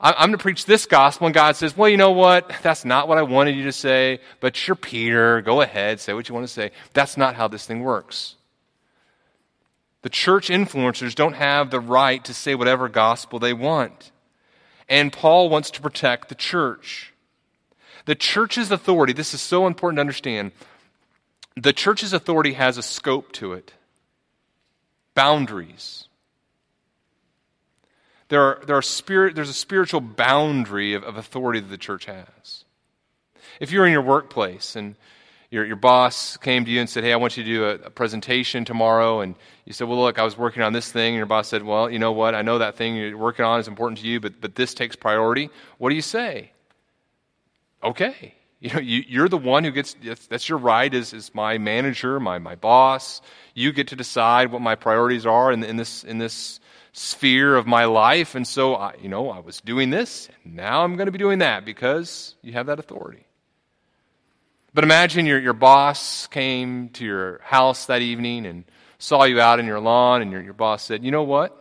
I'm 0.00 0.30
going 0.30 0.32
to 0.32 0.38
preach 0.38 0.66
this 0.66 0.84
gospel, 0.86 1.28
and 1.28 1.34
God 1.34 1.54
says, 1.54 1.76
Well, 1.76 1.88
you 1.88 1.96
know 1.96 2.10
what? 2.10 2.52
That's 2.64 2.84
not 2.84 3.06
what 3.06 3.18
I 3.18 3.22
wanted 3.22 3.54
you 3.54 3.62
to 3.64 3.72
say, 3.72 4.18
but 4.40 4.66
you're 4.66 4.74
Peter. 4.74 5.40
Go 5.42 5.60
ahead, 5.60 6.00
say 6.00 6.12
what 6.12 6.28
you 6.28 6.34
want 6.34 6.44
to 6.44 6.52
say. 6.52 6.72
That's 6.92 7.16
not 7.16 7.36
how 7.36 7.46
this 7.46 7.66
thing 7.66 7.84
works. 7.84 8.34
The 10.02 10.10
church 10.10 10.48
influencers 10.48 11.14
don't 11.14 11.34
have 11.34 11.70
the 11.70 11.80
right 11.80 12.24
to 12.24 12.34
say 12.34 12.54
whatever 12.54 12.88
gospel 12.88 13.38
they 13.38 13.52
want. 13.52 14.10
And 14.88 15.12
Paul 15.12 15.48
wants 15.48 15.70
to 15.72 15.80
protect 15.80 16.28
the 16.28 16.34
church. 16.34 17.12
The 18.04 18.16
church's 18.16 18.70
authority, 18.70 19.12
this 19.12 19.32
is 19.32 19.40
so 19.40 19.66
important 19.66 19.98
to 19.98 20.02
understand. 20.02 20.52
The 21.56 21.72
church's 21.72 22.12
authority 22.12 22.54
has 22.54 22.78
a 22.78 22.82
scope 22.82 23.30
to 23.32 23.52
it, 23.52 23.72
boundaries. 25.14 26.08
There 28.28 28.40
are, 28.40 28.62
there 28.66 28.76
are 28.76 28.82
spirit, 28.82 29.34
there's 29.34 29.50
a 29.50 29.54
spiritual 29.54 30.00
boundary 30.00 30.94
of, 30.94 31.04
of 31.04 31.16
authority 31.16 31.60
that 31.60 31.68
the 31.68 31.78
church 31.78 32.06
has. 32.06 32.64
If 33.60 33.70
you're 33.70 33.86
in 33.86 33.92
your 33.92 34.02
workplace 34.02 34.74
and 34.74 34.96
your, 35.52 35.66
your 35.66 35.76
boss 35.76 36.38
came 36.38 36.64
to 36.64 36.70
you 36.70 36.80
and 36.80 36.88
said, 36.88 37.04
Hey, 37.04 37.12
I 37.12 37.16
want 37.16 37.36
you 37.36 37.44
to 37.44 37.48
do 37.48 37.64
a, 37.64 37.74
a, 37.74 37.90
presentation 37.90 38.64
tomorrow. 38.64 39.20
And 39.20 39.34
you 39.66 39.74
said, 39.74 39.86
Well, 39.86 40.00
look, 40.00 40.18
I 40.18 40.24
was 40.24 40.36
working 40.36 40.62
on 40.62 40.72
this 40.72 40.90
thing. 40.90 41.08
And 41.08 41.18
your 41.18 41.26
boss 41.26 41.48
said, 41.48 41.62
Well, 41.62 41.90
you 41.90 41.98
know 41.98 42.10
what? 42.10 42.34
I 42.34 42.40
know 42.40 42.58
that 42.58 42.76
thing 42.76 42.96
you're 42.96 43.18
working 43.18 43.44
on 43.44 43.60
is 43.60 43.68
important 43.68 43.98
to 43.98 44.06
you, 44.06 44.18
but, 44.18 44.40
but 44.40 44.54
this 44.54 44.72
takes 44.72 44.96
priority. 44.96 45.50
What 45.76 45.90
do 45.90 45.94
you 45.94 46.02
say? 46.02 46.52
Okay. 47.84 48.34
You 48.60 48.72
know, 48.72 48.80
you, 48.80 49.22
are 49.24 49.28
the 49.28 49.36
one 49.36 49.64
who 49.64 49.72
gets, 49.72 49.94
that's 50.28 50.48
your 50.48 50.58
right 50.58 50.94
as, 50.94 51.12
as 51.12 51.34
my 51.34 51.58
manager, 51.58 52.18
my, 52.18 52.38
my 52.38 52.54
boss. 52.54 53.20
You 53.54 53.72
get 53.72 53.88
to 53.88 53.96
decide 53.96 54.52
what 54.52 54.62
my 54.62 54.76
priorities 54.76 55.26
are 55.26 55.52
in, 55.52 55.64
in, 55.64 55.76
this, 55.76 56.04
in 56.04 56.18
this 56.18 56.60
sphere 56.92 57.56
of 57.56 57.66
my 57.66 57.84
life. 57.86 58.36
And 58.36 58.46
so, 58.46 58.76
I, 58.76 58.94
you 59.02 59.08
know, 59.08 59.30
I 59.30 59.40
was 59.40 59.60
doing 59.60 59.90
this, 59.90 60.28
and 60.44 60.54
now 60.54 60.84
I'm 60.84 60.96
going 60.96 61.06
to 61.06 61.12
be 61.12 61.18
doing 61.18 61.40
that 61.40 61.64
because 61.64 62.36
you 62.40 62.52
have 62.52 62.66
that 62.66 62.78
authority. 62.78 63.26
But 64.74 64.84
imagine 64.84 65.26
your, 65.26 65.38
your 65.38 65.52
boss 65.52 66.26
came 66.28 66.88
to 66.90 67.04
your 67.04 67.40
house 67.42 67.86
that 67.86 68.00
evening 68.00 68.46
and 68.46 68.64
saw 68.98 69.24
you 69.24 69.40
out 69.40 69.60
in 69.60 69.66
your 69.66 69.80
lawn, 69.80 70.22
and 70.22 70.32
your, 70.32 70.40
your 70.40 70.54
boss 70.54 70.82
said, 70.82 71.04
You 71.04 71.10
know 71.10 71.24
what? 71.24 71.58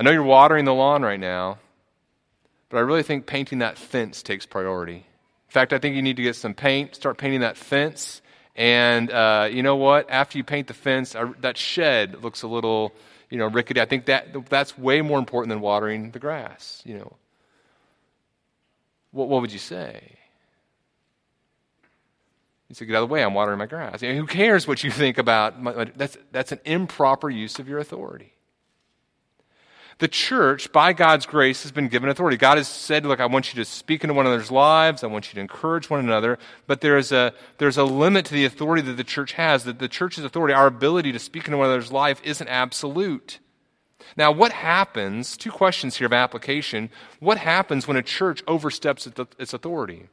I 0.00 0.02
know 0.02 0.10
you're 0.10 0.24
watering 0.24 0.64
the 0.64 0.74
lawn 0.74 1.02
right 1.02 1.20
now, 1.20 1.58
but 2.68 2.78
I 2.78 2.80
really 2.80 3.04
think 3.04 3.26
painting 3.26 3.60
that 3.60 3.78
fence 3.78 4.22
takes 4.22 4.46
priority. 4.46 4.96
In 4.96 5.52
fact, 5.52 5.72
I 5.72 5.78
think 5.78 5.94
you 5.94 6.02
need 6.02 6.16
to 6.16 6.22
get 6.22 6.34
some 6.34 6.54
paint, 6.54 6.96
start 6.96 7.18
painting 7.18 7.40
that 7.40 7.56
fence. 7.56 8.20
And 8.56 9.10
uh, 9.10 9.48
you 9.50 9.62
know 9.62 9.76
what? 9.76 10.10
After 10.10 10.36
you 10.38 10.42
paint 10.42 10.66
the 10.66 10.74
fence, 10.74 11.14
that 11.40 11.56
shed 11.56 12.24
looks 12.24 12.42
a 12.42 12.48
little, 12.48 12.92
you 13.30 13.38
know, 13.38 13.46
rickety. 13.46 13.80
I 13.80 13.84
think 13.84 14.06
that 14.06 14.48
that's 14.48 14.76
way 14.76 15.00
more 15.02 15.20
important 15.20 15.50
than 15.50 15.60
watering 15.60 16.10
the 16.10 16.18
grass. 16.18 16.82
You 16.84 16.98
know, 16.98 17.16
what, 19.12 19.28
what 19.28 19.40
would 19.42 19.52
you 19.52 19.60
say? 19.60 20.18
He 22.68 22.74
said, 22.74 22.86
Get 22.86 22.96
out 22.96 23.02
of 23.02 23.08
the 23.08 23.12
way, 23.12 23.22
I'm 23.22 23.34
watering 23.34 23.58
my 23.58 23.66
grass. 23.66 24.02
You 24.02 24.12
know, 24.12 24.20
who 24.20 24.26
cares 24.26 24.66
what 24.66 24.82
you 24.82 24.90
think 24.90 25.18
about? 25.18 25.60
My, 25.60 25.84
that's, 25.96 26.16
that's 26.32 26.52
an 26.52 26.60
improper 26.64 27.30
use 27.30 27.58
of 27.58 27.68
your 27.68 27.78
authority. 27.78 28.34
The 29.98 30.08
church, 30.08 30.72
by 30.72 30.92
God's 30.92 31.24
grace, 31.24 31.62
has 31.62 31.70
been 31.70 31.86
given 31.86 32.08
authority. 32.08 32.36
God 32.36 32.56
has 32.56 32.66
said, 32.66 33.06
Look, 33.06 33.20
I 33.20 33.26
want 33.26 33.54
you 33.54 33.62
to 33.62 33.64
speak 33.64 34.02
into 34.02 34.14
one 34.14 34.26
another's 34.26 34.50
lives. 34.50 35.04
I 35.04 35.06
want 35.06 35.28
you 35.28 35.34
to 35.34 35.40
encourage 35.40 35.88
one 35.88 36.00
another. 36.00 36.38
But 36.66 36.80
there's 36.80 37.12
a, 37.12 37.32
there's 37.58 37.78
a 37.78 37.84
limit 37.84 38.24
to 38.26 38.32
the 38.32 38.44
authority 38.44 38.82
that 38.82 38.96
the 38.96 39.04
church 39.04 39.32
has. 39.32 39.64
That 39.64 39.78
the 39.78 39.88
church's 39.88 40.24
authority, 40.24 40.52
our 40.52 40.66
ability 40.66 41.12
to 41.12 41.18
speak 41.18 41.46
into 41.46 41.58
one 41.58 41.68
another's 41.68 41.92
life, 41.92 42.20
isn't 42.24 42.48
absolute. 42.48 43.38
Now, 44.16 44.32
what 44.32 44.52
happens? 44.52 45.36
Two 45.36 45.52
questions 45.52 45.96
here 45.96 46.06
of 46.06 46.12
application. 46.12 46.90
What 47.20 47.38
happens 47.38 47.86
when 47.86 47.96
a 47.96 48.02
church 48.02 48.42
oversteps 48.48 49.06
its 49.06 49.54
authority? 49.54 50.08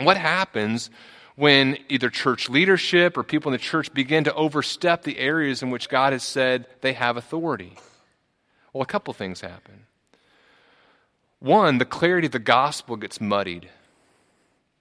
What 0.00 0.16
happens 0.16 0.90
when 1.38 1.78
either 1.88 2.10
church 2.10 2.48
leadership 2.48 3.16
or 3.16 3.22
people 3.22 3.50
in 3.50 3.52
the 3.52 3.62
church 3.62 3.94
begin 3.94 4.24
to 4.24 4.34
overstep 4.34 5.04
the 5.04 5.20
areas 5.20 5.62
in 5.62 5.70
which 5.70 5.88
God 5.88 6.12
has 6.12 6.24
said 6.24 6.66
they 6.80 6.94
have 6.94 7.16
authority? 7.16 7.78
Well, 8.72 8.82
a 8.82 8.86
couple 8.86 9.14
things 9.14 9.40
happen. 9.40 9.86
One, 11.38 11.78
the 11.78 11.84
clarity 11.84 12.26
of 12.26 12.32
the 12.32 12.40
gospel 12.40 12.96
gets 12.96 13.20
muddied. 13.20 13.68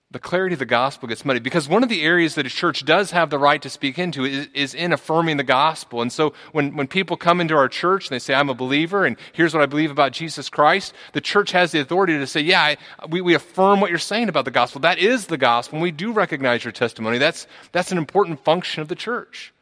The 0.09 0.19
clarity 0.19 0.53
of 0.53 0.59
the 0.59 0.65
gospel 0.65 1.09
gets 1.09 1.25
muddy 1.25 1.41
because 1.41 1.67
one 1.67 1.83
of 1.83 1.89
the 1.89 2.01
areas 2.01 2.35
that 2.35 2.45
a 2.45 2.49
church 2.49 2.85
does 2.85 3.11
have 3.11 3.29
the 3.29 3.37
right 3.37 3.61
to 3.61 3.69
speak 3.69 3.99
into 3.99 4.23
is, 4.23 4.47
is, 4.53 4.73
in 4.73 4.93
affirming 4.93 5.35
the 5.35 5.43
gospel. 5.43 6.01
And 6.01 6.13
so 6.13 6.33
when, 6.53 6.77
when 6.77 6.87
people 6.87 7.17
come 7.17 7.41
into 7.41 7.55
our 7.55 7.67
church 7.67 8.07
and 8.07 8.15
they 8.15 8.19
say, 8.19 8.33
I'm 8.33 8.47
a 8.47 8.53
believer 8.53 9.05
and 9.05 9.17
here's 9.33 9.53
what 9.53 9.61
I 9.61 9.65
believe 9.65 9.91
about 9.91 10.13
Jesus 10.13 10.47
Christ, 10.47 10.93
the 11.11 11.19
church 11.19 11.51
has 11.51 11.73
the 11.73 11.81
authority 11.81 12.13
to 12.13 12.25
say, 12.25 12.39
Yeah, 12.39 12.61
I, 12.61 12.77
we, 13.09 13.19
we 13.19 13.33
affirm 13.33 13.81
what 13.81 13.89
you're 13.89 13.99
saying 13.99 14.29
about 14.29 14.45
the 14.45 14.51
gospel. 14.51 14.79
That 14.79 14.97
is 14.97 15.27
the 15.27 15.37
gospel, 15.37 15.75
and 15.75 15.83
we 15.83 15.91
do 15.91 16.13
recognize 16.13 16.63
your 16.63 16.71
testimony. 16.71 17.17
That's, 17.17 17.45
that's 17.73 17.91
an 17.91 17.97
important 17.97 18.41
function 18.45 18.81
of 18.81 18.87
the 18.87 18.95
church. 18.95 19.53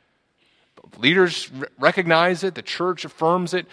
Leaders 1.00 1.50
recognize 1.80 2.44
it, 2.44 2.54
the 2.54 2.62
church 2.62 3.04
affirms 3.04 3.56
it. 3.56 3.66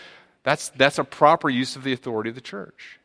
That's, 0.42 0.70
that's 0.70 0.98
a 0.98 1.04
proper 1.04 1.50
use 1.50 1.76
of 1.76 1.84
the 1.84 1.92
authority 1.92 2.30
of 2.30 2.34
the 2.34 2.40
church. 2.40 2.98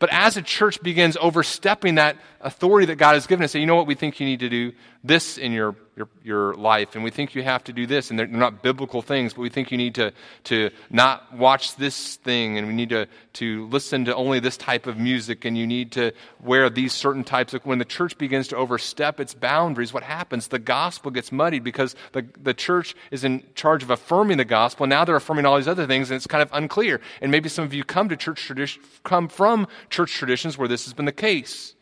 But 0.00 0.08
as 0.12 0.36
a 0.36 0.42
church 0.42 0.82
begins 0.82 1.16
overstepping 1.20 1.94
that 1.96 2.16
authority 2.40 2.86
that 2.86 2.96
God 2.96 3.14
has 3.14 3.28
given 3.28 3.44
us, 3.44 3.52
say, 3.52 3.60
you 3.60 3.66
know 3.66 3.76
what, 3.76 3.86
we 3.86 3.94
think 3.94 4.18
you 4.18 4.26
need 4.26 4.40
to 4.40 4.48
do? 4.48 4.72
This 5.04 5.38
in 5.38 5.52
your, 5.52 5.76
your, 5.96 6.08
your 6.22 6.54
life, 6.54 6.94
and 6.94 7.04
we 7.04 7.10
think 7.10 7.34
you 7.34 7.42
have 7.42 7.64
to 7.64 7.72
do 7.72 7.86
this, 7.86 8.10
and 8.10 8.18
they're 8.18 8.26
not 8.26 8.62
biblical 8.62 9.02
things, 9.02 9.34
but 9.34 9.42
we 9.42 9.48
think 9.48 9.70
you 9.70 9.76
need 9.76 9.94
to, 9.96 10.12
to 10.44 10.70
not 10.88 11.36
watch 11.36 11.76
this 11.76 12.16
thing, 12.16 12.58
and 12.58 12.66
we 12.66 12.72
need 12.72 12.90
to, 12.90 13.06
to 13.34 13.66
listen 13.68 14.04
to 14.04 14.14
only 14.14 14.40
this 14.40 14.56
type 14.56 14.86
of 14.86 14.98
music, 14.98 15.44
and 15.44 15.58
you 15.58 15.66
need 15.66 15.92
to 15.92 16.12
wear 16.42 16.70
these 16.70 16.92
certain 16.92 17.24
types 17.24 17.54
of. 17.54 17.64
When 17.66 17.78
the 17.78 17.84
church 17.84 18.16
begins 18.16 18.48
to 18.48 18.56
overstep 18.56 19.20
its 19.20 19.34
boundaries, 19.34 19.92
what 19.92 20.02
happens? 20.02 20.48
The 20.48 20.58
gospel 20.58 21.10
gets 21.10 21.32
muddied 21.32 21.64
because 21.64 21.94
the, 22.12 22.24
the 22.42 22.54
church 22.54 22.94
is 23.10 23.24
in 23.24 23.44
charge 23.54 23.82
of 23.82 23.90
affirming 23.90 24.38
the 24.38 24.44
gospel, 24.44 24.84
and 24.84 24.90
now 24.90 25.04
they're 25.04 25.16
affirming 25.16 25.44
all 25.44 25.56
these 25.56 25.68
other 25.68 25.86
things, 25.86 26.10
and 26.10 26.16
it's 26.16 26.26
kind 26.26 26.42
of 26.42 26.50
unclear. 26.52 27.00
And 27.20 27.30
maybe 27.30 27.48
some 27.48 27.64
of 27.64 27.74
you 27.74 27.84
come 27.84 28.08
to 28.08 28.16
church 28.16 28.44
tradition, 28.44 28.82
come 29.04 29.28
from 29.28 29.66
church 29.90 30.14
traditions 30.14 30.56
where 30.56 30.68
this 30.68 30.84
has 30.84 30.94
been 30.94 31.04
the 31.06 31.12
case. 31.12 31.74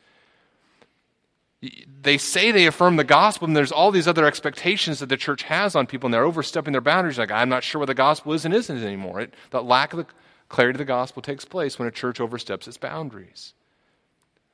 They 1.60 2.18
say 2.18 2.52
they 2.52 2.66
affirm 2.66 2.96
the 2.96 3.04
gospel, 3.04 3.48
and 3.48 3.56
there's 3.56 3.72
all 3.72 3.90
these 3.90 4.06
other 4.06 4.24
expectations 4.24 5.00
that 5.00 5.08
the 5.08 5.16
church 5.16 5.42
has 5.44 5.74
on 5.74 5.86
people, 5.86 6.06
and 6.06 6.14
they're 6.14 6.24
overstepping 6.24 6.72
their 6.72 6.80
boundaries. 6.80 7.18
Like, 7.18 7.32
I'm 7.32 7.48
not 7.48 7.64
sure 7.64 7.80
what 7.80 7.86
the 7.86 7.94
gospel 7.94 8.32
is 8.32 8.44
and 8.44 8.54
isn't 8.54 8.82
anymore. 8.82 9.20
It, 9.20 9.34
that 9.50 9.64
lack 9.64 9.92
of 9.92 9.98
the 9.98 10.06
clarity 10.48 10.76
of 10.76 10.78
the 10.78 10.84
gospel 10.84 11.20
takes 11.20 11.44
place 11.44 11.78
when 11.78 11.88
a 11.88 11.92
church 11.92 12.20
oversteps 12.20 12.68
its 12.68 12.76
boundaries. 12.76 13.54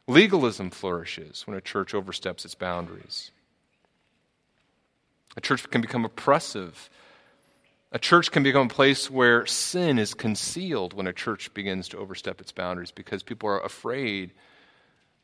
Legalism 0.07 0.71
flourishes 0.71 1.47
when 1.47 1.57
a 1.57 1.61
church 1.61 1.95
oversteps 1.95 2.45
its 2.45 2.55
boundaries. 2.55 3.31
A 5.37 5.41
church 5.41 5.69
can 5.71 5.81
become 5.81 6.05
oppressive. 6.05 6.89
A 7.93 7.99
church 7.99 8.31
can 8.31 8.43
become 8.43 8.67
a 8.67 8.71
place 8.71 9.11
where 9.11 9.47
sin 9.47 9.99
is 9.99 10.15
concealed 10.15 10.95
when 10.95 11.07
a 11.07 11.13
church 11.13 11.53
begins 11.55 11.89
to 11.89 11.99
overstep 11.99 12.41
its 12.41 12.53
boundaries 12.53 12.91
because 12.91 13.23
people 13.23 13.49
are 13.49 13.61
afraid 13.61 14.33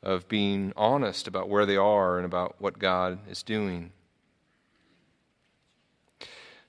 of 0.03 0.29
being 0.29 0.73
honest 0.77 1.29
about 1.29 1.49
where 1.49 1.67
they 1.67 1.77
are 1.77 2.17
and 2.17 2.25
about 2.25 2.57
what 2.59 2.79
God 2.79 3.19
is 3.29 3.43
doing. 3.43 3.93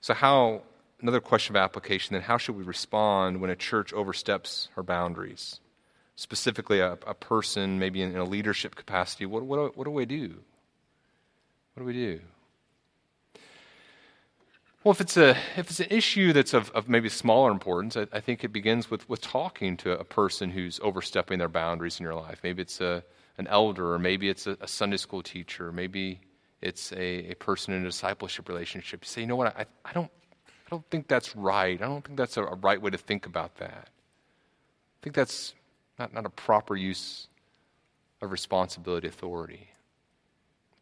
So, 0.00 0.14
how, 0.14 0.62
another 1.00 1.20
question 1.20 1.56
of 1.56 1.60
application 1.60 2.14
then, 2.14 2.22
how 2.22 2.36
should 2.36 2.56
we 2.56 2.64
respond 2.64 3.40
when 3.40 3.50
a 3.50 3.56
church 3.56 3.92
oversteps 3.92 4.68
her 4.74 4.82
boundaries? 4.82 5.60
Specifically, 6.16 6.80
a, 6.80 6.92
a 7.06 7.14
person, 7.14 7.78
maybe 7.78 8.02
in, 8.02 8.10
in, 8.12 8.18
a 8.18 8.24
leadership 8.24 8.74
capacity, 8.74 9.24
what, 9.24 9.44
what, 9.44 9.76
what 9.76 9.84
do 9.84 9.90
we 9.90 10.04
do? 10.04 10.34
What 11.74 11.82
do 11.82 11.84
we 11.86 11.92
do? 11.94 12.20
Well, 14.84 14.90
if 14.90 15.00
it's, 15.00 15.16
a, 15.16 15.36
if 15.56 15.70
it's 15.70 15.78
an 15.78 15.86
issue 15.90 16.32
that's 16.32 16.52
of, 16.52 16.70
of 16.72 16.88
maybe 16.88 17.08
smaller 17.08 17.52
importance, 17.52 17.96
I, 17.96 18.08
I, 18.12 18.18
think 18.18 18.42
it 18.42 18.48
begins 18.48 18.90
with, 18.90 19.08
with 19.08 19.20
talking 19.20 19.76
to 19.78 19.96
a 19.96 20.02
person 20.02 20.50
who's 20.50 20.80
overstepping 20.82 21.38
their 21.38 21.48
boundaries 21.48 22.00
in 22.00 22.04
your 22.04 22.16
life. 22.16 22.40
Maybe 22.42 22.62
it's 22.62 22.80
a, 22.80 23.04
an 23.38 23.46
elder, 23.46 23.94
or 23.94 23.98
maybe 23.98 24.28
it's 24.28 24.46
a, 24.46 24.56
a 24.60 24.68
Sunday 24.68 24.96
school 24.96 25.22
teacher, 25.22 25.68
or 25.68 25.72
maybe 25.72 26.20
it's 26.60 26.92
a, 26.92 27.30
a 27.30 27.34
person 27.34 27.74
in 27.74 27.82
a 27.82 27.86
discipleship 27.86 28.48
relationship. 28.48 29.02
You 29.02 29.08
say, 29.08 29.20
you 29.22 29.26
know 29.26 29.36
what, 29.36 29.56
I, 29.56 29.66
I, 29.84 29.92
don't, 29.92 30.10
I 30.46 30.70
don't 30.70 30.88
think 30.90 31.08
that's 31.08 31.34
right. 31.34 31.80
I 31.80 31.86
don't 31.86 32.04
think 32.04 32.16
that's 32.16 32.36
a, 32.36 32.44
a 32.44 32.54
right 32.54 32.80
way 32.80 32.90
to 32.90 32.98
think 32.98 33.26
about 33.26 33.56
that. 33.56 33.88
I 33.88 34.98
think 35.02 35.16
that's 35.16 35.54
not, 35.98 36.14
not 36.14 36.26
a 36.26 36.30
proper 36.30 36.76
use 36.76 37.28
of 38.20 38.30
responsibility 38.30 39.08
authority. 39.08 39.68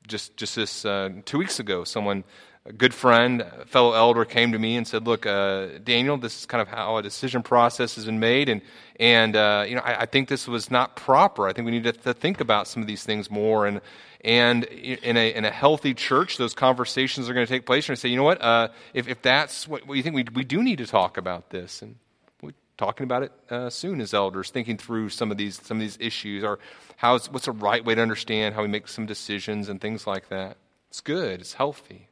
Just, 0.07 0.37
just 0.37 0.57
this 0.57 0.85
uh, 0.85 1.11
two 1.25 1.39
weeks 1.39 1.61
ago, 1.61 1.85
someone 1.85 2.25
a 2.67 2.73
good 2.73 2.93
friend, 2.93 3.41
a 3.41 3.65
fellow 3.65 3.95
elder, 3.95 4.25
came 4.25 4.53
to 4.53 4.59
me 4.59 4.77
and 4.77 4.87
said, 4.87 5.07
"Look, 5.07 5.25
uh, 5.25 5.79
Daniel, 5.83 6.19
this 6.19 6.41
is 6.41 6.47
kind 6.47 6.61
of 6.61 6.69
how 6.69 6.99
a 6.99 7.03
decision 7.03 7.43
process 7.43 7.95
has 7.95 8.05
been 8.05 8.21
made, 8.21 8.49
and 8.49 8.61
and 8.99 9.35
uh, 9.35 9.65
you 9.67 9.75
know, 9.75 9.81
I, 9.81 10.03
I, 10.03 10.07
think 10.07 10.29
this 10.29 10.47
was 10.47 10.71
not 10.71 10.95
proper. 10.95 11.49
I 11.49 11.55
think 11.55 11.65
we 11.65 11.73
need 11.73 11.85
to, 11.85 11.93
to, 11.93 12.13
think 12.13 12.41
about 12.41 12.69
some 12.69 12.83
of 12.83 12.87
these 12.87 13.03
things 13.03 13.31
more, 13.31 13.67
and 13.67 13.81
and 14.23 14.65
in 14.65 15.17
a 15.17 15.35
in 15.35 15.47
a 15.47 15.51
healthy 15.51 15.95
church, 15.95 16.37
those 16.37 16.53
conversations 16.53 17.31
are 17.31 17.35
going 17.35 17.47
to 17.47 17.53
take 17.53 17.65
place. 17.65 17.89
And 17.89 17.97
I 17.97 17.99
say, 17.99 18.11
you 18.11 18.17
know 18.17 18.25
what, 18.25 18.43
uh, 18.43 18.69
if 18.93 19.09
if 19.09 19.23
that's 19.23 19.67
what, 19.67 19.87
what, 19.87 19.95
you 19.97 20.03
think, 20.03 20.15
we 20.15 20.27
we 20.35 20.45
do 20.45 20.63
need 20.63 20.79
to 20.79 20.87
talk 20.87 21.17
about 21.17 21.49
this, 21.49 21.81
and 21.81 21.97
we're 22.43 22.53
talking 22.77 23.05
about 23.05 23.23
it 23.23 23.33
uh, 23.49 23.71
soon 23.71 24.03
as 24.03 24.13
elders, 24.13 24.51
thinking 24.51 24.77
through 24.77 25.09
some 25.09 25.31
of 25.31 25.39
these 25.39 25.59
some 25.63 25.79
of 25.79 25.81
these 25.81 25.97
issues, 25.99 26.45
or 26.45 26.59
how's 26.99 27.33
what's 27.33 27.47
the 27.47 27.53
right 27.53 27.83
way 27.83 27.95
to 27.95 28.03
understand 28.03 28.55
how 28.55 28.61
we 28.61 28.69
make 28.69 28.87
some 28.87 29.07
decisions 29.07 29.71
and 29.71 29.81
things 29.81 30.07
like 30.07 30.29
that. 30.29 30.59
It's 30.91 31.01
good. 31.01 31.41
It's 31.41 31.55
healthy. 31.55 32.10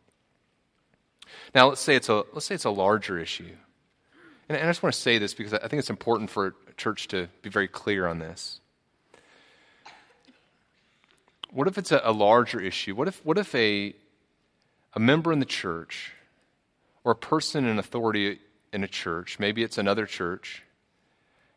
Now, 1.55 1.69
let's 1.69 1.81
say 1.81 1.95
it's 1.95 2.09
a, 2.09 2.25
let's 2.33 2.47
say 2.47 2.55
it's 2.55 2.65
a 2.65 2.71
larger 2.71 3.19
issue. 3.19 3.57
And, 4.49 4.59
I 4.59 4.67
just 4.67 4.83
want 4.83 4.95
to 4.95 5.01
say 5.01 5.19
this 5.19 5.35
because 5.35 5.53
I 5.53 5.69
think 5.69 5.81
it's 5.81 5.91
important 5.91 6.31
for 6.31 6.55
a 6.69 6.73
church 6.77 7.09
to 7.09 7.29
be 7.43 7.51
very 7.51 7.69
clear 7.69 8.07
on 8.07 8.19
this. 8.19 8.61
What 11.51 11.67
if 11.67 11.79
it's 11.79 11.93
a, 11.93 12.01
a 12.05 12.13
larger 12.13 12.61
issue? 12.61 12.95
What 12.95 13.09
if, 13.09 13.25
what 13.25 13.39
if 13.39 13.55
a, 13.55 13.95
a 14.95 15.01
member 15.01 15.33
in 15.33 15.39
the 15.39 15.47
church 15.47 16.13
or 17.05 17.13
a 17.13 17.17
person 17.17 17.65
in 17.65 17.79
authority 17.79 18.41
in 18.73 18.85
a 18.85 18.89
church, 18.89 19.39
maybe 19.39 19.63
it's 19.63 19.79
another 19.79 20.07
church, 20.07 20.63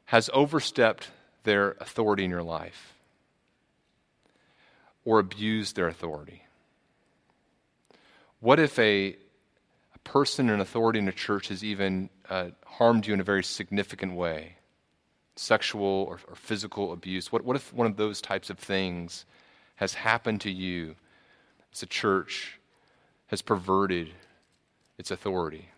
has 0.05 0.29
overstepped 0.33 1.09
their 1.43 1.71
authority 1.79 2.23
in 2.23 2.29
your 2.29 2.43
life 2.43 2.93
or 5.03 5.19
abused 5.19 5.75
their 5.75 5.87
authority? 5.87 6.43
What 8.39 8.59
if 8.59 8.77
a, 8.79 9.15
person 10.03 10.49
in 10.49 10.59
authority 10.59 10.99
in 10.99 11.07
a 11.07 11.13
church 11.13 11.49
has 11.49 11.63
even 11.63 12.09
uh, 12.29 12.49
harmed 12.65 13.07
you 13.07 13.13
in 13.13 13.19
a 13.19 13.23
very 13.23 13.43
significant 13.43 14.13
way. 14.13 14.55
Sexual 15.35 15.83
or, 15.83 16.19
or, 16.27 16.35
physical 16.35 16.91
abuse. 16.91 17.31
What, 17.31 17.45
what 17.45 17.55
if 17.55 17.73
one 17.73 17.87
of 17.87 17.97
those 17.97 18.21
types 18.21 18.49
of 18.49 18.59
things 18.59 19.25
has 19.75 19.93
happened 19.93 20.41
to 20.41 20.51
you 20.51 20.95
as 21.73 21.81
a 21.81 21.85
church 21.85 22.59
has 23.27 23.41
perverted 23.41 24.11
its 24.97 25.09
authority? 25.09 25.69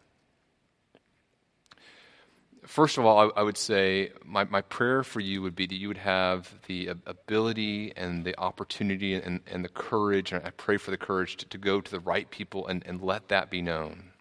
First 2.65 2.97
of 2.97 3.05
all 3.05 3.19
i, 3.19 3.41
I 3.41 3.43
would 3.43 3.57
say 3.57 4.11
my, 4.25 4.45
my 4.45 4.61
prayer 4.61 5.03
for 5.03 5.19
you 5.19 5.41
would 5.41 5.55
be 5.55 5.67
that 5.67 5.75
you 5.75 5.89
would 5.89 5.97
have 5.97 6.51
the 6.67 6.87
ability 7.05 7.93
and 7.95 8.23
the 8.23 8.37
opportunity 8.39 9.15
and, 9.15 9.41
and 9.45 9.65
the 9.65 9.69
courage 9.69 10.31
and 10.31 10.43
i 10.45 10.49
pray 10.51 10.77
for 10.77 10.89
the 10.89 10.97
courage 10.97 11.35
to, 11.37 11.45
to 11.49 11.57
go 11.57 11.81
to 11.81 11.91
the 11.91 11.99
right 11.99 12.29
people 12.31 12.65
and, 12.67 12.81
and 12.85 13.01
let 13.01 13.27
that 13.27 13.49
be 13.49 13.61
known 13.61 14.12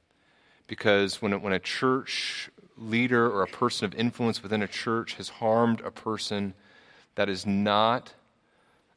because 0.67 1.21
when, 1.21 1.41
when 1.43 1.53
a 1.53 1.59
church 1.59 2.51
leader 2.77 3.31
or 3.31 3.43
a 3.43 3.47
person 3.47 3.85
of 3.85 3.95
influence 3.95 4.43
within 4.43 4.63
a 4.63 4.69
church 4.69 5.15
has 5.15 5.29
harmed 5.29 5.81
a 5.81 5.91
person, 5.91 6.55
that 7.15 7.29
is 7.29 7.47
not 7.47 8.13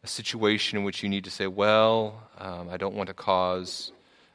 a 0.03 0.07
situation 0.07 0.77
in 0.77 0.83
which 0.83 1.03
you 1.03 1.09
need 1.09 1.23
to 1.23 1.31
say, 1.31 1.47
well, 1.47 2.21
um, 2.37 2.69
I 2.69 2.77
don't 2.77 2.95
want 2.95 3.07
to 3.07 3.13
cause. 3.13 3.91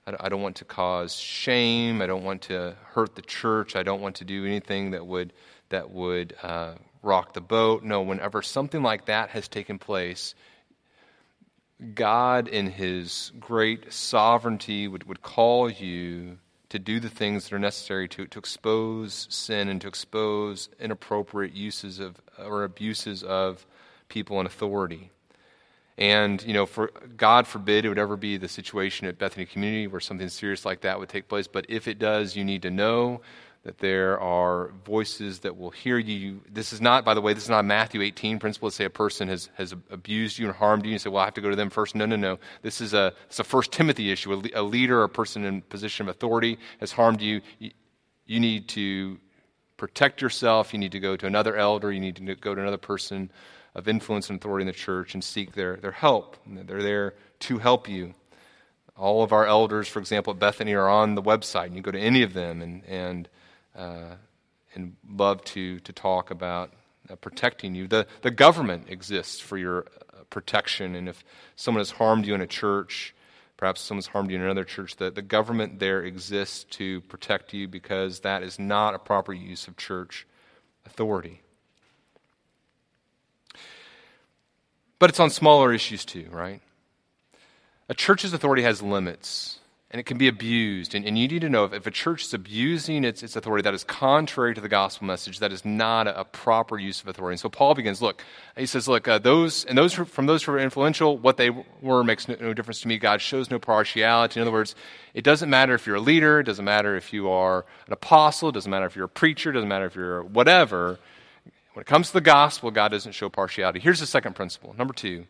I 0.07 0.29
don't 0.29 0.43
want 0.43 0.57
to 0.57 0.65
cause 0.65 1.15
shame. 1.15 2.03
I 2.03 2.07
don't 2.07 2.25
want 2.25 2.43
to 2.43 2.75
hurt 2.95 3.15
the 3.15 3.23
church. 3.23 3.77
I 3.77 3.85
don't 3.85 4.01
want 4.01 4.17
to 4.17 4.25
do 4.25 4.45
anything 4.45 4.91
that 4.91 5.07
would 5.07 5.33
that 5.69 5.91
would 5.91 6.35
uh, 6.43 6.75
rock 7.03 7.33
the 7.33 7.41
boat. 7.41 7.85
No, 7.85 8.03
whenever 8.03 8.43
something 8.43 8.83
like 8.83 9.07
that 9.07 9.31
has 9.31 9.47
taken 9.47 9.79
place, 9.79 10.35
God, 11.95 12.49
in 12.49 12.71
His 12.71 13.31
great 13.39 13.93
sovereignty, 13.93 14.89
would, 14.89 15.05
would 15.05 15.23
call 15.23 15.71
you 15.71 16.39
to 16.71 16.79
do 16.79 17.01
the 17.01 17.11
things 17.11 17.45
that 17.45 17.53
are 17.53 17.59
necessary 17.59 18.09
to, 18.09 18.27
to 18.27 18.39
expose 18.39 19.27
sin 19.29 19.69
and 19.69 19.81
to 19.81 19.89
expose 19.89 20.69
inappropriate 20.81 21.53
uses 21.53 21.99
of 21.99 22.17
or 22.39 22.65
abuses 22.65 23.23
of 23.23 23.67
people 24.09 24.41
in 24.41 24.47
authority. 24.47 25.11
And, 25.99 26.43
you 26.43 26.55
know, 26.55 26.65
for 26.65 26.93
God 27.17 27.47
forbid 27.47 27.85
it 27.85 27.89
would 27.91 27.99
ever 27.99 28.17
be 28.17 28.39
the 28.39 28.49
situation 28.49 29.07
at 29.07 29.19
Bethany 29.19 29.45
Community 29.45 29.87
where 29.87 30.01
something 30.01 30.29
serious 30.31 30.65
like 30.65 30.81
that 30.81 30.99
would 30.99 31.11
take 31.11 31.29
place. 31.29 31.47
But 31.47 31.67
if 31.69 31.87
it 31.87 31.99
does, 31.99 32.37
you 32.37 32.45
need 32.45 32.63
to 32.63 32.71
know 32.71 33.21
that 33.63 33.79
there 33.79 34.19
are 34.19 34.73
voices 34.87 35.41
that 35.41 35.57
will 35.57 35.71
hear 35.71 35.99
you. 35.99 36.41
This 36.51 36.73
is 36.73 36.81
not, 36.81 37.05
by 37.05 37.13
the 37.13 37.21
way, 37.21 37.35
this 37.35 37.43
is 37.43 37.51
not 37.51 37.61
a 37.61 37.65
Matthew 37.65 38.01
18 38.01 38.39
principle. 38.39 38.67
Let's 38.67 38.77
say 38.77 38.87
a 38.87 38.91
person 38.91 39.29
has, 39.29 39.51
has 39.55 39.75
abused 39.91 40.39
you 40.39 40.47
and 40.47 40.57
harmed 40.57 40.85
you, 40.85 40.89
and 40.89 40.93
you 40.95 40.99
say, 40.99 41.11
well, 41.11 41.21
I 41.23 41.27
have 41.27 41.35
to 41.35 41.43
go 41.43 41.51
to 41.51 41.57
them 41.57 41.69
first. 41.69 41.95
No, 41.95 42.07
no, 42.07 42.17
no. 42.17 42.39
This 42.63 42.81
is 42.81 42.95
a, 42.95 43.13
it's 43.27 43.39
a 43.39 43.45
First 43.45 43.71
Timothy 43.71 44.11
issue. 44.11 44.33
A, 44.33 44.61
a 44.61 44.63
leader, 44.63 45.03
a 45.03 45.09
person 45.09 45.45
in 45.45 45.61
position 45.63 46.09
of 46.09 46.17
authority 46.17 46.59
has 46.81 46.91
harmed 46.91 47.21
you. 47.21 47.43
you. 47.59 47.71
You 48.25 48.41
need 48.41 48.69
to 48.69 49.19
protect 49.77 50.23
yourself. 50.23 50.73
You 50.73 50.79
need 50.79 50.93
to 50.93 51.01
go 51.01 51.17
to 51.17 51.27
another 51.27 51.57
elder. 51.57 51.93
You 51.93 52.01
need 52.01 52.17
to 52.17 52.35
go 52.37 52.55
to 52.55 52.61
another 52.61 52.79
person 52.79 53.31
of 53.75 53.89
influence 53.89 54.31
and 54.31 54.39
authority 54.39 54.63
in 54.63 54.67
the 54.69 54.73
church 54.73 55.15
and 55.15 55.23
seek 55.23 55.53
their, 55.53 55.77
their 55.77 55.93
help. 55.93 56.37
They're 56.47 56.83
there 56.83 57.15
to 57.41 57.59
help 57.59 57.89
you. 57.89 58.15
All 58.97 59.23
of 59.23 59.33
our 59.33 59.47
elders, 59.47 59.89
for 59.89 59.99
example, 59.99 60.33
at 60.33 60.39
Bethany 60.39 60.75
are 60.75 60.89
on 60.89 61.15
the 61.15 61.23
website. 61.23 61.67
And 61.67 61.77
you 61.77 61.83
go 61.83 61.91
to 61.91 61.99
any 61.99 62.23
of 62.23 62.33
them 62.33 62.63
and, 62.63 62.85
and 62.85 63.29
uh, 63.77 64.15
and 64.75 64.97
love 65.09 65.45
to, 65.45 65.81
to 65.81 65.93
talk 65.93 66.31
about 66.31 66.73
uh, 67.09 67.17
protecting 67.17 67.75
you. 67.75 67.87
The, 67.87 68.07
the 68.23 68.31
government 68.31 68.89
exists 68.89 69.41
for 69.41 69.59
your 69.59 69.81
uh, 69.81 70.23
protection, 70.31 70.95
and 70.95 71.09
if 71.09 71.25
someone 71.57 71.81
has 71.81 71.93
harmed 71.93 72.27
you 72.27 72.35
in 72.35 72.41
a 72.41 72.47
church, 72.47 73.15
perhaps 73.57 73.81
someone's 73.81 74.07
harmed 74.09 74.31
you 74.31 74.37
in 74.37 74.43
another 74.43 74.65
church, 74.65 74.97
the, 74.97 75.11
the 75.11 75.23
government 75.23 75.79
there 75.79 76.03
exists 76.03 76.65
to 76.65 77.01
protect 77.03 77.53
you 77.53 77.69
because 77.69 78.21
that 78.21 78.43
is 78.43 78.59
not 78.59 78.95
a 78.95 78.99
proper 78.99 79.33
use 79.33 79.69
of 79.69 79.77
church 79.77 80.27
authority. 80.87 81.43
But 84.99 85.11
it's 85.11 85.21
on 85.21 85.31
smaller 85.31 85.73
issues 85.73 86.05
too, 86.05 86.27
right? 86.31 86.61
A 87.89 87.95
church's 87.95 88.33
authority 88.33 88.63
has 88.63 88.83
limits 88.83 89.60
and 89.93 89.99
it 89.99 90.05
can 90.05 90.19
be 90.19 90.29
abused. 90.29 90.95
And, 90.95 91.05
and 91.05 91.19
you 91.19 91.27
need 91.27 91.41
to 91.41 91.49
know 91.49 91.65
if, 91.65 91.73
if, 91.73 91.87
a 91.87 91.91
church 91.91 92.25
is 92.25 92.33
abusing 92.33 93.03
its, 93.03 93.25
its 93.25 93.35
authority, 93.35 93.63
that 93.63 93.75
is 93.75 93.83
contrary 93.83 94.55
to 94.55 94.61
the 94.61 94.69
gospel 94.69 95.07
message. 95.07 95.41
That 95.41 95.53
is 95.53 95.65
not 95.65 96.07
a, 96.07 96.21
a 96.21 96.25
proper 96.25 96.79
use 96.79 97.01
of 97.01 97.09
authority. 97.09 97.35
And 97.35 97.41
so 97.41 97.49
Paul 97.49 97.75
begins. 97.75 98.01
Look, 98.01 98.23
he 98.57 98.67
says, 98.67 98.87
look, 98.87 99.09
uh, 99.09 99.19
those 99.19 99.65
and 99.65 99.77
those 99.77 99.93
from 99.93 100.27
those 100.27 100.45
who 100.45 100.53
are 100.53 100.61
influential, 100.61 101.19
what 101.19 101.39
they 101.39 101.51
were 101.83 102.05
makes 102.05 102.29
no, 102.29 102.37
no, 102.41 102.55
difference 102.55 102.81
to 102.83 102.89
me. 102.89 102.99
God 102.99 103.21
shows 103.21 103.51
no 103.51 103.59
partiality. 103.59 104.39
In 104.39 104.43
other 104.43 104.53
words, 104.53 104.77
it 105.13 105.25
doesn't 105.25 105.51
matter 105.51 105.75
if 105.75 105.87
you're 105.87 105.97
a 105.97 106.01
leader. 106.01 106.39
It 106.39 106.45
doesn't 106.45 106.65
matter 106.65 106.97
if 106.97 107.13
you 107.13 107.29
are 107.29 107.67
an 107.89 107.93
apostle. 107.93 108.51
It 108.51 108.53
doesn't 108.53 108.71
matter 108.71 108.87
if 108.87 108.95
you're 108.95 109.07
a 109.07 109.09
preacher. 109.09 109.51
It 109.51 109.55
doesn't 109.55 109.69
matter 109.69 109.87
if 109.87 109.97
you're 109.97 110.23
whatever. 110.23 111.01
When 111.73 111.83
it 111.83 111.87
comes 111.87 112.09
to 112.09 112.13
the 112.13 112.21
gospel, 112.21 112.71
God 112.71 112.89
doesn't 112.93 113.13
show 113.13 113.29
partiality. 113.29 113.81
Here's 113.81 114.01
the 114.01 114.07
second 114.07 114.35
principle. 114.35 114.73
Number 114.79 114.95
two. 114.95 115.27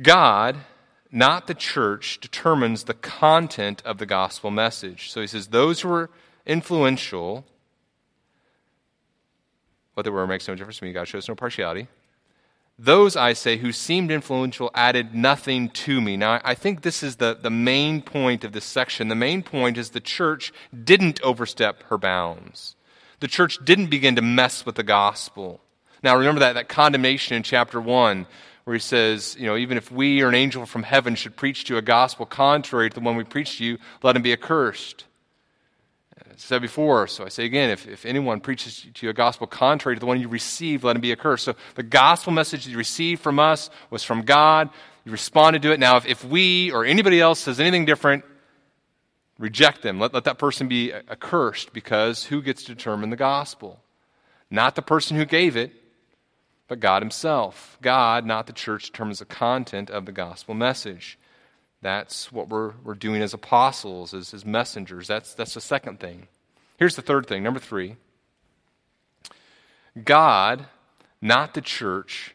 God 0.00 0.56
not 1.12 1.46
the 1.46 1.54
church, 1.54 2.18
determines 2.20 2.84
the 2.84 2.94
content 2.94 3.82
of 3.84 3.98
the 3.98 4.06
gospel 4.06 4.50
message. 4.50 5.10
So 5.10 5.20
he 5.20 5.26
says, 5.26 5.48
those 5.48 5.82
who 5.82 5.92
are 5.92 6.10
influential, 6.46 7.44
whether 9.94 10.10
were 10.10 10.26
makes 10.26 10.48
no 10.48 10.54
difference 10.54 10.78
to 10.78 10.84
me. 10.84 10.92
God 10.92 11.06
shows 11.06 11.28
no 11.28 11.34
partiality. 11.34 11.86
Those, 12.78 13.14
I 13.14 13.34
say, 13.34 13.58
who 13.58 13.70
seemed 13.70 14.10
influential 14.10 14.70
added 14.74 15.14
nothing 15.14 15.68
to 15.70 16.00
me. 16.00 16.16
Now, 16.16 16.40
I 16.42 16.54
think 16.54 16.80
this 16.80 17.02
is 17.02 17.16
the, 17.16 17.34
the 17.40 17.50
main 17.50 18.00
point 18.00 18.42
of 18.42 18.52
this 18.52 18.64
section. 18.64 19.08
The 19.08 19.14
main 19.14 19.42
point 19.42 19.76
is 19.76 19.90
the 19.90 20.00
church 20.00 20.52
didn't 20.82 21.20
overstep 21.22 21.82
her 21.84 21.98
bounds. 21.98 22.74
The 23.20 23.28
church 23.28 23.58
didn't 23.62 23.90
begin 23.90 24.16
to 24.16 24.22
mess 24.22 24.64
with 24.64 24.76
the 24.76 24.82
gospel. 24.82 25.60
Now, 26.02 26.16
remember 26.16 26.40
that, 26.40 26.54
that 26.54 26.68
condemnation 26.68 27.36
in 27.36 27.42
chapter 27.42 27.80
1 27.80 28.26
where 28.64 28.74
he 28.74 28.80
says, 28.80 29.36
you 29.38 29.46
know, 29.46 29.56
even 29.56 29.76
if 29.76 29.90
we 29.90 30.22
or 30.22 30.28
an 30.28 30.34
angel 30.34 30.66
from 30.66 30.82
heaven 30.82 31.14
should 31.14 31.36
preach 31.36 31.64
to 31.64 31.74
you 31.74 31.78
a 31.78 31.82
gospel 31.82 32.26
contrary 32.26 32.88
to 32.88 32.94
the 32.94 33.00
one 33.00 33.16
we 33.16 33.24
preach 33.24 33.58
to 33.58 33.64
you, 33.64 33.78
let 34.02 34.14
him 34.14 34.22
be 34.22 34.32
accursed. 34.32 35.04
I 36.18 36.34
said 36.36 36.62
before, 36.62 37.06
so 37.08 37.24
I 37.24 37.28
say 37.28 37.44
again, 37.44 37.70
if, 37.70 37.86
if 37.86 38.06
anyone 38.06 38.40
preaches 38.40 38.86
to 38.94 39.06
you 39.06 39.10
a 39.10 39.14
gospel 39.14 39.46
contrary 39.46 39.96
to 39.96 40.00
the 40.00 40.06
one 40.06 40.20
you 40.20 40.28
received, 40.28 40.84
let 40.84 40.96
him 40.96 41.02
be 41.02 41.12
accursed. 41.12 41.44
So 41.44 41.56
the 41.74 41.82
gospel 41.82 42.32
message 42.32 42.66
you 42.66 42.78
received 42.78 43.20
from 43.20 43.38
us 43.38 43.68
was 43.90 44.02
from 44.02 44.22
God. 44.22 44.70
You 45.04 45.12
responded 45.12 45.62
to 45.62 45.72
it. 45.72 45.80
Now, 45.80 45.96
if, 45.96 46.06
if 46.06 46.24
we 46.24 46.70
or 46.70 46.84
anybody 46.84 47.20
else 47.20 47.40
says 47.40 47.58
anything 47.58 47.84
different, 47.84 48.24
reject 49.38 49.82
them. 49.82 49.98
Let, 49.98 50.14
let 50.14 50.24
that 50.24 50.38
person 50.38 50.68
be 50.68 50.92
accursed 50.92 51.72
because 51.72 52.24
who 52.24 52.40
gets 52.40 52.62
to 52.64 52.74
determine 52.74 53.10
the 53.10 53.16
gospel? 53.16 53.82
Not 54.50 54.74
the 54.74 54.82
person 54.82 55.16
who 55.16 55.24
gave 55.24 55.56
it, 55.56 55.72
but 56.72 56.80
God 56.80 57.02
Himself. 57.02 57.76
God, 57.82 58.24
not 58.24 58.46
the 58.46 58.52
church, 58.54 58.86
determines 58.86 59.18
the 59.18 59.26
content 59.26 59.90
of 59.90 60.06
the 60.06 60.10
gospel 60.10 60.54
message. 60.54 61.18
That's 61.82 62.32
what 62.32 62.48
we're, 62.48 62.72
we're 62.82 62.94
doing 62.94 63.20
as 63.20 63.34
apostles, 63.34 64.14
as, 64.14 64.32
as 64.32 64.46
messengers. 64.46 65.06
That's, 65.06 65.34
that's 65.34 65.52
the 65.52 65.60
second 65.60 66.00
thing. 66.00 66.28
Here's 66.78 66.96
the 66.96 67.02
third 67.02 67.26
thing. 67.26 67.42
Number 67.42 67.60
three 67.60 67.96
God, 70.02 70.64
not 71.20 71.52
the 71.52 71.60
church, 71.60 72.34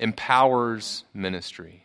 empowers 0.00 1.04
ministry. 1.14 1.84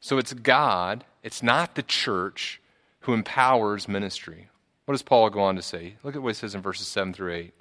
So 0.00 0.18
it's 0.18 0.34
God, 0.34 1.02
it's 1.22 1.42
not 1.42 1.76
the 1.76 1.82
church, 1.82 2.60
who 3.00 3.14
empowers 3.14 3.88
ministry. 3.88 4.50
What 4.84 4.92
does 4.92 5.02
Paul 5.02 5.30
go 5.30 5.40
on 5.40 5.56
to 5.56 5.62
say? 5.62 5.94
Look 6.02 6.14
at 6.14 6.22
what 6.22 6.28
he 6.28 6.34
says 6.34 6.54
in 6.54 6.60
verses 6.60 6.88
7 6.88 7.14
through 7.14 7.32
8. 7.32 7.54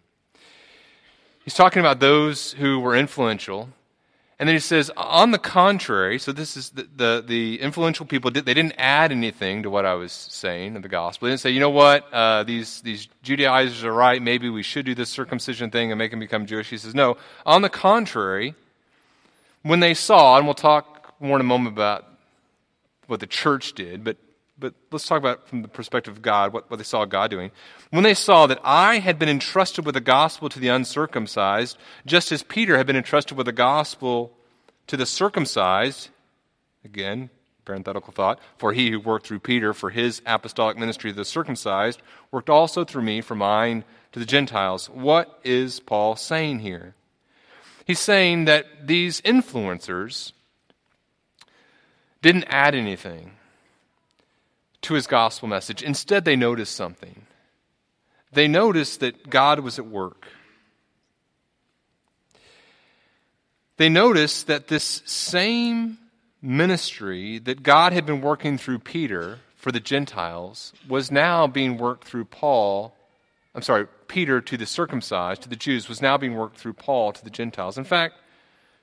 He's 1.43 1.54
talking 1.56 1.80
about 1.80 1.99
those 1.99 2.54
who 2.54 2.80
were 2.80 2.95
influential. 2.95 3.69
And 4.38 4.47
then 4.47 4.56
he 4.56 4.60
says, 4.60 4.89
on 4.97 5.30
the 5.30 5.38
contrary, 5.38 6.17
so 6.17 6.32
this 6.32 6.58
is 6.58 6.71
the, 6.71 6.88
the, 6.95 7.23
the 7.25 7.62
influential 7.62 8.08
people, 8.08 8.32
they 8.32 8.41
didn't 8.41 8.73
add 8.77 9.12
anything 9.12 9.62
to 9.62 9.69
what 9.69 9.86
I 9.86 9.93
was 9.93 10.12
saying 10.12 10.75
in 10.75 10.82
the 10.82 10.89
gospel. 10.89 11.27
They 11.27 11.34
didn't 11.34 11.41
say, 11.41 11.51
you 11.51 11.60
know 11.60 11.69
what, 11.69 12.12
uh, 12.12 12.43
these, 12.43 12.82
these 12.82 13.08
Judaizers 13.21 13.84
are 13.84 13.93
right, 13.93 14.19
maybe 14.19 14.49
we 14.49 14.63
should 14.63 14.86
do 14.86 14.95
this 14.95 15.10
circumcision 15.10 15.69
thing 15.69 15.91
and 15.91 15.99
make 15.99 16.10
them 16.10 16.19
become 16.19 16.47
Jewish. 16.47 16.71
He 16.71 16.77
says, 16.77 16.95
no, 16.95 17.17
on 17.45 17.62
the 17.62 17.69
contrary, 17.69 18.56
when 19.62 19.80
they 19.80 19.93
saw, 19.93 20.38
and 20.38 20.47
we'll 20.47 20.56
talk 20.56 21.13
more 21.19 21.38
in 21.38 21.41
a 21.41 21.43
moment 21.43 21.75
about 21.75 22.08
what 23.06 23.19
the 23.19 23.27
church 23.27 23.73
did, 23.73 24.04
but 24.04 24.17
but 24.62 24.76
let's 24.91 25.08
talk 25.08 25.17
about 25.17 25.47
from 25.50 25.63
the 25.63 25.67
perspective 25.67 26.15
of 26.15 26.21
God, 26.21 26.54
what, 26.54 26.69
what 26.69 26.78
they 26.78 26.84
saw 26.84 27.04
God 27.04 27.32
doing. 27.32 27.52
When 27.89 28.04
they 28.04 28.13
saw 28.13 28.47
that 28.47 28.62
I 28.63 29.00
had 29.00 29.19
been 29.19 29.28
entrusted 29.28 29.86
with 29.86 29.95
the 29.95 30.02
gospel 30.02 30.47
to 30.50 30.60
the 30.60 30.69
uncircumcised, 30.69 31.78
just 32.06 32.32
as 32.32 32.43
Peter 32.43 32.78
had 32.78 32.88
been 32.88 32.95
entrusted 32.95 33.36
with 33.36 33.47
the 33.47 33.52
gospel 33.52 34.32
to 34.88 34.95
the 34.95 35.06
circumcised, 35.06 36.10
again, 36.86 37.32
parenthetical 37.65 38.13
thought, 38.13 38.39
for 38.58 38.71
he 38.71 38.91
who 38.91 39.00
worked 39.00 39.26
through 39.26 39.39
Peter 39.39 39.74
for 39.74 39.89
his 39.89 40.21
apostolic 40.26 40.78
ministry 40.78 41.12
to 41.12 41.17
the 41.17 41.26
circumcised 41.26 42.02
worked 42.32 42.50
also 42.50 42.86
through 42.86 43.04
me 43.04 43.19
for 43.21 43.36
mine 43.36 43.84
to 44.12 44.19
the 44.19 44.26
Gentiles. 44.26 44.89
What 44.89 45.39
is 45.43 45.80
Paul 45.80 46.15
saying 46.15 46.60
here? 46.60 46.95
He's 47.86 48.00
saying 48.00 48.45
that 48.45 48.88
these 48.88 49.21
influencers 49.21 50.34
didn't 52.21 52.45
add 52.47 52.76
anything 52.76 53.32
to 54.81 54.93
his 54.93 55.07
gospel 55.07 55.47
message. 55.47 55.83
Instead, 55.83 56.25
they 56.25 56.35
noticed 56.35 56.75
something. 56.75 57.25
They 58.33 58.47
noticed 58.47 58.99
that 59.01 59.29
God 59.29 59.59
was 59.59 59.77
at 59.77 59.85
work. 59.85 60.27
They 63.77 63.89
noticed 63.89 64.47
that 64.47 64.67
this 64.67 65.01
same 65.05 65.97
ministry 66.41 67.39
that 67.39 67.63
God 67.63 67.93
had 67.93 68.05
been 68.05 68.21
working 68.21 68.57
through 68.57 68.79
Peter 68.79 69.39
for 69.55 69.71
the 69.71 69.79
Gentiles 69.79 70.73
was 70.87 71.11
now 71.11 71.47
being 71.47 71.77
worked 71.77 72.05
through 72.07 72.25
Paul. 72.25 72.95
I'm 73.53 73.61
sorry, 73.61 73.87
Peter 74.07 74.41
to 74.41 74.57
the 74.57 74.65
circumcised, 74.65 75.43
to 75.43 75.49
the 75.49 75.55
Jews, 75.55 75.87
was 75.89 76.01
now 76.01 76.17
being 76.17 76.35
worked 76.35 76.57
through 76.57 76.73
Paul 76.73 77.11
to 77.11 77.23
the 77.23 77.29
Gentiles. 77.29 77.77
In 77.77 77.83
fact, 77.83 78.15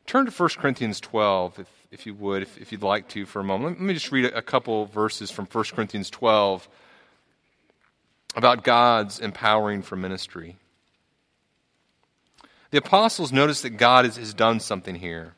turn 0.09 0.27
to 0.27 0.33
1 0.33 0.49
Corinthians 0.59 1.01
12, 1.01 1.61
if 1.61 1.79
if 1.90 2.07
you 2.07 2.14
would, 2.14 2.42
if, 2.42 2.59
if 2.59 2.73
you'd 2.73 2.83
like 2.83 3.09
to, 3.09 3.27
for 3.27 3.40
a 3.40 3.44
moment. 3.44 3.79
Let 3.79 3.87
me 3.87 3.94
just 3.94 4.12
read 4.12 4.27
a, 4.27 4.42
couple 4.42 4.87
verses 4.87 5.31
from 5.31 5.47
1 5.47 5.64
Corinthians 5.73 6.11
12 6.11 6.68
about 8.37 8.62
God's 8.62 9.21
empowering 9.21 9.83
for 9.83 9.97
ministry. 9.97 10.57
The 12.71 12.79
apostles 12.79 13.33
notice 13.33 13.62
that 13.62 13.71
God 13.71 14.05
has, 14.05 14.16
has 14.16 14.35
done 14.35 14.61
something 14.61 14.94
here. 14.94 15.35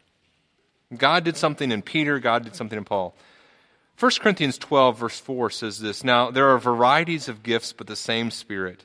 God 0.96 1.22
did 1.22 1.36
something 1.36 1.70
in 1.70 1.82
Peter, 1.82 2.18
God 2.18 2.42
did 2.42 2.56
something 2.56 2.78
in 2.78 2.84
Paul. 2.84 3.14
1 4.00 4.12
Corinthians 4.20 4.58
12, 4.58 4.98
verse 4.98 5.20
4 5.20 5.50
says 5.50 5.78
this 5.78 6.02
Now, 6.02 6.30
there 6.32 6.48
are 6.48 6.58
varieties 6.58 7.28
of 7.28 7.44
gifts, 7.44 7.72
but 7.72 7.86
the 7.86 7.94
same 7.94 8.30
Spirit. 8.32 8.84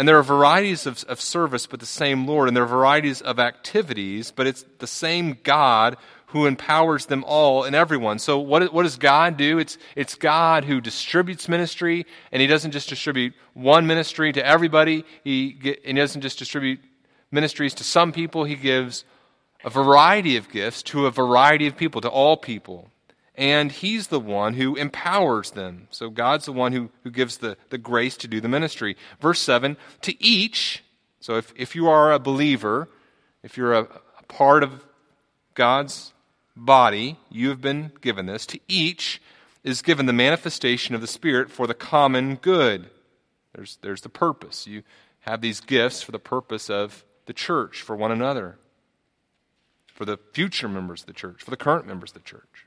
And 0.00 0.08
there 0.08 0.16
are 0.16 0.22
varieties 0.22 0.86
of, 0.86 1.04
of 1.08 1.20
service, 1.20 1.66
but 1.66 1.78
the 1.78 1.84
same 1.84 2.26
Lord. 2.26 2.48
And 2.48 2.56
there 2.56 2.64
are 2.64 2.66
varieties 2.66 3.20
of 3.20 3.38
activities, 3.38 4.32
but 4.34 4.46
it's 4.46 4.64
the 4.78 4.86
same 4.86 5.36
God 5.42 5.98
who 6.28 6.46
empowers 6.46 7.04
them 7.04 7.22
all 7.26 7.64
and 7.64 7.76
everyone. 7.76 8.18
So, 8.18 8.38
what, 8.38 8.72
what 8.72 8.84
does 8.84 8.96
God 8.96 9.36
do? 9.36 9.58
It's, 9.58 9.76
it's 9.94 10.14
God 10.14 10.64
who 10.64 10.80
distributes 10.80 11.50
ministry, 11.50 12.06
and 12.32 12.40
He 12.40 12.46
doesn't 12.46 12.70
just 12.70 12.88
distribute 12.88 13.34
one 13.52 13.86
ministry 13.86 14.32
to 14.32 14.42
everybody, 14.42 15.04
He, 15.22 15.52
get, 15.52 15.84
he 15.84 15.92
doesn't 15.92 16.22
just 16.22 16.38
distribute 16.38 16.80
ministries 17.30 17.74
to 17.74 17.84
some 17.84 18.10
people, 18.10 18.44
He 18.44 18.56
gives 18.56 19.04
a 19.64 19.68
variety 19.68 20.38
of 20.38 20.48
gifts 20.48 20.82
to 20.84 21.04
a 21.04 21.10
variety 21.10 21.66
of 21.66 21.76
people, 21.76 22.00
to 22.00 22.08
all 22.08 22.38
people. 22.38 22.90
And 23.36 23.72
He's 23.72 24.08
the 24.08 24.20
one 24.20 24.54
who 24.54 24.76
empowers 24.76 25.52
them. 25.52 25.88
So, 25.90 26.10
God's 26.10 26.46
the 26.46 26.52
one 26.52 26.72
who, 26.72 26.90
who 27.04 27.10
gives 27.10 27.38
the, 27.38 27.56
the 27.70 27.78
grace 27.78 28.16
to 28.18 28.28
do 28.28 28.40
the 28.40 28.48
ministry. 28.48 28.96
Verse 29.20 29.40
7 29.40 29.76
To 30.02 30.22
each, 30.22 30.82
so 31.20 31.36
if, 31.36 31.52
if 31.56 31.74
you 31.74 31.88
are 31.88 32.12
a 32.12 32.18
believer, 32.18 32.88
if 33.42 33.56
you're 33.56 33.72
a, 33.72 33.82
a 34.18 34.22
part 34.28 34.62
of 34.62 34.84
God's 35.54 36.12
body, 36.56 37.18
you 37.30 37.48
have 37.48 37.60
been 37.60 37.92
given 38.00 38.26
this. 38.26 38.46
To 38.46 38.60
each 38.68 39.20
is 39.62 39.82
given 39.82 40.06
the 40.06 40.12
manifestation 40.12 40.94
of 40.94 41.00
the 41.00 41.06
Spirit 41.06 41.50
for 41.50 41.66
the 41.66 41.74
common 41.74 42.36
good. 42.36 42.90
There's, 43.54 43.78
there's 43.82 44.00
the 44.02 44.08
purpose. 44.08 44.66
You 44.66 44.82
have 45.20 45.40
these 45.40 45.60
gifts 45.60 46.02
for 46.02 46.12
the 46.12 46.18
purpose 46.18 46.70
of 46.70 47.04
the 47.26 47.32
church, 47.32 47.82
for 47.82 47.94
one 47.94 48.10
another, 48.10 48.58
for 49.86 50.04
the 50.04 50.18
future 50.32 50.68
members 50.68 51.02
of 51.02 51.06
the 51.06 51.12
church, 51.12 51.42
for 51.42 51.50
the 51.50 51.56
current 51.56 51.86
members 51.86 52.10
of 52.10 52.14
the 52.14 52.20
church. 52.20 52.66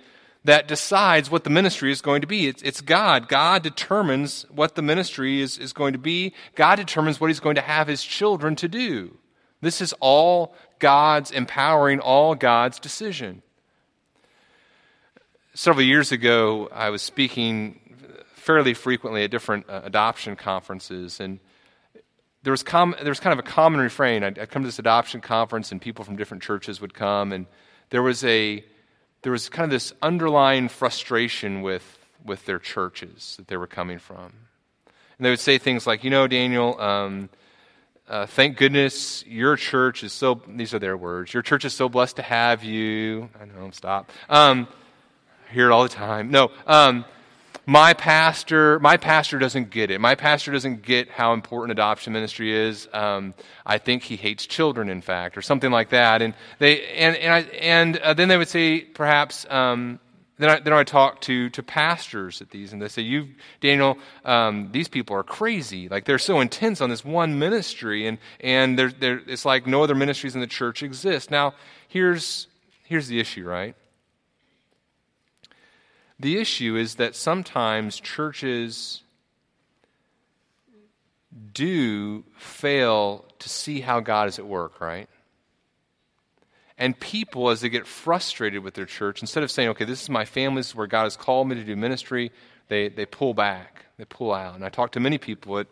that 0.43 0.67
decides 0.67 1.29
what 1.29 1.43
the 1.43 1.49
ministry 1.49 1.91
is 1.91 2.01
going 2.01 2.21
to 2.21 2.27
be. 2.27 2.47
It's, 2.47 2.61
it's, 2.63 2.81
God. 2.81 3.27
God 3.27 3.61
determines 3.61 4.45
what 4.49 4.75
the 4.75 4.81
ministry 4.81 5.39
is, 5.39 5.57
is 5.57 5.71
going 5.71 5.93
to 5.93 5.99
be. 5.99 6.33
God 6.55 6.77
determines 6.77 7.21
what 7.21 7.29
He's 7.29 7.39
going 7.39 7.55
to 7.55 7.61
have 7.61 7.87
His 7.87 8.03
children 8.03 8.55
to 8.57 8.67
do. 8.67 9.17
This 9.61 9.81
is 9.81 9.93
all 9.99 10.55
God's 10.79 11.29
empowering, 11.29 11.99
all 11.99 12.33
God's 12.33 12.79
decision. 12.79 13.43
Several 15.53 15.85
years 15.85 16.11
ago, 16.11 16.69
I 16.71 16.89
was 16.89 17.03
speaking 17.03 17.79
fairly 18.33 18.73
frequently 18.73 19.23
at 19.23 19.29
different 19.29 19.69
uh, 19.69 19.81
adoption 19.83 20.35
conferences, 20.35 21.19
and 21.19 21.39
there 22.41 22.49
was, 22.49 22.63
com- 22.63 22.95
there 22.99 23.11
was 23.11 23.19
kind 23.19 23.33
of 23.33 23.45
a 23.45 23.47
common 23.47 23.79
refrain. 23.79 24.23
I'd, 24.23 24.39
I'd 24.39 24.49
come 24.49 24.63
to 24.63 24.67
this 24.67 24.79
adoption 24.79 25.21
conference, 25.21 25.71
and 25.71 25.79
people 25.79 26.03
from 26.03 26.15
different 26.15 26.41
churches 26.41 26.81
would 26.81 26.95
come, 26.95 27.31
and 27.31 27.45
there 27.91 28.01
was 28.01 28.23
a 28.23 28.65
there 29.21 29.31
was 29.31 29.49
kind 29.49 29.65
of 29.65 29.71
this 29.71 29.93
underlying 30.01 30.67
frustration 30.67 31.61
with, 31.61 31.99
with 32.25 32.45
their 32.45 32.59
churches 32.59 33.35
that 33.37 33.47
they 33.47 33.57
were 33.57 33.67
coming 33.67 33.99
from. 33.99 34.33
And 35.17 35.25
they 35.25 35.29
would 35.29 35.39
say 35.39 35.57
things 35.57 35.85
like, 35.85 36.03
you 36.03 36.09
know, 36.09 36.27
Daniel, 36.27 36.79
um, 36.81 37.29
uh, 38.09 38.25
thank 38.25 38.57
goodness 38.57 39.23
your 39.27 39.55
church 39.55 40.03
is 40.03 40.11
so, 40.11 40.41
these 40.47 40.73
are 40.73 40.79
their 40.79 40.97
words, 40.97 41.33
your 41.33 41.43
church 41.43 41.65
is 41.65 41.73
so 41.73 41.87
blessed 41.87 42.15
to 42.15 42.21
have 42.23 42.63
you. 42.63 43.29
I 43.39 43.45
know, 43.45 43.69
stop. 43.71 44.11
Um, 44.27 44.67
I 45.49 45.53
hear 45.53 45.69
it 45.69 45.71
all 45.71 45.83
the 45.83 45.89
time. 45.89 46.31
No, 46.31 46.51
um, 46.65 47.05
my 47.71 47.93
pastor, 47.93 48.81
my 48.81 48.97
pastor 48.97 49.39
doesn't 49.39 49.69
get 49.69 49.91
it. 49.91 50.01
My 50.01 50.13
pastor 50.13 50.51
doesn't 50.51 50.81
get 50.81 51.09
how 51.09 51.31
important 51.31 51.71
adoption 51.71 52.11
ministry 52.11 52.53
is. 52.53 52.89
Um, 52.91 53.33
I 53.65 53.77
think 53.77 54.03
he 54.03 54.17
hates 54.17 54.45
children, 54.45 54.89
in 54.89 55.01
fact, 55.01 55.37
or 55.37 55.41
something 55.41 55.71
like 55.71 55.91
that. 55.91 56.21
And 56.21 56.33
they 56.59 56.85
and 56.87 57.15
and, 57.15 57.33
I, 57.33 57.39
and 57.55 57.97
uh, 57.99 58.13
then 58.13 58.27
they 58.27 58.35
would 58.35 58.49
say 58.49 58.81
perhaps. 58.81 59.45
Um, 59.49 60.01
then 60.37 60.49
I, 60.49 60.59
then 60.59 60.73
I 60.73 60.83
talk 60.83 61.21
to, 61.21 61.49
to 61.51 61.63
pastors 61.63 62.41
at 62.41 62.49
these, 62.49 62.73
and 62.73 62.81
they 62.81 62.89
say, 62.89 63.03
"You, 63.03 63.29
Daniel, 63.61 63.97
um, 64.25 64.69
these 64.73 64.89
people 64.89 65.15
are 65.15 65.23
crazy. 65.23 65.87
Like 65.87 66.03
they're 66.03 66.19
so 66.19 66.41
intense 66.41 66.81
on 66.81 66.89
this 66.89 67.05
one 67.05 67.39
ministry, 67.39 68.05
and 68.05 68.17
and 68.41 68.77
they're, 68.77 68.91
they're, 68.91 69.21
it's 69.27 69.45
like 69.45 69.65
no 69.65 69.81
other 69.81 69.95
ministries 69.95 70.35
in 70.35 70.41
the 70.41 70.47
church 70.47 70.83
exist." 70.83 71.31
Now, 71.31 71.53
here's 71.87 72.47
here's 72.83 73.07
the 73.07 73.19
issue, 73.19 73.47
right? 73.47 73.75
The 76.21 76.37
issue 76.37 76.75
is 76.75 76.95
that 76.95 77.15
sometimes 77.15 77.99
churches 77.99 79.01
do 81.51 82.23
fail 82.37 83.25
to 83.39 83.49
see 83.49 83.81
how 83.81 84.01
God 84.01 84.27
is 84.27 84.37
at 84.37 84.45
work, 84.45 84.79
right? 84.79 85.09
And 86.77 86.99
people, 86.99 87.49
as 87.49 87.61
they 87.61 87.69
get 87.69 87.87
frustrated 87.87 88.63
with 88.63 88.75
their 88.75 88.85
church, 88.85 89.21
instead 89.21 89.41
of 89.41 89.49
saying, 89.49 89.69
okay, 89.69 89.85
this 89.85 90.03
is 90.03 90.09
my 90.09 90.25
family, 90.25 90.59
this 90.59 90.69
is 90.69 90.75
where 90.75 90.85
God 90.85 91.03
has 91.05 91.17
called 91.17 91.47
me 91.47 91.55
to 91.55 91.63
do 91.63 91.75
ministry, 91.75 92.31
they, 92.67 92.87
they 92.89 93.07
pull 93.07 93.33
back, 93.33 93.85
they 93.97 94.05
pull 94.05 94.31
out. 94.31 94.53
And 94.53 94.63
I 94.63 94.69
talked 94.69 94.93
to 94.93 94.99
many 94.99 95.17
people 95.17 95.57
at 95.57 95.65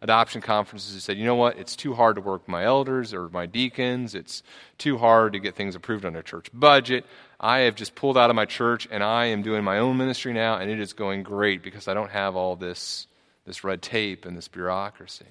adoption 0.00 0.40
conferences 0.40 0.94
who 0.94 1.00
said, 1.00 1.16
you 1.16 1.24
know 1.24 1.34
what, 1.34 1.58
it's 1.58 1.74
too 1.74 1.94
hard 1.94 2.14
to 2.14 2.22
work 2.22 2.42
with 2.42 2.48
my 2.48 2.64
elders 2.64 3.12
or 3.12 3.28
my 3.30 3.46
deacons, 3.46 4.14
it's 4.14 4.44
too 4.78 4.96
hard 4.96 5.32
to 5.32 5.40
get 5.40 5.56
things 5.56 5.74
approved 5.74 6.04
on 6.04 6.12
their 6.12 6.22
church 6.22 6.46
budget. 6.54 7.04
I 7.40 7.60
have 7.60 7.76
just 7.76 7.94
pulled 7.94 8.18
out 8.18 8.30
of 8.30 8.36
my 8.36 8.46
church 8.46 8.88
and 8.90 9.02
I 9.02 9.26
am 9.26 9.42
doing 9.42 9.62
my 9.62 9.78
own 9.78 9.96
ministry 9.96 10.32
now, 10.32 10.56
and 10.56 10.70
it 10.70 10.80
is 10.80 10.92
going 10.92 11.22
great 11.22 11.62
because 11.62 11.86
I 11.86 11.94
don't 11.94 12.10
have 12.10 12.34
all 12.34 12.56
this, 12.56 13.06
this 13.46 13.62
red 13.62 13.80
tape 13.80 14.24
and 14.24 14.36
this 14.36 14.48
bureaucracy. 14.48 15.26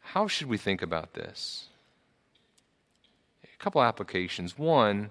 How 0.00 0.26
should 0.26 0.48
we 0.48 0.58
think 0.58 0.82
about 0.82 1.14
this? 1.14 1.68
A 3.44 3.58
couple 3.58 3.82
applications. 3.82 4.58
One, 4.58 5.10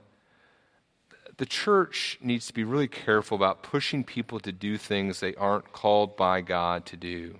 the 1.37 1.45
church 1.45 2.17
needs 2.21 2.47
to 2.47 2.53
be 2.53 2.63
really 2.63 2.87
careful 2.87 3.35
about 3.35 3.63
pushing 3.63 4.03
people 4.03 4.39
to 4.41 4.51
do 4.51 4.77
things 4.77 5.19
they 5.19 5.35
aren't 5.35 5.71
called 5.71 6.15
by 6.15 6.41
God 6.41 6.85
to 6.87 6.97
do. 6.97 7.39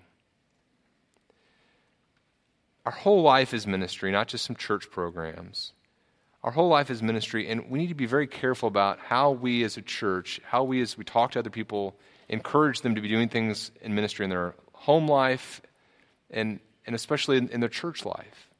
Our 2.86 2.92
whole 2.92 3.22
life 3.22 3.54
is 3.54 3.66
ministry, 3.66 4.12
not 4.12 4.28
just 4.28 4.46
some 4.46 4.56
church 4.56 4.92
programs. 4.92 5.74
Our 6.46 6.52
whole 6.52 6.68
life 6.68 6.92
is 6.92 7.02
ministry, 7.02 7.50
and 7.50 7.72
we 7.72 7.80
need 7.80 7.88
to 7.88 7.96
be 7.96 8.06
very 8.06 8.28
careful 8.28 8.68
about 8.68 9.00
how 9.00 9.32
we 9.32 9.64
as 9.64 9.78
a 9.78 9.82
church, 9.82 10.40
how 10.46 10.64
we 10.64 10.80
as 10.80 10.96
we 10.96 11.04
talk 11.04 11.32
to 11.32 11.40
other 11.40 11.50
people, 11.50 11.96
encourage 12.30 12.82
them 12.82 12.94
to 12.94 13.02
be 13.02 13.08
doing 13.08 13.30
things 13.30 13.72
in 13.82 13.96
ministry 13.96 14.26
in 14.26 14.30
their 14.30 14.54
home 14.74 15.08
life 15.08 15.64
and, 16.30 16.60
and 16.86 16.96
especially 16.96 17.38
in, 17.38 17.50
in 17.50 17.62
their 17.62 17.70
church 17.70 18.06
life. 18.06 18.52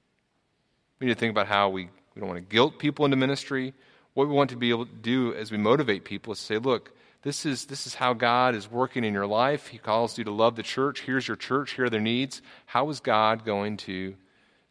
We 1.00 1.06
need 1.06 1.14
to 1.14 1.20
think 1.20 1.30
about 1.30 1.46
how 1.46 1.70
we, 1.70 1.84
we 2.16 2.22
don't 2.22 2.28
want 2.28 2.40
to 2.40 2.52
guilt 2.52 2.80
people 2.80 3.06
into 3.06 3.18
ministry. 3.18 3.76
What 4.16 4.28
we 4.28 4.34
want 4.34 4.50
to 4.50 4.56
be 4.56 4.72
able 4.72 4.88
to 4.88 4.92
do 4.92 5.36
as 5.36 5.52
we 5.52 5.60
motivate 5.60 6.06
people 6.06 6.34
is 6.34 6.40
say, 6.40 6.58
look, 6.58 6.92
this 7.22 7.46
is, 7.46 7.66
this 7.66 7.86
is 7.86 7.94
how 7.94 8.14
God 8.14 8.56
is 8.56 8.70
working 8.70 9.04
in 9.04 9.14
your 9.14 9.28
life. 9.28 9.68
He 9.68 9.78
calls 9.78 10.18
you 10.18 10.24
to 10.24 10.32
love 10.32 10.56
the 10.56 10.64
church. 10.64 11.02
Here's 11.02 11.28
your 11.28 11.38
church. 11.38 11.74
Here 11.74 11.86
are 11.86 11.90
their 11.92 12.02
needs. 12.02 12.42
How 12.66 12.90
is 12.90 13.00
God 13.00 13.46
going 13.46 13.78
to 13.78 14.16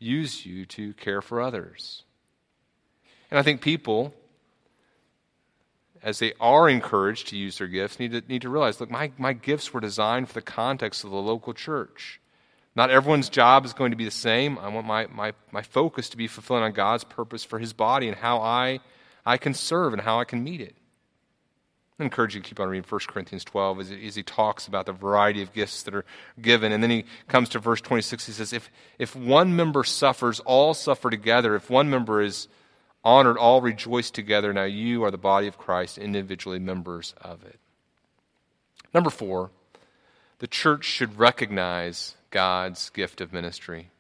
use 0.01 0.45
you 0.45 0.67
to 0.67 0.95
care 0.95 1.23
for 1.23 1.41
others? 1.41 2.04
And 3.35 3.41
I 3.41 3.43
think 3.43 3.63
people, 3.63 4.15
as 6.05 6.21
they 6.21 6.35
are 6.39 6.69
encouraged 6.69 7.27
to 7.31 7.37
use 7.37 7.59
their 7.59 7.67
gifts, 7.67 7.99
need 7.99 8.13
to, 8.13 8.23
need 8.29 8.43
to 8.43 8.49
realize 8.49 8.79
look, 8.79 8.93
my, 8.93 9.11
my 9.19 9.33
gifts 9.33 9.75
were 9.75 9.81
designed 9.81 10.29
for 10.29 10.35
the 10.35 10.43
context 10.43 11.03
of 11.03 11.11
the 11.11 11.17
local 11.17 11.53
church. 11.53 12.21
Not 12.77 12.91
everyone's 12.91 13.29
job 13.29 13.65
is 13.65 13.73
going 13.73 13.91
to 13.91 13.97
be 13.97 14.05
the 14.05 14.13
same. 14.13 14.57
I 14.59 14.69
want 14.69 14.87
my, 14.87 15.09
my, 15.09 15.33
my 15.51 15.63
focus 15.63 16.11
to 16.11 16.17
be 16.17 16.29
fulfilling 16.29 16.63
on 16.63 16.71
God's 16.71 17.03
purpose 17.03 17.43
for 17.43 17.59
his 17.59 17.73
body 17.73 18.07
and 18.07 18.17
how 18.17 18.39
I, 18.39 18.79
I 19.27 19.37
can 19.37 19.53
serve 19.53 19.95
and 19.95 20.03
how 20.03 20.21
I 20.21 20.25
can 20.25 20.45
meet 20.45 20.61
it. 20.61 20.77
I 21.99 22.05
encourage 22.05 22.37
you 22.37 22.41
to 22.41 22.49
keep 22.49 22.61
on 22.61 22.69
reading 22.69 22.87
1 22.89 23.01
Corinthians 23.09 23.43
12 23.43 23.81
as, 23.81 23.91
as, 23.91 24.15
he 24.15 24.23
talks 24.23 24.69
about 24.69 24.87
the 24.87 24.93
variety 24.93 25.43
of 25.43 25.53
gifts 25.53 25.83
that 25.83 25.95
are 25.97 26.05
given. 26.41 26.71
And 26.71 26.85
then 26.85 26.91
he 26.91 27.05
comes 27.27 27.49
to 27.49 27.59
verse 27.59 27.81
26. 27.81 28.27
He 28.27 28.33
says, 28.33 28.53
if, 28.53 28.71
if 28.97 29.17
one 29.17 29.57
member 29.57 29.83
suffers, 29.83 30.39
all 30.39 30.73
suffer 30.73 31.11
together. 31.11 31.57
If 31.57 31.69
one 31.69 31.91
member 31.91 32.23
is 32.23 32.47
honored, 33.05 33.37
all 33.37 33.61
rejoice 33.61 34.11
together. 34.11 34.53
Now 34.53 34.65
you 34.65 35.05
are 35.05 35.11
the 35.11 35.19
body 35.19 35.47
of 35.47 35.59
Christ, 35.59 35.99
individually 35.99 36.59
members 36.59 37.15
of 37.21 37.45
it. 37.45 37.59
Number 38.93 39.11
four, 39.11 39.51
the 40.39 40.47
church 40.47 40.85
should 40.85 41.19
recognize 41.19 42.17
God's 42.31 42.91
gift 42.91 43.21
of 43.21 43.33
ministry. 43.33 43.91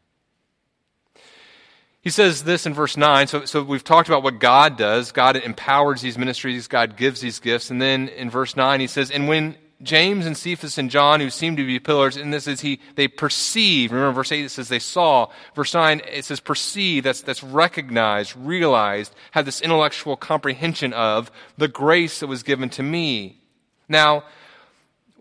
He 2.00 2.11
says 2.11 2.44
this 2.44 2.66
in 2.66 2.74
verse 2.74 2.96
9. 2.96 3.28
So, 3.28 3.44
so 3.46 3.62
we've 3.62 3.82
talked 3.82 4.09
about 4.09 4.22
what 4.22 4.38
God 4.38 4.76
does. 4.76 5.11
God 5.11 5.36
empowers 5.36 6.02
these 6.02 6.18
ministries, 6.18 6.68
God 6.68 6.96
gives 6.96 7.20
these 7.20 7.40
gifts. 7.40 7.70
And 7.70 7.80
then 7.80 8.09
in 8.09 8.28
verse 8.28 8.57
9, 8.57 8.80
he 8.80 8.86
says, 8.86 9.11
And 9.11 9.26
when 9.26 9.57
James 9.85 10.26
and 10.26 10.37
Cephas 10.37 10.78
and 10.78 10.91
John, 10.91 11.20
who 11.20 11.30
seem 11.30 11.57
to 11.57 11.66
be 11.66 11.78
pillars, 11.78 12.16
and 12.16 12.32
this 12.32 12.47
is 12.47 12.61
he, 12.61 12.80
they 12.97 13.07
perceive. 13.07 13.93
Remember, 13.93 14.12
verse 14.14 14.32
8 14.32 14.45
it 14.45 14.49
says 14.49 14.68
they 14.68 14.78
saw. 14.78 15.28
Verse 15.55 15.74
9 15.74 16.01
it 16.11 16.24
says 16.24 16.41
perceive, 16.41 17.05
that's, 17.05 17.22
that's 17.22 17.43
recognized, 17.43 18.35
realized, 18.37 19.14
had 19.30 19.45
this 19.45 19.61
intellectual 19.61 20.16
comprehension 20.16 20.93
of 20.93 21.30
the 21.57 21.68
grace 21.68 22.20
that 22.20 22.26
was 22.26 22.43
given 22.43 22.68
to 22.70 22.82
me. 22.82 23.41
Now, 23.89 24.24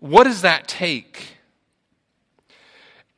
what 0.00 0.24
does 0.24 0.42
that 0.42 0.66
take? 0.66 1.36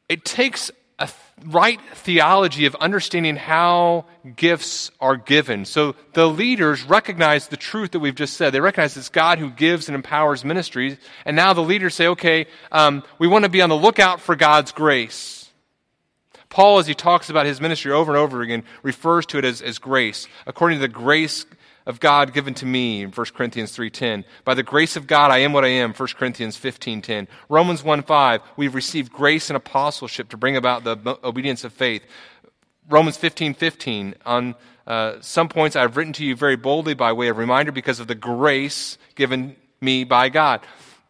It 0.09 0.25
takes 0.25 0.71
a 0.99 1.09
right 1.47 1.79
theology 1.95 2.65
of 2.65 2.75
understanding 2.77 3.37
how 3.37 4.07
gifts 4.37 4.91
are 5.01 5.17
given. 5.17 5.67
So 5.67 5.95
the 6.15 6.27
leaders 6.27 6.83
recognize 6.85 7.49
the 7.49 7.57
truth 7.59 7.91
that 7.91 7.99
we've 7.99 8.15
just 8.15 8.37
said. 8.37 8.51
They 8.51 8.61
recognize 8.61 8.97
it's 8.97 9.11
God 9.11 9.39
who 9.39 9.51
gives 9.51 9.89
and 9.89 9.95
empowers 9.95 10.45
ministries. 10.45 10.97
And 11.27 11.37
now 11.37 11.53
the 11.53 11.61
leaders 11.61 11.95
say, 11.95 12.07
okay, 12.09 12.47
um, 12.73 13.03
we 13.19 13.29
want 13.29 13.45
to 13.45 13.51
be 13.51 13.61
on 13.61 13.69
the 13.69 13.77
lookout 13.77 14.21
for 14.21 14.37
God's 14.37 14.73
grace. 14.73 15.51
Paul, 16.49 16.79
as 16.79 16.87
he 16.87 16.95
talks 16.95 17.29
about 17.29 17.45
his 17.45 17.61
ministry 17.61 17.93
over 17.93 18.13
and 18.13 18.19
over 18.19 18.41
again, 18.41 18.65
refers 18.83 19.27
to 19.27 19.39
it 19.39 19.45
as, 19.45 19.61
as 19.61 19.79
grace. 19.79 20.27
According 20.47 20.79
to 20.79 20.83
the 20.83 20.89
grace 20.89 21.45
of 21.87 22.01
God 22.01 22.34
given 22.34 22.53
to 22.55 22.66
me 22.66 23.03
in 23.03 23.12
1 23.12 23.26
Corinthians 23.34 23.72
3:10. 23.72 24.24
By 24.45 24.55
the 24.55 24.62
grace 24.62 24.97
of 24.97 25.07
God 25.07 25.30
I 25.30 25.39
am 25.39 25.53
what 25.53 25.64
I 25.64 25.68
am, 25.68 25.95
1 25.95 26.16
Corinthians 26.16 26.57
15:10. 26.57 27.28
Romans 27.49 27.82
1:5, 27.82 28.41
we've 28.57 28.74
received 28.74 29.12
grace 29.12 29.49
and 29.49 29.57
apostleship 29.57 30.28
to 30.30 30.37
bring 30.37 30.57
about 30.57 30.84
the 30.84 31.18
obedience 31.22 31.64
of 31.64 31.72
faith. 31.72 32.03
Romans 32.89 33.16
15:15, 33.16 34.14
on 34.26 34.55
uh, 34.87 35.14
some 35.20 35.49
points 35.49 35.74
I've 35.74 35.97
written 35.97 36.12
to 36.14 36.24
you 36.24 36.37
very 36.37 36.57
boldly 36.57 36.95
by 36.95 37.12
way 37.12 37.28
of 37.28 37.39
reminder 37.39 37.72
because 37.72 37.99
of 38.01 38.07
the 38.07 38.14
grace 38.14 38.99
given 39.14 39.57
me 39.80 40.05
by 40.05 40.28
God. 40.28 40.61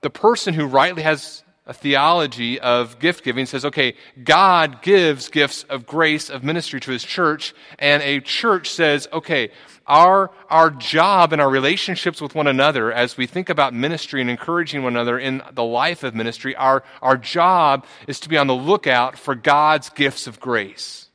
The 0.01 0.11
person 0.11 0.55
who 0.55 0.67
rightly 0.67 1.03
has 1.03 1.43
a 1.67 1.75
theology 1.75 2.61
of 2.61 2.99
gift 3.01 3.25
giving 3.25 3.45
says, 3.45 3.65
okay, 3.65 3.95
God 4.23 4.83
gives 4.83 5.29
gifts 5.29 5.65
of 5.65 5.85
grace, 5.85 6.31
of 6.31 6.45
ministry 6.45 6.81
to 6.81 6.93
his 6.93 7.03
church, 7.03 7.55
and 7.79 8.03
a 8.03 8.21
church 8.21 8.71
says, 8.71 9.09
okay, 9.13 9.51
our, 9.87 10.31
our 10.51 10.71
job 10.71 11.33
and 11.33 11.41
our 11.41 11.49
relationships 11.49 12.21
with 12.21 12.35
one 12.35 12.47
another 12.47 12.93
as 12.93 13.17
we 13.17 13.27
think 13.27 13.49
about 13.49 13.73
ministry 13.73 14.21
and 14.21 14.29
encouraging 14.29 14.83
one 14.83 14.95
another 14.95 15.19
in 15.19 15.43
the 15.53 15.65
life 15.65 16.03
of 16.03 16.15
ministry, 16.15 16.57
our, 16.57 16.83
our 17.01 17.17
job 17.17 17.87
is 18.09 18.21
to 18.21 18.29
be 18.29 18.37
on 18.37 18.47
the 18.47 18.55
lookout 18.55 19.19
for 19.19 19.35
God's 19.35 19.89
gifts 19.91 20.27
of 20.27 20.41
grace. 20.41 21.09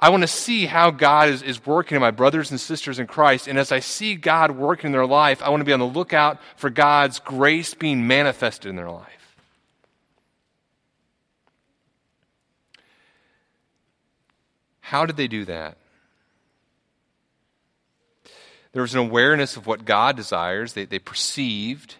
I 0.00 0.10
want 0.10 0.22
to 0.22 0.28
see 0.28 0.66
how 0.66 0.90
God 0.90 1.28
is, 1.28 1.42
is 1.42 1.64
working 1.64 1.94
in 1.94 2.00
my 2.00 2.10
brothers 2.10 2.50
and 2.50 2.58
sisters 2.58 2.98
in 2.98 3.06
Christ. 3.06 3.46
And 3.46 3.56
as 3.56 3.70
I 3.70 3.78
see 3.78 4.16
God 4.16 4.50
working 4.50 4.86
in 4.86 4.92
their 4.92 5.06
life, 5.06 5.40
I 5.40 5.50
want 5.50 5.60
to 5.60 5.64
be 5.64 5.72
on 5.72 5.78
the 5.78 5.86
lookout 5.86 6.40
for 6.56 6.70
God's 6.70 7.20
grace 7.20 7.74
being 7.74 8.08
manifested 8.08 8.68
in 8.68 8.74
their 8.74 8.90
life. 8.90 9.06
How 14.80 15.06
did 15.06 15.16
they 15.16 15.28
do 15.28 15.44
that? 15.44 15.78
There 18.72 18.82
was 18.82 18.94
an 18.94 19.00
awareness 19.00 19.56
of 19.56 19.66
what 19.66 19.84
God 19.84 20.16
desires, 20.16 20.72
they, 20.72 20.84
they 20.84 20.98
perceived. 20.98 21.96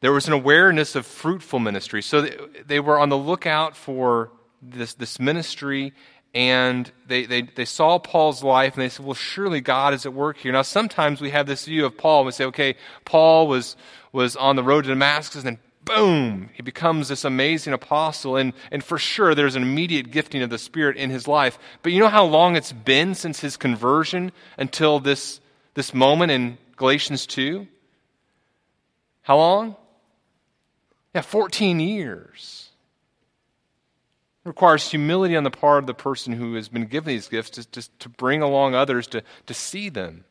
There 0.00 0.12
was 0.12 0.28
an 0.28 0.32
awareness 0.32 0.94
of 0.94 1.06
fruitful 1.06 1.58
ministry. 1.58 2.02
So 2.02 2.22
they, 2.22 2.36
they 2.66 2.80
were 2.80 2.98
on 2.98 3.08
the 3.08 3.18
lookout 3.18 3.76
for 3.76 4.30
this, 4.62 4.94
this 4.94 5.18
ministry, 5.18 5.92
and 6.34 6.90
they, 7.06 7.26
they, 7.26 7.42
they 7.42 7.64
saw 7.64 7.98
Paul's 7.98 8.44
life, 8.44 8.74
and 8.74 8.82
they 8.82 8.88
said, 8.88 9.04
Well, 9.04 9.14
surely 9.14 9.60
God 9.60 9.94
is 9.94 10.06
at 10.06 10.14
work 10.14 10.36
here. 10.36 10.52
Now, 10.52 10.62
sometimes 10.62 11.20
we 11.20 11.30
have 11.30 11.46
this 11.46 11.64
view 11.64 11.84
of 11.84 11.96
Paul, 11.96 12.20
and 12.20 12.26
we 12.26 12.32
say, 12.32 12.44
Okay, 12.44 12.76
Paul 13.04 13.48
was, 13.48 13.76
was 14.12 14.36
on 14.36 14.54
the 14.54 14.62
road 14.62 14.82
to 14.82 14.90
Damascus, 14.90 15.44
and 15.44 15.46
then 15.46 15.58
boom, 15.84 16.50
he 16.52 16.62
becomes 16.62 17.08
this 17.08 17.24
amazing 17.24 17.72
apostle. 17.72 18.36
And, 18.36 18.52
and 18.70 18.84
for 18.84 18.98
sure, 18.98 19.34
there's 19.34 19.56
an 19.56 19.62
immediate 19.62 20.10
gifting 20.10 20.42
of 20.42 20.50
the 20.50 20.58
Spirit 20.58 20.96
in 20.98 21.08
his 21.08 21.26
life. 21.26 21.58
But 21.82 21.92
you 21.92 21.98
know 21.98 22.08
how 22.08 22.24
long 22.24 22.56
it's 22.56 22.72
been 22.72 23.14
since 23.14 23.40
his 23.40 23.56
conversion 23.56 24.30
until 24.58 25.00
this 25.00 25.40
this 25.78 25.94
moment 25.94 26.32
in 26.32 26.58
Galatians 26.74 27.24
2? 27.28 27.64
How 29.22 29.36
long? 29.36 29.76
Yeah, 31.14 31.20
14 31.20 31.78
years. 31.78 32.70
It 34.44 34.48
requires 34.48 34.90
humility 34.90 35.36
on 35.36 35.44
the 35.44 35.52
part 35.52 35.78
of 35.78 35.86
the 35.86 35.94
person 35.94 36.32
who 36.32 36.56
has 36.56 36.68
been 36.68 36.86
given 36.86 37.06
these 37.06 37.28
gifts 37.28 37.50
to, 37.50 37.70
to, 37.70 37.98
to 38.00 38.08
bring 38.08 38.42
along 38.42 38.74
others 38.74 39.06
to, 39.06 39.22
to 39.46 39.54
see 39.54 39.88
them. 39.88 40.24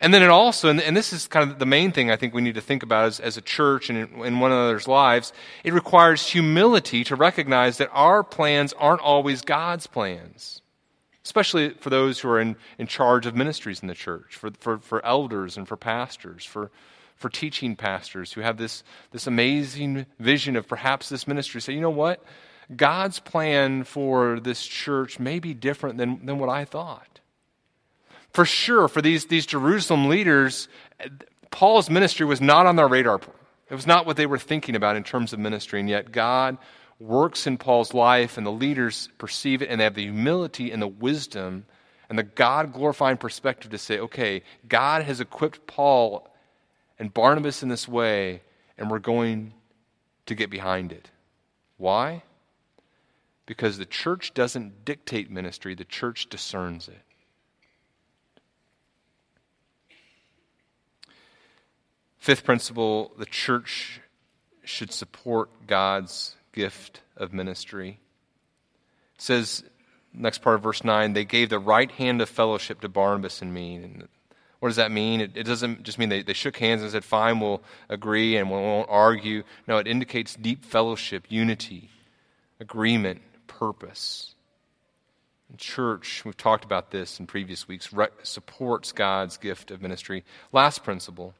And 0.00 0.14
then 0.14 0.22
it 0.22 0.30
also, 0.30 0.68
and, 0.68 0.96
this 0.96 1.12
is 1.12 1.26
kind 1.26 1.50
of 1.50 1.58
the 1.58 1.66
main 1.66 1.90
thing 1.90 2.12
I 2.12 2.16
think 2.16 2.32
we 2.32 2.40
need 2.40 2.54
to 2.54 2.60
think 2.60 2.84
about 2.84 3.06
as, 3.06 3.18
as 3.18 3.36
a 3.36 3.40
church 3.40 3.90
and 3.90 3.98
in 4.24 4.38
one 4.38 4.52
another's 4.52 4.86
lives, 4.86 5.32
it 5.64 5.72
requires 5.72 6.28
humility 6.28 7.02
to 7.04 7.16
recognize 7.16 7.78
that 7.78 7.90
our 7.92 8.22
plans 8.22 8.72
aren't 8.74 9.00
always 9.00 9.42
God's 9.42 9.88
plans 9.88 10.60
especially 11.24 11.70
for 11.70 11.90
those 11.90 12.20
who 12.20 12.28
are 12.28 12.40
in, 12.40 12.56
in 12.78 12.86
charge 12.86 13.26
of 13.26 13.34
ministries 13.34 13.80
in 13.80 13.88
the 13.88 13.94
church, 13.94 14.36
for, 14.36 14.50
for, 14.58 14.78
for 14.78 15.04
elders 15.04 15.56
and 15.56 15.66
for 15.66 15.76
pastors, 15.76 16.44
for, 16.44 16.70
for 17.16 17.28
teaching 17.28 17.76
pastors 17.76 18.32
who 18.32 18.42
have 18.42 18.58
this, 18.58 18.84
this 19.10 19.26
amazing 19.26 20.06
vision 20.18 20.56
of 20.56 20.68
perhaps 20.68 21.08
this 21.08 21.26
ministry. 21.26 21.60
Say, 21.60 21.72
you 21.72 21.80
know 21.80 21.90
what? 21.90 22.22
God's 22.74 23.20
plan 23.20 23.84
for 23.84 24.40
this 24.40 24.66
church 24.66 25.18
may 25.18 25.38
be 25.38 25.54
different 25.54 25.98
than, 25.98 26.24
than 26.24 26.38
what 26.38 26.48
I 26.48 26.64
thought. 26.64 27.20
For 28.32 28.44
sure, 28.44 28.88
for 28.88 29.00
these, 29.00 29.26
these 29.26 29.46
Jerusalem 29.46 30.08
leaders, 30.08 30.68
Paul's 31.50 31.88
ministry 31.88 32.26
was 32.26 32.40
not 32.40 32.66
on 32.66 32.76
their 32.76 32.88
radar. 32.88 33.20
It 33.70 33.74
was 33.74 33.86
not 33.86 34.06
what 34.06 34.16
they 34.16 34.26
were 34.26 34.38
thinking 34.38 34.76
about 34.76 34.96
in 34.96 35.04
terms 35.04 35.32
of 35.32 35.38
ministry, 35.38 35.80
and 35.80 35.88
yet 35.88 36.12
God 36.12 36.58
works 36.98 37.46
in 37.46 37.58
Paul's 37.58 37.94
life, 37.94 38.36
and 38.36 38.46
the 38.46 38.52
leaders 38.52 39.08
perceive 39.18 39.62
it, 39.62 39.68
and 39.68 39.80
they 39.80 39.84
have 39.84 39.94
the 39.94 40.04
humility 40.04 40.70
and 40.70 40.80
the 40.80 40.88
wisdom 40.88 41.66
and 42.08 42.18
the 42.18 42.22
God 42.22 42.72
glorifying 42.72 43.16
perspective 43.16 43.70
to 43.70 43.78
say, 43.78 43.98
okay, 43.98 44.42
God 44.68 45.02
has 45.02 45.20
equipped 45.20 45.66
Paul 45.66 46.28
and 46.98 47.12
Barnabas 47.12 47.62
in 47.62 47.68
this 47.68 47.88
way, 47.88 48.42
and 48.78 48.90
we're 48.90 48.98
going 48.98 49.54
to 50.26 50.34
get 50.34 50.50
behind 50.50 50.92
it. 50.92 51.10
Why? 51.76 52.22
Because 53.46 53.78
the 53.78 53.86
church 53.86 54.32
doesn't 54.34 54.84
dictate 54.84 55.30
ministry, 55.30 55.74
the 55.74 55.84
church 55.84 56.28
discerns 56.28 56.88
it. 56.88 57.00
Fifth 62.18 62.44
principle 62.44 63.12
the 63.18 63.26
church 63.26 64.00
should 64.64 64.92
support 64.92 65.50
God's 65.66 66.36
gift 66.54 67.02
of 67.16 67.32
ministry. 67.32 67.98
It 69.16 69.22
says, 69.22 69.64
next 70.12 70.38
part 70.38 70.56
of 70.56 70.62
verse 70.62 70.84
9, 70.84 71.12
they 71.12 71.24
gave 71.24 71.50
the 71.50 71.58
right 71.58 71.90
hand 71.90 72.22
of 72.22 72.28
fellowship 72.28 72.80
to 72.80 72.88
Barnabas 72.88 73.42
and 73.42 73.52
me. 73.52 73.74
And 73.74 74.08
what 74.60 74.68
does 74.68 74.76
that 74.76 74.90
mean? 74.90 75.20
It, 75.20 75.36
it 75.36 75.42
doesn't 75.44 75.82
just 75.82 75.98
mean 75.98 76.08
they, 76.08 76.22
they 76.22 76.32
shook 76.32 76.56
hands 76.56 76.82
and 76.82 76.90
said, 76.90 77.04
fine, 77.04 77.40
we'll 77.40 77.62
agree 77.88 78.36
and 78.36 78.50
we 78.50 78.56
won't 78.56 78.88
argue. 78.88 79.42
No, 79.68 79.78
it 79.78 79.86
indicates 79.86 80.34
deep 80.34 80.64
fellowship, 80.64 81.26
unity, 81.28 81.90
agreement, 82.60 83.20
purpose. 83.46 84.34
Church, 85.56 86.24
we've 86.24 86.36
talked 86.36 86.64
about 86.64 86.90
this 86.90 87.20
in 87.20 87.26
previous 87.26 87.68
weeks, 87.68 87.92
re- 87.92 88.08
supports 88.22 88.92
God's 88.92 89.36
gift 89.36 89.70
of 89.70 89.82
ministry. 89.82 90.24
Last 90.52 90.82
principle 90.82 91.34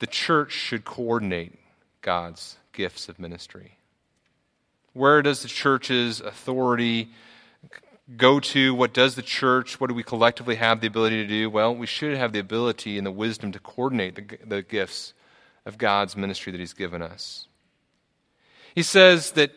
the 0.00 0.06
church 0.06 0.52
should 0.52 0.84
coordinate 0.84 1.59
God's 2.02 2.56
gifts 2.72 3.08
of 3.08 3.18
ministry? 3.18 3.78
Where 4.92 5.22
does 5.22 5.42
the 5.42 5.48
church's 5.48 6.20
authority 6.20 7.10
go 8.16 8.40
to? 8.40 8.74
What 8.74 8.92
does 8.92 9.14
the 9.14 9.22
church, 9.22 9.80
what 9.80 9.88
do 9.88 9.94
we 9.94 10.02
collectively 10.02 10.56
have 10.56 10.80
the 10.80 10.86
ability 10.86 11.22
to 11.22 11.28
do? 11.28 11.50
Well, 11.50 11.74
we 11.74 11.86
should 11.86 12.16
have 12.16 12.32
the 12.32 12.38
ability 12.38 12.98
and 12.98 13.06
the 13.06 13.12
wisdom 13.12 13.52
to 13.52 13.60
coordinate 13.60 14.14
the, 14.16 14.38
the 14.44 14.62
gifts 14.62 15.14
of 15.64 15.78
God's 15.78 16.16
ministry 16.16 16.50
that 16.52 16.58
He's 16.58 16.72
given 16.72 17.02
us. 17.02 17.46
He 18.74 18.82
says 18.82 19.32
that 19.32 19.52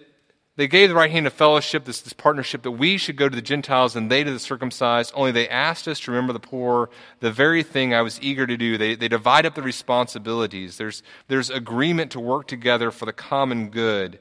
they 0.56 0.68
gave 0.68 0.90
the 0.90 0.96
right 0.96 1.10
hand 1.10 1.26
of 1.26 1.34
fellowship, 1.34 1.86
this, 1.86 2.02
this 2.02 2.14
partnership, 2.14 2.62
that 2.62 2.72
we 2.72 2.98
should 2.98 3.16
go 3.16 3.28
to 3.28 3.36
the 3.36 3.42
Gentiles 3.42 3.96
and 3.96 4.12
they 4.12 4.24
to 4.24 4.32
the 4.32 4.40
circumcised. 4.40 5.12
Only 5.16 5.32
they 5.32 5.50
asked 5.50 5.88
us 5.88 6.00
to 6.02 6.12
remember 6.12 6.32
the 6.32 6.40
poor, 6.40 6.92
the 7.22 7.32
very 7.32 7.64
thing 7.64 7.94
I 7.94 8.04
was 8.04 8.22
eager 8.22 8.46
to 8.46 8.56
do. 8.56 8.78
They, 8.78 8.94
they 8.94 9.08
divide 9.08 9.48
up 9.48 9.56
the 9.56 9.64
responsibilities. 9.64 10.78
There's, 10.78 11.02
there's 11.28 11.50
agreement 11.50 12.12
to 12.12 12.20
work 12.20 12.48
together 12.48 12.92
for 12.92 13.06
the 13.06 13.14
common 13.14 13.70
good. 13.70 14.20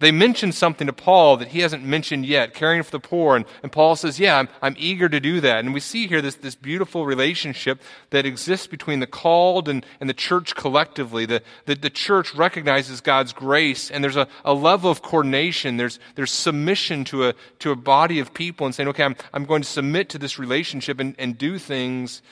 They 0.00 0.12
mention 0.12 0.52
something 0.52 0.86
to 0.86 0.92
Paul 0.92 1.38
that 1.38 1.48
he 1.48 1.60
hasn't 1.60 1.84
mentioned 1.84 2.24
yet, 2.24 2.54
caring 2.54 2.82
for 2.84 2.90
the 2.92 3.00
poor. 3.00 3.34
And, 3.34 3.44
and 3.62 3.72
Paul 3.72 3.96
says, 3.96 4.20
Yeah, 4.20 4.38
I'm, 4.38 4.48
I'm 4.62 4.76
eager 4.78 5.08
to 5.08 5.18
do 5.18 5.40
that. 5.40 5.64
And 5.64 5.74
we 5.74 5.80
see 5.80 6.06
here 6.06 6.22
this, 6.22 6.36
this 6.36 6.54
beautiful 6.54 7.04
relationship 7.04 7.82
that 8.10 8.24
exists 8.24 8.68
between 8.68 9.00
the 9.00 9.08
called 9.08 9.68
and, 9.68 9.84
and 10.00 10.08
the 10.08 10.14
church 10.14 10.54
collectively. 10.54 11.26
The, 11.26 11.42
the, 11.66 11.74
the 11.74 11.90
church 11.90 12.32
recognizes 12.34 13.00
God's 13.00 13.32
grace, 13.32 13.90
and 13.90 14.04
there's 14.04 14.16
a, 14.16 14.28
a 14.44 14.54
level 14.54 14.90
of 14.90 15.02
coordination. 15.02 15.78
There's, 15.78 15.98
there's 16.14 16.32
submission 16.32 17.04
to 17.06 17.28
a, 17.28 17.34
to 17.58 17.72
a 17.72 17.76
body 17.76 18.20
of 18.20 18.32
people 18.32 18.66
and 18.66 18.74
saying, 18.74 18.88
Okay, 18.90 19.04
I'm, 19.04 19.16
I'm 19.32 19.46
going 19.46 19.62
to 19.62 19.68
submit 19.68 20.10
to 20.10 20.18
this 20.18 20.38
relationship 20.38 21.00
and, 21.00 21.16
and 21.18 21.36
do 21.36 21.58
things 21.58 22.22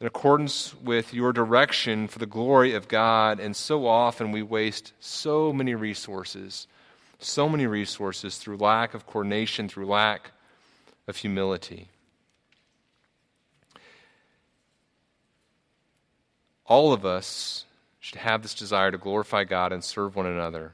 in 0.00 0.06
accordance 0.06 0.74
with 0.76 1.12
your 1.12 1.32
direction 1.32 2.06
for 2.06 2.18
the 2.18 2.26
glory 2.26 2.74
of 2.74 2.86
God. 2.86 3.40
And 3.40 3.56
so 3.56 3.86
often 3.86 4.30
we 4.30 4.42
waste 4.42 4.92
so 5.00 5.52
many 5.52 5.74
resources, 5.74 6.68
so 7.18 7.48
many 7.48 7.66
resources 7.66 8.38
through 8.38 8.56
lack 8.58 8.94
of 8.94 9.06
coordination, 9.06 9.68
through 9.68 9.86
lack 9.86 10.30
of 11.06 11.16
humility. 11.16 11.88
All 16.66 16.92
of 16.92 17.04
us 17.04 17.64
should 17.98 18.18
have 18.18 18.42
this 18.42 18.54
desire 18.54 18.90
to 18.90 18.98
glorify 18.98 19.44
God 19.44 19.72
and 19.72 19.82
serve 19.82 20.14
one 20.14 20.26
another. 20.26 20.72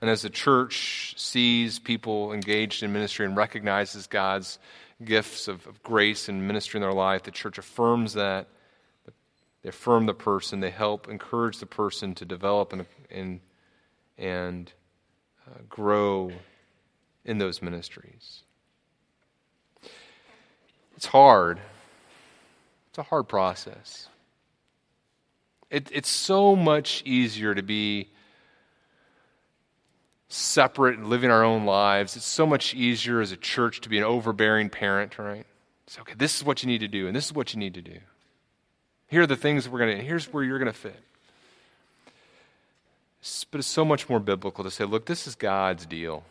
And 0.00 0.08
as 0.08 0.22
the 0.22 0.30
church 0.30 1.14
sees 1.16 1.78
people 1.78 2.32
engaged 2.32 2.82
in 2.82 2.92
ministry 2.92 3.26
and 3.26 3.36
recognizes 3.36 4.06
God's 4.06 4.58
gifts 5.04 5.48
of, 5.48 5.66
of 5.66 5.82
grace 5.82 6.28
and 6.28 6.46
ministry 6.46 6.78
in 6.78 6.82
their 6.82 6.92
life, 6.92 7.24
the 7.24 7.30
church 7.30 7.58
affirms 7.58 8.14
that. 8.14 8.46
They 9.62 9.70
affirm 9.70 10.06
the 10.06 10.14
person. 10.14 10.60
They 10.60 10.70
help 10.70 11.08
encourage 11.08 11.58
the 11.58 11.66
person 11.66 12.14
to 12.16 12.24
develop 12.24 12.72
and, 12.72 12.86
and, 13.10 13.40
and 14.18 14.72
uh, 15.46 15.60
grow 15.68 16.32
in 17.24 17.38
those 17.38 17.62
ministries. 17.62 18.42
It's 20.96 21.06
hard. 21.06 21.60
It's 22.88 22.98
a 22.98 23.02
hard 23.04 23.28
process. 23.28 24.08
It, 25.70 25.90
it's 25.92 26.08
so 26.08 26.56
much 26.56 27.02
easier 27.04 27.54
to 27.54 27.62
be 27.62 28.08
separate 30.28 30.98
and 30.98 31.08
living 31.08 31.30
our 31.30 31.44
own 31.44 31.64
lives. 31.64 32.16
It's 32.16 32.26
so 32.26 32.46
much 32.46 32.74
easier 32.74 33.20
as 33.20 33.32
a 33.32 33.36
church 33.36 33.80
to 33.82 33.88
be 33.88 33.98
an 33.98 34.04
overbearing 34.04 34.70
parent, 34.70 35.18
right? 35.18 35.46
Say, 35.86 36.00
okay, 36.02 36.14
this 36.16 36.36
is 36.36 36.44
what 36.44 36.62
you 36.62 36.66
need 36.66 36.80
to 36.80 36.88
do, 36.88 37.06
and 37.06 37.16
this 37.16 37.26
is 37.26 37.32
what 37.32 37.54
you 37.54 37.60
need 37.60 37.74
to 37.74 37.82
do. 37.82 37.98
Here 39.06 39.22
are 39.22 39.26
the 39.26 39.36
things 39.36 39.68
we're 39.68 39.78
going 39.78 39.96
to, 39.96 40.04
here's 40.04 40.26
where 40.32 40.42
you're 40.44 40.58
going 40.58 40.72
to 40.72 40.78
fit. 40.78 41.00
But 43.50 43.58
it's 43.58 43.68
so 43.68 43.84
much 43.84 44.08
more 44.08 44.20
biblical 44.20 44.64
to 44.64 44.70
say, 44.70 44.84
look, 44.84 45.06
this 45.06 45.26
is 45.26 45.34
God's 45.34 45.86
deal. 45.86 46.24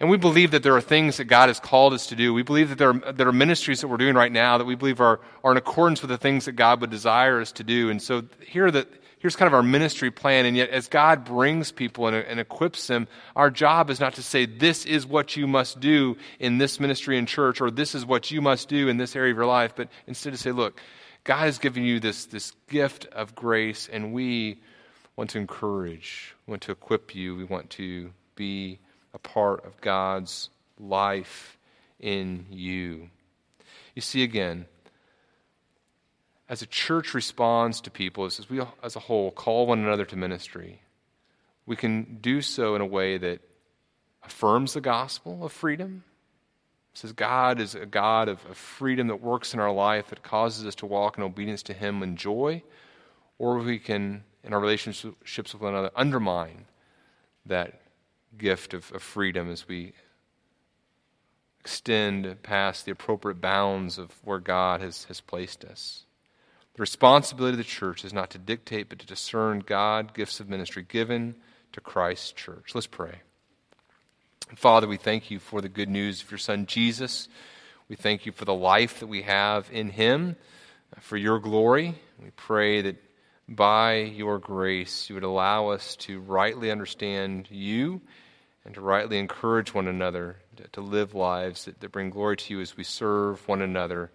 And 0.00 0.10
we 0.10 0.16
believe 0.16 0.50
that 0.50 0.62
there 0.62 0.74
are 0.74 0.80
things 0.80 1.18
that 1.18 1.26
God 1.26 1.48
has 1.48 1.60
called 1.60 1.92
us 1.92 2.08
to 2.08 2.16
do. 2.16 2.34
We 2.34 2.42
believe 2.42 2.70
that 2.70 2.78
there 2.78 2.90
are, 2.90 3.12
there 3.12 3.28
are 3.28 3.32
ministries 3.32 3.80
that 3.80 3.88
we're 3.88 3.96
doing 3.96 4.16
right 4.16 4.32
now 4.32 4.58
that 4.58 4.64
we 4.64 4.74
believe 4.74 5.00
are, 5.00 5.20
are 5.44 5.52
in 5.52 5.56
accordance 5.56 6.02
with 6.02 6.10
the 6.10 6.18
things 6.18 6.46
that 6.46 6.52
God 6.52 6.80
would 6.80 6.90
desire 6.90 7.40
us 7.40 7.52
to 7.52 7.64
do. 7.64 7.90
And 7.90 8.02
so 8.02 8.24
here 8.44 8.72
the, 8.72 8.88
here's 9.20 9.36
kind 9.36 9.46
of 9.46 9.54
our 9.54 9.62
ministry 9.62 10.10
plan. 10.10 10.46
And 10.46 10.56
yet, 10.56 10.70
as 10.70 10.88
God 10.88 11.24
brings 11.24 11.70
people 11.70 12.08
and, 12.08 12.16
and, 12.16 12.40
equips 12.40 12.88
them, 12.88 13.06
our 13.36 13.50
job 13.50 13.88
is 13.88 14.00
not 14.00 14.14
to 14.14 14.22
say, 14.22 14.46
this 14.46 14.84
is 14.84 15.06
what 15.06 15.36
you 15.36 15.46
must 15.46 15.80
do 15.80 16.16
in 16.40 16.58
this 16.58 16.80
ministry 16.80 17.16
and 17.16 17.28
church, 17.28 17.60
or 17.60 17.70
this 17.70 17.94
is 17.94 18.04
what 18.04 18.30
you 18.30 18.42
must 18.42 18.68
do 18.68 18.88
in 18.88 18.96
this 18.96 19.14
area 19.14 19.30
of 19.30 19.38
your 19.38 19.46
life, 19.46 19.74
but 19.76 19.88
instead 20.06 20.32
to 20.34 20.38
say, 20.38 20.50
look, 20.50 20.78
God 21.22 21.44
has 21.44 21.58
given 21.58 21.84
you 21.84 22.00
this, 22.00 22.26
this 22.26 22.52
gift 22.68 23.06
of 23.06 23.34
grace, 23.34 23.88
and 23.90 24.12
we 24.12 24.60
want 25.16 25.30
to 25.30 25.38
encourage, 25.38 26.34
we 26.46 26.52
want 26.52 26.62
to 26.62 26.72
equip 26.72 27.14
you, 27.14 27.36
we 27.36 27.44
want 27.44 27.70
to 27.70 28.12
be 28.34 28.78
a 29.12 29.18
part 29.18 29.64
of 29.64 29.80
God's 29.80 30.50
life 30.78 31.58
in 32.00 32.46
you. 32.50 33.10
You 33.94 34.02
see, 34.02 34.22
again, 34.22 34.66
as 36.48 36.62
a 36.62 36.66
church 36.66 37.14
responds 37.14 37.80
to 37.82 37.90
people, 37.90 38.24
as 38.24 38.50
we 38.50 38.60
as 38.82 38.96
a 38.96 39.00
whole 39.00 39.30
call 39.30 39.66
one 39.66 39.80
another 39.80 40.04
to 40.04 40.16
ministry, 40.16 40.80
we 41.66 41.76
can 41.76 42.18
do 42.20 42.42
so 42.42 42.74
in 42.74 42.82
a 42.82 42.86
way 42.86 43.16
that 43.16 43.40
affirms 44.24 44.74
the 44.74 44.80
gospel 44.80 45.44
of 45.44 45.52
freedom. 45.52 46.04
It 46.92 46.98
says 46.98 47.12
God 47.12 47.60
is 47.60 47.74
a 47.74 47.86
God 47.86 48.28
of, 48.28 48.44
of 48.46 48.56
freedom 48.56 49.08
that 49.08 49.22
works 49.22 49.54
in 49.54 49.60
our 49.60 49.72
life, 49.72 50.08
that 50.08 50.22
causes 50.22 50.66
us 50.66 50.74
to 50.76 50.86
walk 50.86 51.16
in 51.16 51.24
obedience 51.24 51.62
to 51.64 51.72
Him 51.72 52.02
in 52.02 52.16
joy, 52.16 52.62
or 53.38 53.58
we 53.58 53.78
can, 53.78 54.24
in 54.44 54.52
our 54.52 54.60
relationships 54.60 55.52
with 55.52 55.62
one 55.62 55.72
another, 55.72 55.90
undermine 55.96 56.66
that 57.46 57.80
gift 58.36 58.74
of, 58.74 58.92
of 58.92 59.02
freedom 59.02 59.50
as 59.50 59.66
we 59.66 59.92
extend 61.60 62.42
past 62.42 62.84
the 62.84 62.92
appropriate 62.92 63.40
bounds 63.40 63.96
of 63.96 64.12
where 64.22 64.38
God 64.38 64.82
has, 64.82 65.04
has 65.04 65.20
placed 65.20 65.64
us. 65.64 66.04
The 66.74 66.82
responsibility 66.82 67.54
of 67.54 67.58
the 67.58 67.64
church 67.64 68.04
is 68.04 68.12
not 68.12 68.30
to 68.30 68.38
dictate, 68.38 68.88
but 68.88 68.98
to 68.98 69.06
discern 69.06 69.60
God, 69.60 70.12
gifts 70.12 70.40
of 70.40 70.48
ministry 70.48 70.84
given 70.86 71.36
to 71.72 71.80
Christ's 71.80 72.32
church. 72.32 72.74
Let's 72.74 72.86
pray. 72.86 73.20
Father, 74.56 74.86
we 74.86 74.98
thank 74.98 75.30
you 75.30 75.38
for 75.38 75.60
the 75.60 75.68
good 75.68 75.88
news 75.88 76.22
of 76.22 76.30
your 76.30 76.38
Son 76.38 76.66
Jesus. 76.66 77.28
We 77.88 77.96
thank 77.96 78.26
you 78.26 78.32
for 78.32 78.44
the 78.44 78.54
life 78.54 79.00
that 79.00 79.06
we 79.06 79.22
have 79.22 79.68
in 79.72 79.90
him, 79.90 80.36
for 81.00 81.16
your 81.16 81.38
glory. 81.38 81.94
We 82.22 82.30
pray 82.30 82.82
that 82.82 82.96
by 83.48 83.96
your 83.96 84.38
grace 84.38 85.08
you 85.08 85.14
would 85.14 85.24
allow 85.24 85.68
us 85.68 85.96
to 85.96 86.20
rightly 86.20 86.70
understand 86.70 87.48
you 87.50 88.00
and 88.64 88.74
to 88.74 88.80
rightly 88.80 89.18
encourage 89.18 89.74
one 89.74 89.88
another 89.88 90.36
to, 90.72 90.80
live 90.80 91.14
lives 91.14 91.66
that, 91.66 91.80
that 91.80 91.92
bring 91.92 92.10
glory 92.10 92.36
to 92.36 92.54
you 92.54 92.60
as 92.60 92.76
we 92.76 92.84
serve 92.84 93.46
one 93.46 93.60
another 93.60 94.10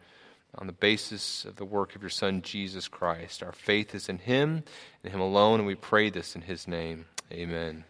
on 0.58 0.68
the 0.68 0.74
basis 0.74 1.46
of 1.46 1.56
the 1.58 1.66
work 1.66 1.96
of 1.96 2.02
your 2.02 2.10
Son, 2.10 2.42
Jesus 2.42 2.88
Christ. 2.88 3.44
Our 3.44 3.52
faith 3.52 3.94
is 3.94 4.10
in 4.10 4.18
Him 4.18 4.64
and 5.04 5.14
Him 5.14 5.22
alone, 5.22 5.60
and 5.60 5.68
we 5.68 5.76
pray 5.76 6.10
this 6.10 6.36
in 6.36 6.42
His 6.42 6.68
name. 6.68 7.06
Amen. 7.32 7.86